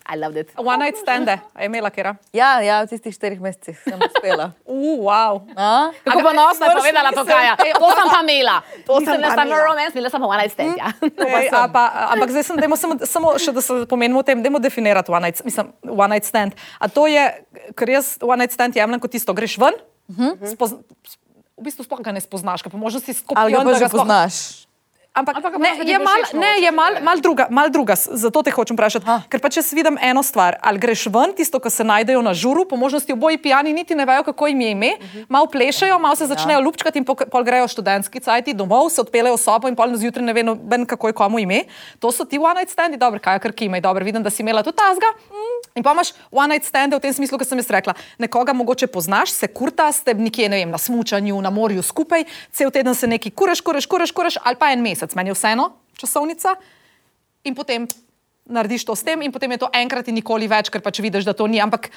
I 0.06 0.16
loved 0.18 0.36
it. 0.36 0.50
One 0.56 0.78
night 0.78 0.98
stande, 0.98 1.38
a 1.54 1.60
je 1.62 1.66
imela 1.66 1.90
kera. 1.90 2.16
Ja, 2.34 2.58
ja, 2.60 2.82
v 2.82 2.90
tistih 2.90 3.14
štirih 3.14 3.38
mesecih 3.40 3.78
sem 3.78 3.98
uspela. 3.98 4.50
Uh, 4.72 4.98
wow. 5.04 5.44
A? 5.54 5.92
Kako 6.02 6.20
pa 6.24 6.32
nosna 6.32 6.66
je 6.66 6.74
povedala 6.74 7.10
to, 7.12 7.22
Kaja. 7.28 7.54
To 7.54 7.88
sem 7.92 8.08
pa 8.08 8.20
imela. 8.24 8.56
To 8.86 8.98
sem 8.98 9.20
pa 9.20 9.44
imela. 9.44 9.62
romance, 9.62 9.92
imela 9.94 10.10
sem 10.10 10.20
pa 10.20 10.26
one 10.26 10.40
night 10.42 10.54
stand, 10.54 10.74
ja. 10.80 10.88
Ej, 11.02 11.46
a 11.56 11.68
pa, 11.70 11.82
ampak 12.16 12.34
zdaj 12.34 12.44
sem, 12.50 12.56
dajmo 12.58 12.76
samo, 12.76 12.94
samo 13.06 13.34
še, 13.38 13.54
da 13.54 13.62
se 13.62 13.84
pomenimo 13.86 14.22
o 14.22 14.26
tem, 14.26 14.42
dajmo 14.42 14.58
definirati 14.58 15.12
one 15.12 15.28
night, 15.28 15.44
mislim, 15.44 15.70
one 15.86 16.10
night 16.16 16.26
stand. 16.26 16.56
A 16.82 16.90
to 16.90 17.06
je, 17.06 17.22
ker 17.78 17.94
jaz 17.94 18.16
one 18.18 18.42
night 18.42 18.54
stand 18.54 18.74
jemljem 18.74 19.02
kot 19.02 19.12
tisto, 19.14 19.36
greš 19.36 19.58
ven, 19.62 19.76
uh 19.76 20.16
-huh. 20.16 20.34
spoz, 20.56 20.74
v 21.58 21.62
bistvu 21.62 21.86
sploh 21.86 22.02
ga 22.02 22.12
ne 22.12 22.20
spoznaš, 22.20 22.66
po 22.66 22.78
možnosti 22.78 23.12
skopijo. 23.14 23.38
Ali 23.38 23.52
ga 23.52 23.62
pa 23.62 23.78
že 23.78 23.88
poznaš? 23.92 24.66
Ampak, 25.12 25.36
Ampak 25.36 25.60
ne, 25.60 25.76
je 25.84 25.98
mal, 26.00 26.24
všeč 26.24 26.40
ne, 26.40 26.52
je 26.64 26.70
mal, 26.72 26.92
mal 27.04 27.20
druga, 27.20 27.44
mal 27.52 27.68
druga, 27.68 27.92
zato 28.00 28.40
te 28.40 28.48
hočem 28.48 28.72
vprašati. 28.72 29.04
Ker 29.28 29.42
pa 29.44 29.50
če 29.52 29.60
vidim 29.76 30.00
eno 30.00 30.24
stvar, 30.24 30.56
ali 30.56 30.80
greš 30.80 31.04
ven, 31.12 31.34
tisto, 31.36 31.60
ko 31.60 31.68
se 31.68 31.84
najdejo 31.84 32.22
na 32.24 32.32
žuru, 32.32 32.64
po 32.64 32.80
možnosti 32.80 33.12
oboji 33.12 33.36
pijani, 33.36 33.76
niti 33.76 33.92
ne 33.92 34.06
vejo, 34.08 34.24
kako 34.24 34.48
jim 34.48 34.64
je 34.64 34.70
ime, 34.72 34.90
malo 35.28 35.50
plešejo, 35.52 35.98
malo 36.00 36.16
se 36.16 36.30
začnejo 36.32 36.64
lupčkati 36.64 36.96
in 36.96 37.04
pol, 37.04 37.20
pol 37.28 37.44
grejo 37.44 37.68
študentski 37.68 38.24
cajti 38.24 38.56
domov, 38.56 38.88
se 38.88 39.04
odpelejo 39.04 39.36
sobo 39.36 39.68
in 39.68 39.76
pol 39.76 39.92
zjutraj 40.00 40.24
ne 40.24 40.32
ve 40.32 40.46
noben, 40.48 40.88
kako 40.88 41.12
je 41.12 41.18
komu 41.20 41.44
ime. 41.44 41.66
To 42.00 42.08
so 42.08 42.24
ti 42.24 42.40
one 42.40 42.62
night 42.62 42.72
standi, 42.72 42.96
dobro, 42.96 43.20
kaj 43.20 43.42
kar 43.44 43.52
kimaj, 43.52 43.84
dobro, 43.84 44.08
vidim, 44.08 44.24
da 44.24 44.32
si 44.32 44.40
imela 44.40 44.64
tudi 44.64 44.80
tazga. 44.80 45.12
Mm. 45.28 45.62
In 45.74 45.84
pa 45.84 45.92
imaš 45.92 46.12
one 46.30 46.54
night 46.54 46.68
stande 46.68 46.96
v 46.96 47.00
tem 47.00 47.12
smislu, 47.12 47.36
kot 47.40 47.48
sem 47.48 47.60
jaz 47.60 47.70
rekla. 47.72 47.94
Nekoga 48.20 48.52
mogoče 48.52 48.88
poznaš, 48.92 49.32
se 49.32 49.48
kurta, 49.48 49.88
ste 49.92 50.14
nekje 50.14 50.48
ne 50.52 50.60
vem, 50.60 50.72
na 50.72 50.78
smučanju, 50.78 51.40
na 51.40 51.50
morju 51.50 51.82
skupaj, 51.82 52.24
cel 52.52 52.70
teden 52.70 52.94
se 52.94 53.08
neki 53.08 53.30
kureš, 53.30 53.60
kureš, 53.60 53.88
kureš, 53.88 54.12
kureš 54.12 54.40
ali 54.44 54.56
pa 54.60 54.72
en 54.72 54.84
mesec, 54.84 55.01
meni 55.18 55.32
je 55.32 55.38
vseeno 55.38 55.72
časovnica. 55.98 56.56
In 57.44 57.54
potem 57.58 57.86
narediš 58.46 58.86
to 58.86 58.94
s 58.94 59.02
tem, 59.06 59.22
in 59.22 59.32
potem 59.34 59.50
je 59.54 59.66
to 59.66 59.68
enkrat 59.74 60.08
in 60.08 60.18
nikoli 60.18 60.48
več, 60.50 60.70
ker 60.70 60.82
pač 60.82 61.02
vidiš, 61.02 61.26
da 61.26 61.34
to 61.34 61.46
ni. 61.46 61.60
Ampak 61.62 61.90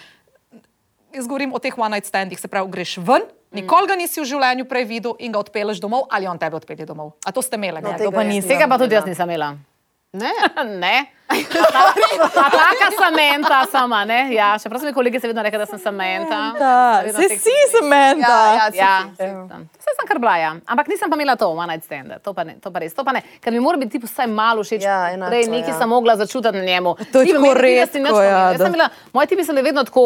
jaz 1.13 1.25
govorim 1.29 1.53
o 1.53 1.61
teh 1.61 1.73
one 1.77 1.97
night 1.97 2.09
standih, 2.09 2.39
se 2.39 2.49
pravi, 2.51 2.69
greš 2.71 2.97
ven, 3.01 3.25
nikoli 3.55 3.89
ga 3.89 3.95
nisi 3.97 4.21
v 4.21 4.27
življenju 4.29 4.67
prej 4.69 4.85
videl 4.89 5.15
in 5.19 5.33
ga 5.33 5.41
odpeleš 5.41 5.81
domov, 5.81 6.09
ali 6.11 6.29
on 6.29 6.41
tebe 6.41 6.57
odpelje 6.57 6.85
domov. 6.85 7.15
A 7.25 7.33
to 7.33 7.41
ste 7.45 7.57
imeli? 7.61 7.81
No, 7.81 7.95
tega 7.97 8.11
pa 8.13 8.25
nisem. 8.27 8.51
Tega 8.51 8.69
pa 8.69 8.81
tudi 8.81 8.97
jaz 8.97 9.07
nisem 9.07 9.29
imela. 9.29 9.55
Ne. 10.15 10.31
ne. 10.83 10.95
A 11.29 12.49
taka 12.49 12.87
samenta 12.99 13.65
sama, 13.65 14.05
ne? 14.05 14.29
Ja, 14.31 14.53
še 14.61 14.69
prav 14.69 14.79
so 14.79 14.85
mi 14.85 14.93
kolegice 14.93 15.27
vedno 15.27 15.41
rekli, 15.41 15.57
da 15.57 15.65
sem 15.65 15.79
samenta. 15.79 16.39
Da, 16.53 16.75
se 17.11 17.29
si 17.37 17.55
sementa. 17.71 18.29
Ja, 18.29 18.69
ja, 18.69 18.75
Ja, 18.75 18.93
vse 19.17 19.91
sem 19.91 20.07
kar 20.07 20.19
bila, 20.19 20.35
ja. 20.37 20.51
Ampak 20.65 20.87
nisem 20.87 21.09
pa 21.09 21.15
imela 21.15 21.35
to, 21.35 21.49
one 21.49 21.67
night 21.67 21.83
stand, 21.83 22.13
to 22.21 22.33
pa 22.33 22.43
ne, 22.43 22.57
to 22.61 22.69
pa 22.69 22.79
res, 22.79 22.93
to 22.93 23.03
pa 23.03 23.11
ne. 23.11 23.23
Ker 23.41 23.51
mi 23.51 23.59
mora 23.59 23.77
biti 23.77 23.91
tipu 23.91 24.07
vsaj 24.07 24.27
malo 24.27 24.61
všeč. 24.61 24.83
Ja, 24.83 25.09
enako, 25.11 25.31
Prej 25.31 25.47
nekaj 25.47 25.73
ja. 25.73 25.77
sem 25.77 25.89
mogla 25.89 26.15
začutiti 26.15 26.53
na 26.53 26.63
njemu. 26.63 26.95
To 27.11 27.21
je 27.21 27.33
tako 27.33 27.47
da 27.47 27.87
si 27.87 27.99
redko, 27.99 28.21
ja, 28.21 28.53
da- 28.53 28.57
sem 28.59 28.73
moji 29.13 29.27
tipi 29.27 29.43
so 29.43 29.53
bili 29.53 29.63
vedno 29.63 29.83
tako, 29.83 30.03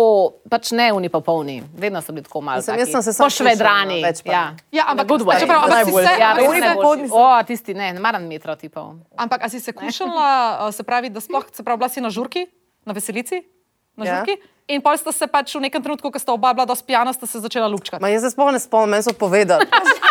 pač 0.49 0.71
ne 0.71 0.93
unipopolni, 0.93 1.63
vedno 1.75 2.01
so 2.01 2.11
bili 2.11 2.23
tako 2.23 2.41
malo. 2.41 2.57
Jaz 2.57 2.65
taki 2.67 2.85
sem 2.85 3.01
se 3.01 3.13
samo 3.13 3.27
pošvedrani. 3.27 3.99
Ja. 4.25 4.53
Ja, 4.71 4.83
ampak, 4.87 5.07
good 5.07 5.21
way. 5.23 5.39
čeprav, 5.39 5.63
ampak 5.63 5.79
si 5.79 5.85
Najbolj. 5.85 6.05
se, 6.05 6.13
Ja, 6.15 6.27
ampak 6.29 6.43
res 6.43 6.53
si 6.53 6.59
se- 6.59 6.67
najboljši. 6.67 7.11
O, 7.11 7.43
tisti, 7.43 7.73
ne, 7.73 7.93
ne 7.93 7.99
maram 7.99 8.23
metrov 8.23 8.55
tipov. 8.55 8.95
Ampak 9.17 9.43
a 9.43 9.49
si 9.49 9.59
se 9.59 9.71
kušala, 9.73 10.29
uh, 10.61 10.71
se 10.71 10.83
pravi, 10.83 11.08
da 11.09 11.21
sploh, 11.21 11.45
se 11.51 11.63
pravi, 11.63 11.77
bila 11.77 11.89
si 11.89 12.01
na 12.01 12.09
žurki, 12.09 12.47
na 12.85 12.93
veselici, 12.93 13.41
na 13.95 14.05
Ja. 14.05 14.11
žurki, 14.15 14.37
in 14.67 14.81
pol 14.81 14.97
sta 14.97 15.11
se 15.11 15.27
pač 15.27 15.55
v 15.55 15.61
nekem 15.61 15.83
trenutku, 15.83 16.11
ko 16.11 16.19
sta 16.19 16.33
oba 16.33 16.53
bila 16.53 16.65
dosti 16.65 16.85
pijana, 16.85 17.13
sta 17.13 17.25
se 17.25 17.39
začela 17.39 17.67
lupčkati. 17.67 18.01
Ma 18.01 18.09
jaz 18.09 18.21
se 18.21 18.31
sploh 18.31 18.51
ne 18.51 18.59
spomnim, 18.59 18.89
meni 18.91 19.03
so 19.03 19.13
povedali. 19.13 19.65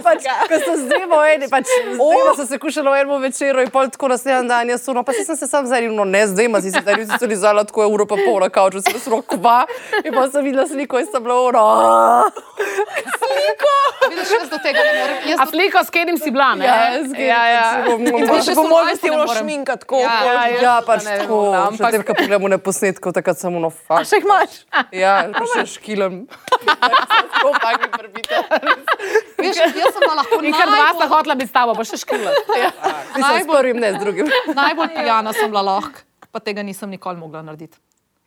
pač, 0.00 0.22
ko 0.44 0.56
sem 0.58 0.76
z 0.76 0.84
dvema 0.86 1.16
v 1.16 1.28
eni, 1.30 1.46
pač 1.48 1.66
z 1.66 1.94
dvema 1.94 2.34
sem 2.34 2.46
se 2.46 2.58
kušala 2.58 2.90
v 2.90 3.00
enem 3.00 3.22
večeru 3.22 3.60
in 3.60 3.70
pol 3.70 3.88
tako 3.88 4.08
naslednji 4.08 4.48
dan 4.48 4.68
jaz 4.68 4.82
suno, 4.82 5.02
pa 5.02 5.12
sem 5.12 5.36
se 5.36 5.46
sam 5.46 5.66
zaril, 5.66 5.92
no 5.92 6.04
ne 6.04 6.26
z 6.26 6.34
dvema, 6.34 6.60
si 6.60 6.70
se 6.70 6.80
zaril, 6.80 7.06
si 7.06 7.16
se 7.16 7.26
lizala 7.26 7.64
tako 7.64 7.88
uro 7.88 8.06
pa 8.06 8.16
pol 8.16 8.40
na 8.40 8.48
kavču, 8.48 8.80
sem 8.80 8.96
se 8.96 9.10
rokva 9.10 9.64
in 10.00 10.12
pa 10.12 10.28
sem 10.28 10.42
videla 10.42 10.66
sliko 10.66 10.98
in 10.98 11.06
sem 11.06 11.22
bila 11.22 11.36
uro. 11.42 11.64
Vidiš, 14.02 14.30
jaz 14.32 14.48
do 14.48 14.58
tega 14.58 14.80
ne 14.80 14.92
morem. 14.94 15.16
Jaz 15.26 15.38
A 15.38 15.46
sliko 15.46 15.78
s 15.78 15.90
katerim 15.90 16.16
si 16.16 16.30
bila, 16.30 16.54
ne? 16.54 16.64
Ja, 16.64 16.76
jaz 16.90 17.06
ja, 17.14 17.42
ja. 17.46 17.66
Vidiš, 17.86 18.10
Če 18.40 18.50
jaz 18.50 18.56
po 18.56 18.62
v 18.62 18.70
mojem 18.70 18.96
si 18.96 19.06
bilo 19.06 19.26
šminka 19.30 19.76
tako. 19.76 20.00
Ja, 20.00 20.14
pol. 20.18 20.30
ja, 20.30 20.46
Ja, 20.60 20.74
pač 20.82 21.04
ne 21.04 21.18
tako. 21.18 21.38
ampak- 21.52 21.86
Ampak 21.90 22.06
ko 22.06 22.14
pogledamo 22.14 22.48
na 22.48 22.58
posnetku, 22.58 23.12
takrat 23.12 23.38
sem 23.38 23.52
ono 23.52 23.70
fakt. 23.70 24.08
Še 24.08 24.16
jih 24.16 24.24
imaš? 24.24 24.52
Ja, 24.92 25.14
pa 25.30 25.44
še 25.46 25.66
škilem. 25.68 26.24
Tako 26.66 27.50
pagi 27.56 27.86
prbite. 27.88 28.36
Veš, 29.40 29.56
jaz 29.56 29.94
sem 29.96 30.04
lahko 30.08 30.40
In 30.44 30.52
ker 30.52 30.68
dva 30.68 30.90
sta 30.92 31.04
najbolj, 31.04 31.12
hotla 31.14 31.34
biti 31.40 31.50
s 31.50 31.54
tabo, 31.54 31.74
pa 31.78 31.84
še 31.86 32.00
škrla. 32.00 32.32
Nisem 33.16 33.44
s 33.44 33.48
prvim, 33.48 33.80
ne 33.80 33.92
s 33.94 34.00
drugim. 34.02 34.28
najbolj 34.54 34.90
pijana 34.96 35.32
sem 35.36 35.48
bila 35.52 35.62
lahko, 35.64 36.04
pa 36.30 36.42
tega 36.44 36.64
nisem 36.66 36.90
nikoli 36.92 37.20
mogla 37.20 37.42
narediti. 37.46 37.78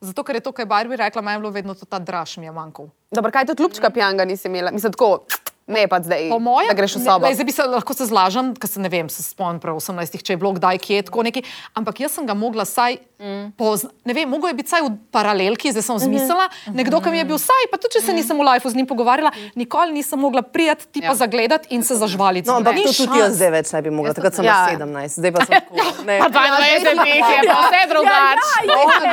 Zato, 0.04 0.24
ker 0.28 0.36
je 0.36 0.44
to, 0.44 0.52
kar 0.52 0.66
je 0.66 0.72
Barbie 0.74 1.00
rekla, 1.00 1.22
meni 1.24 1.38
je 1.38 1.40
bilo 1.46 1.52
vedno 1.56 1.74
to 1.80 1.88
ta 1.88 2.00
draž 2.00 2.36
mi 2.42 2.50
je 2.50 2.52
manjkal. 2.52 2.90
Dobro, 3.12 3.32
kaj 3.32 3.46
to 3.48 3.56
klubčka 3.56 3.88
pijanga 3.94 4.26
nisi 4.28 4.50
imela? 4.52 4.72
Mislim, 4.76 4.92
tako, 4.92 5.24
ne 5.66 5.88
pa 5.88 6.00
zdaj, 6.00 6.30
Po 6.30 6.40
mojem, 6.40 6.68
da 6.68 6.76
greš 6.76 6.96
v 6.96 7.00
ne, 7.00 7.06
sobo. 7.06 7.26
lej, 7.26 7.34
Zdaj 7.34 7.46
bi 7.46 7.52
se 7.52 7.64
lahko 7.66 7.94
se 7.94 8.06
zlažem, 8.06 8.52
ker 8.54 8.68
se 8.68 8.80
ne 8.80 8.90
vem, 8.90 9.08
se 9.08 9.24
spomnim 9.24 9.60
prav 9.60 9.76
18, 9.76 10.18
če 10.18 10.34
je 10.34 10.38
bilo 10.38 10.52
kdaj 10.52 10.78
kje 10.78 11.02
tako 11.04 11.24
neki, 11.24 11.44
ampak 11.74 12.00
jaz 12.00 12.12
sem 12.12 12.26
ga 12.26 12.34
mogla 12.34 12.66
saj, 12.66 12.98
mm. 13.18 13.54
pozna, 13.54 13.90
ne 14.04 14.14
vem, 14.14 14.28
mogo 14.28 14.46
je 14.46 14.54
biti 14.54 14.70
saj 14.70 14.82
v 14.82 14.92
paralelki, 15.10 15.72
zdaj 15.72 15.82
sem 15.84 16.00
zmislila, 16.02 16.46
mm 16.46 16.52
-hmm. 16.66 16.76
nekdo, 16.76 17.00
ki 17.00 17.10
mi 17.10 17.18
je 17.18 17.26
bil 17.26 17.38
saj, 17.40 17.64
pa 17.72 17.78
tudi 17.78 17.94
če 17.94 18.02
se 18.02 18.14
nisem 18.14 18.36
v 18.36 18.44
lifeu 18.44 18.70
z 18.70 18.76
njim 18.76 18.88
pogovarjala, 18.88 19.32
nikoli 19.56 19.92
nisem 19.94 20.20
mogla 20.20 20.42
prijeti, 20.44 20.88
ti 20.88 21.00
pa 21.00 21.08
Ja. 21.08 21.16
zagledati 21.16 21.68
in 21.70 21.84
se 21.84 21.96
zažvaliti. 21.96 22.48
No, 22.48 22.56
ampak 22.56 22.76
to 22.78 22.94
tudi 22.96 23.20
jaz 23.20 23.36
zdaj 23.36 23.50
več 23.52 23.72
ne 23.72 23.82
bi 23.82 23.90
mogla. 23.90 24.14
Takrat 24.14 24.36
sem 24.36 24.46
Ja. 24.46 24.68
bila 24.70 24.86
17, 24.86 25.08
zdaj 25.16 25.32
pa 25.32 25.46
sem 25.46 25.54
tako. 25.62 26.04
Ne. 26.04 26.20
Pa 26.20 26.28
22 26.28 27.08
jih 27.08 27.26
je, 27.26 27.40
pa 27.46 27.56
vse 27.62 27.82
drugače. 27.90 28.52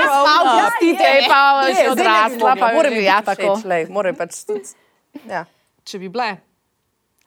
Pustite, 0.00 1.04
je 1.04 1.22
pa 1.28 1.40
že 1.68 1.90
odrasla, 1.90 2.56
pa 2.56 2.72
mora 2.72 2.88
že, 2.88 2.94
mi 2.96 3.04
ja, 3.04 3.16
biti 3.16 3.26
tako. 3.26 3.54
všeč, 3.54 3.64
lej, 3.64 3.82
mora 3.88 4.12
pač 4.12 4.44
tudi. 4.44 4.68
Ja. 5.26 5.44
Če 5.84 6.00
bi 6.02 6.10
bile 6.12 6.36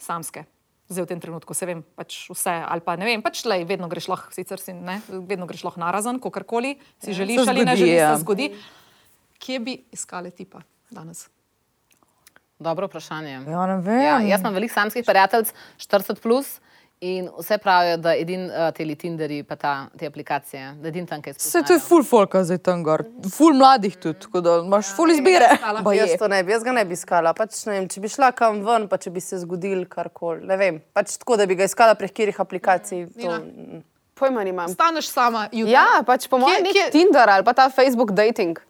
samske. 0.02 0.46
Zdaj 0.92 1.06
v 1.06 1.10
tem 1.14 1.22
trenutku 1.24 1.56
se 1.56 1.66
vem, 1.66 1.82
pač 1.96 2.18
vse, 2.30 2.54
ali 2.68 2.84
pa 2.84 2.98
ne 3.00 3.08
vem, 3.08 3.22
pač 3.24 3.46
lej, 3.48 3.64
vedno 3.70 3.88
greš 3.92 4.10
lahko, 4.12 4.34
sicer 4.36 4.62
si 4.62 4.76
ne, 4.76 5.00
vedno 5.08 5.48
greš 5.50 5.64
lahko 5.66 5.82
narazen, 5.82 6.20
kakorkoli 6.22 6.76
si 7.02 7.16
želiš 7.16 7.44
Se 7.44 7.54
ali 7.54 7.64
ne 7.66 7.76
želiš, 7.80 7.96
ja. 7.96 8.12
se 8.14 8.26
zgodi. 8.26 8.50
Kje 9.40 9.60
bi 9.64 9.78
iskale 9.96 10.32
tipa 10.32 10.62
danes? 10.92 11.30
Dobro 12.60 12.88
vprašanje. 12.88 13.32
Ja. 13.32 13.80
Ja, 14.04 14.20
jaz 14.28 14.44
imam 14.44 14.54
veliko 14.54 14.74
samskih 14.74 15.06
prijateljev, 15.08 15.52
40 15.80 16.22
plus. 16.22 16.60
In 17.04 17.26
vse 17.36 17.58
pravijo, 17.60 17.98
da 18.00 18.14
edini 18.16 18.46
uh, 18.48 18.70
te 18.72 18.86
Tinderi, 18.96 19.42
pa 19.44 19.58
ta, 19.60 19.72
te 20.00 20.08
aplikacije, 20.08 20.70
da 20.80 20.88
edini 20.88 21.08
tam 21.08 21.22
kaj 21.22 21.34
Se 21.38 21.60
to 21.68 21.76
je 21.76 21.80
full 21.84 22.04
folka 22.08 22.44
zdaj 22.48 22.62
tam 22.64 22.84
gor. 22.84 23.04
Full 23.36 23.58
mladih 23.60 23.98
tudi, 23.98 24.20
tako 24.24 24.42
da 24.42 24.54
imaš 24.64 24.94
full 24.96 25.12
izbire. 25.12 25.50
Baje. 25.84 26.00
Jaz 26.00 26.16
to 26.20 26.28
ne 26.32 26.44
bi, 26.44 26.56
jaz 26.56 26.64
ga 26.64 26.72
ne 26.72 26.86
bi 26.88 26.96
iskala. 26.96 27.34
Pač, 27.36 27.66
ne 27.68 27.76
vem, 27.76 27.90
če 27.92 28.04
bi 28.06 28.12
šla 28.14 28.32
kam 28.38 28.62
ven, 28.64 28.88
pa 28.88 29.02
če 29.04 29.12
bi 29.12 29.24
se 29.24 29.42
zgodil 29.44 29.84
karkoli. 29.92 30.46
Ne 30.48 30.58
vem, 30.58 30.80
pač 30.96 31.18
tako, 31.20 31.36
da 31.42 31.50
bi 31.50 31.60
ga 31.60 31.68
iskala 31.68 31.98
prek 32.00 32.14
katerih 32.14 32.40
aplikacij. 32.40 33.08
To, 33.20 33.40
Pojma 34.16 34.44
nimam. 34.44 34.70
Staneš 34.70 35.10
sama, 35.12 35.50
jutri. 35.52 35.74
Ja, 35.74 36.04
pač 36.08 36.30
po 36.32 36.40
mojem 36.40 36.70
Tinder 36.94 37.30
ali 37.30 37.44
pa 37.44 37.54
ta 37.54 37.68
Facebook 37.70 38.14
dating. 38.16 38.62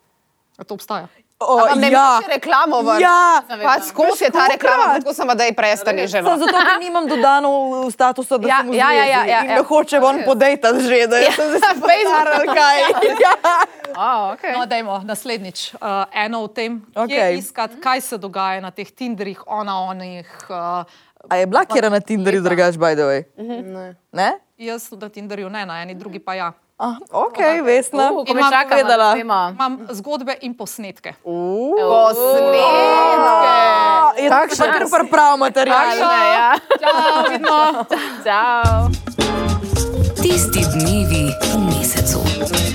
A 0.58 0.64
to 0.64 0.74
obstaja. 0.74 1.12
O, 1.40 1.60
Ampak 1.60 1.76
ne 1.76 1.90
ja. 1.92 2.00
moreš 2.00 2.28
reklamo 2.30 2.82
ven. 2.82 3.02
Ja. 3.02 3.44
Pač 3.64 3.90
skozi 3.90 4.24
je 4.24 4.32
ta 4.32 4.48
reklama, 4.48 5.00
tako 5.00 5.14
sem 5.14 5.28
da 5.28 5.44
je 5.44 5.54
prestani 5.54 6.08
že. 6.08 6.22
No. 6.22 6.38
zato, 6.38 6.54
ker 6.54 6.80
nimam 6.80 7.08
dodano 7.08 7.50
v 7.84 7.92
statusu, 7.92 8.38
da 8.38 8.48
Ja, 8.48 8.58
sem 8.62 8.72
v 8.72 8.78
ja, 8.80 8.90
ja, 8.92 9.06
ja, 9.06 9.22
ja, 9.26 9.40
ja. 9.44 9.56
da 9.60 9.64
hoče 9.64 10.00
on 10.00 10.24
podejtati 10.24 10.80
že, 10.88 11.08
da 11.08 11.18
je 11.20 11.32
to 11.36 11.44
zdaj 11.58 11.76
Facebook. 11.84 12.56
Kaj. 12.58 12.80
Ja. 13.20 13.34
Oh, 13.94 14.34
okay. 14.34 14.54
No, 14.56 14.66
dajmo 14.66 15.02
naslednjič. 15.04 15.74
Uh, 15.78 16.06
eno 16.14 16.44
o 16.44 16.48
tem, 16.48 16.80
okay. 16.96 17.38
Iskati, 17.38 17.78
kaj 17.82 18.02
se 18.02 18.18
dogaja 18.18 18.62
na 18.62 18.72
teh 18.72 18.88
Tinderjih, 18.88 19.44
ona 19.46 19.84
onih. 19.90 20.30
Uh, 20.50 20.88
A 21.30 21.36
je 21.40 21.46
bila 21.48 21.66
kjera 21.66 21.90
na 21.90 22.00
Tinderju 22.00 22.42
drugač, 22.44 22.76
by 22.76 22.96
the 22.96 23.06
way? 23.06 23.22
ne. 23.64 23.96
Ne? 24.12 24.32
jaz 24.58 24.92
na 24.92 25.10
Tinderju 25.10 25.50
ne, 25.50 25.66
na 25.66 25.82
eni 25.82 25.96
drugi 25.96 26.20
pa 26.20 26.34
ja. 26.34 26.52
Ah, 26.78 26.98
ok, 27.14 27.38
Vesna. 27.62 28.10
Uh, 28.10 28.26
ko 28.26 28.34
povedala. 28.34 29.14
da 29.14 29.14
vemo. 29.14 29.54
Imam 29.54 29.74
zgodbe 29.94 30.34
in 30.42 30.58
posnetke. 30.58 31.14
Posnetke. 31.22 32.58
Je 34.18 34.30
to 34.30 34.58
pa 34.58 34.66
kar 34.74 34.86
prav 35.06 35.38
material. 35.38 35.98
Ja. 36.02 36.58
Čau, 36.82 37.30
vidno. 37.30 37.86
Ciao. 38.26 38.90
Tisti 40.18 40.66
dnevi 40.74 41.30
v 41.30 41.54
mesecu. 41.70 42.73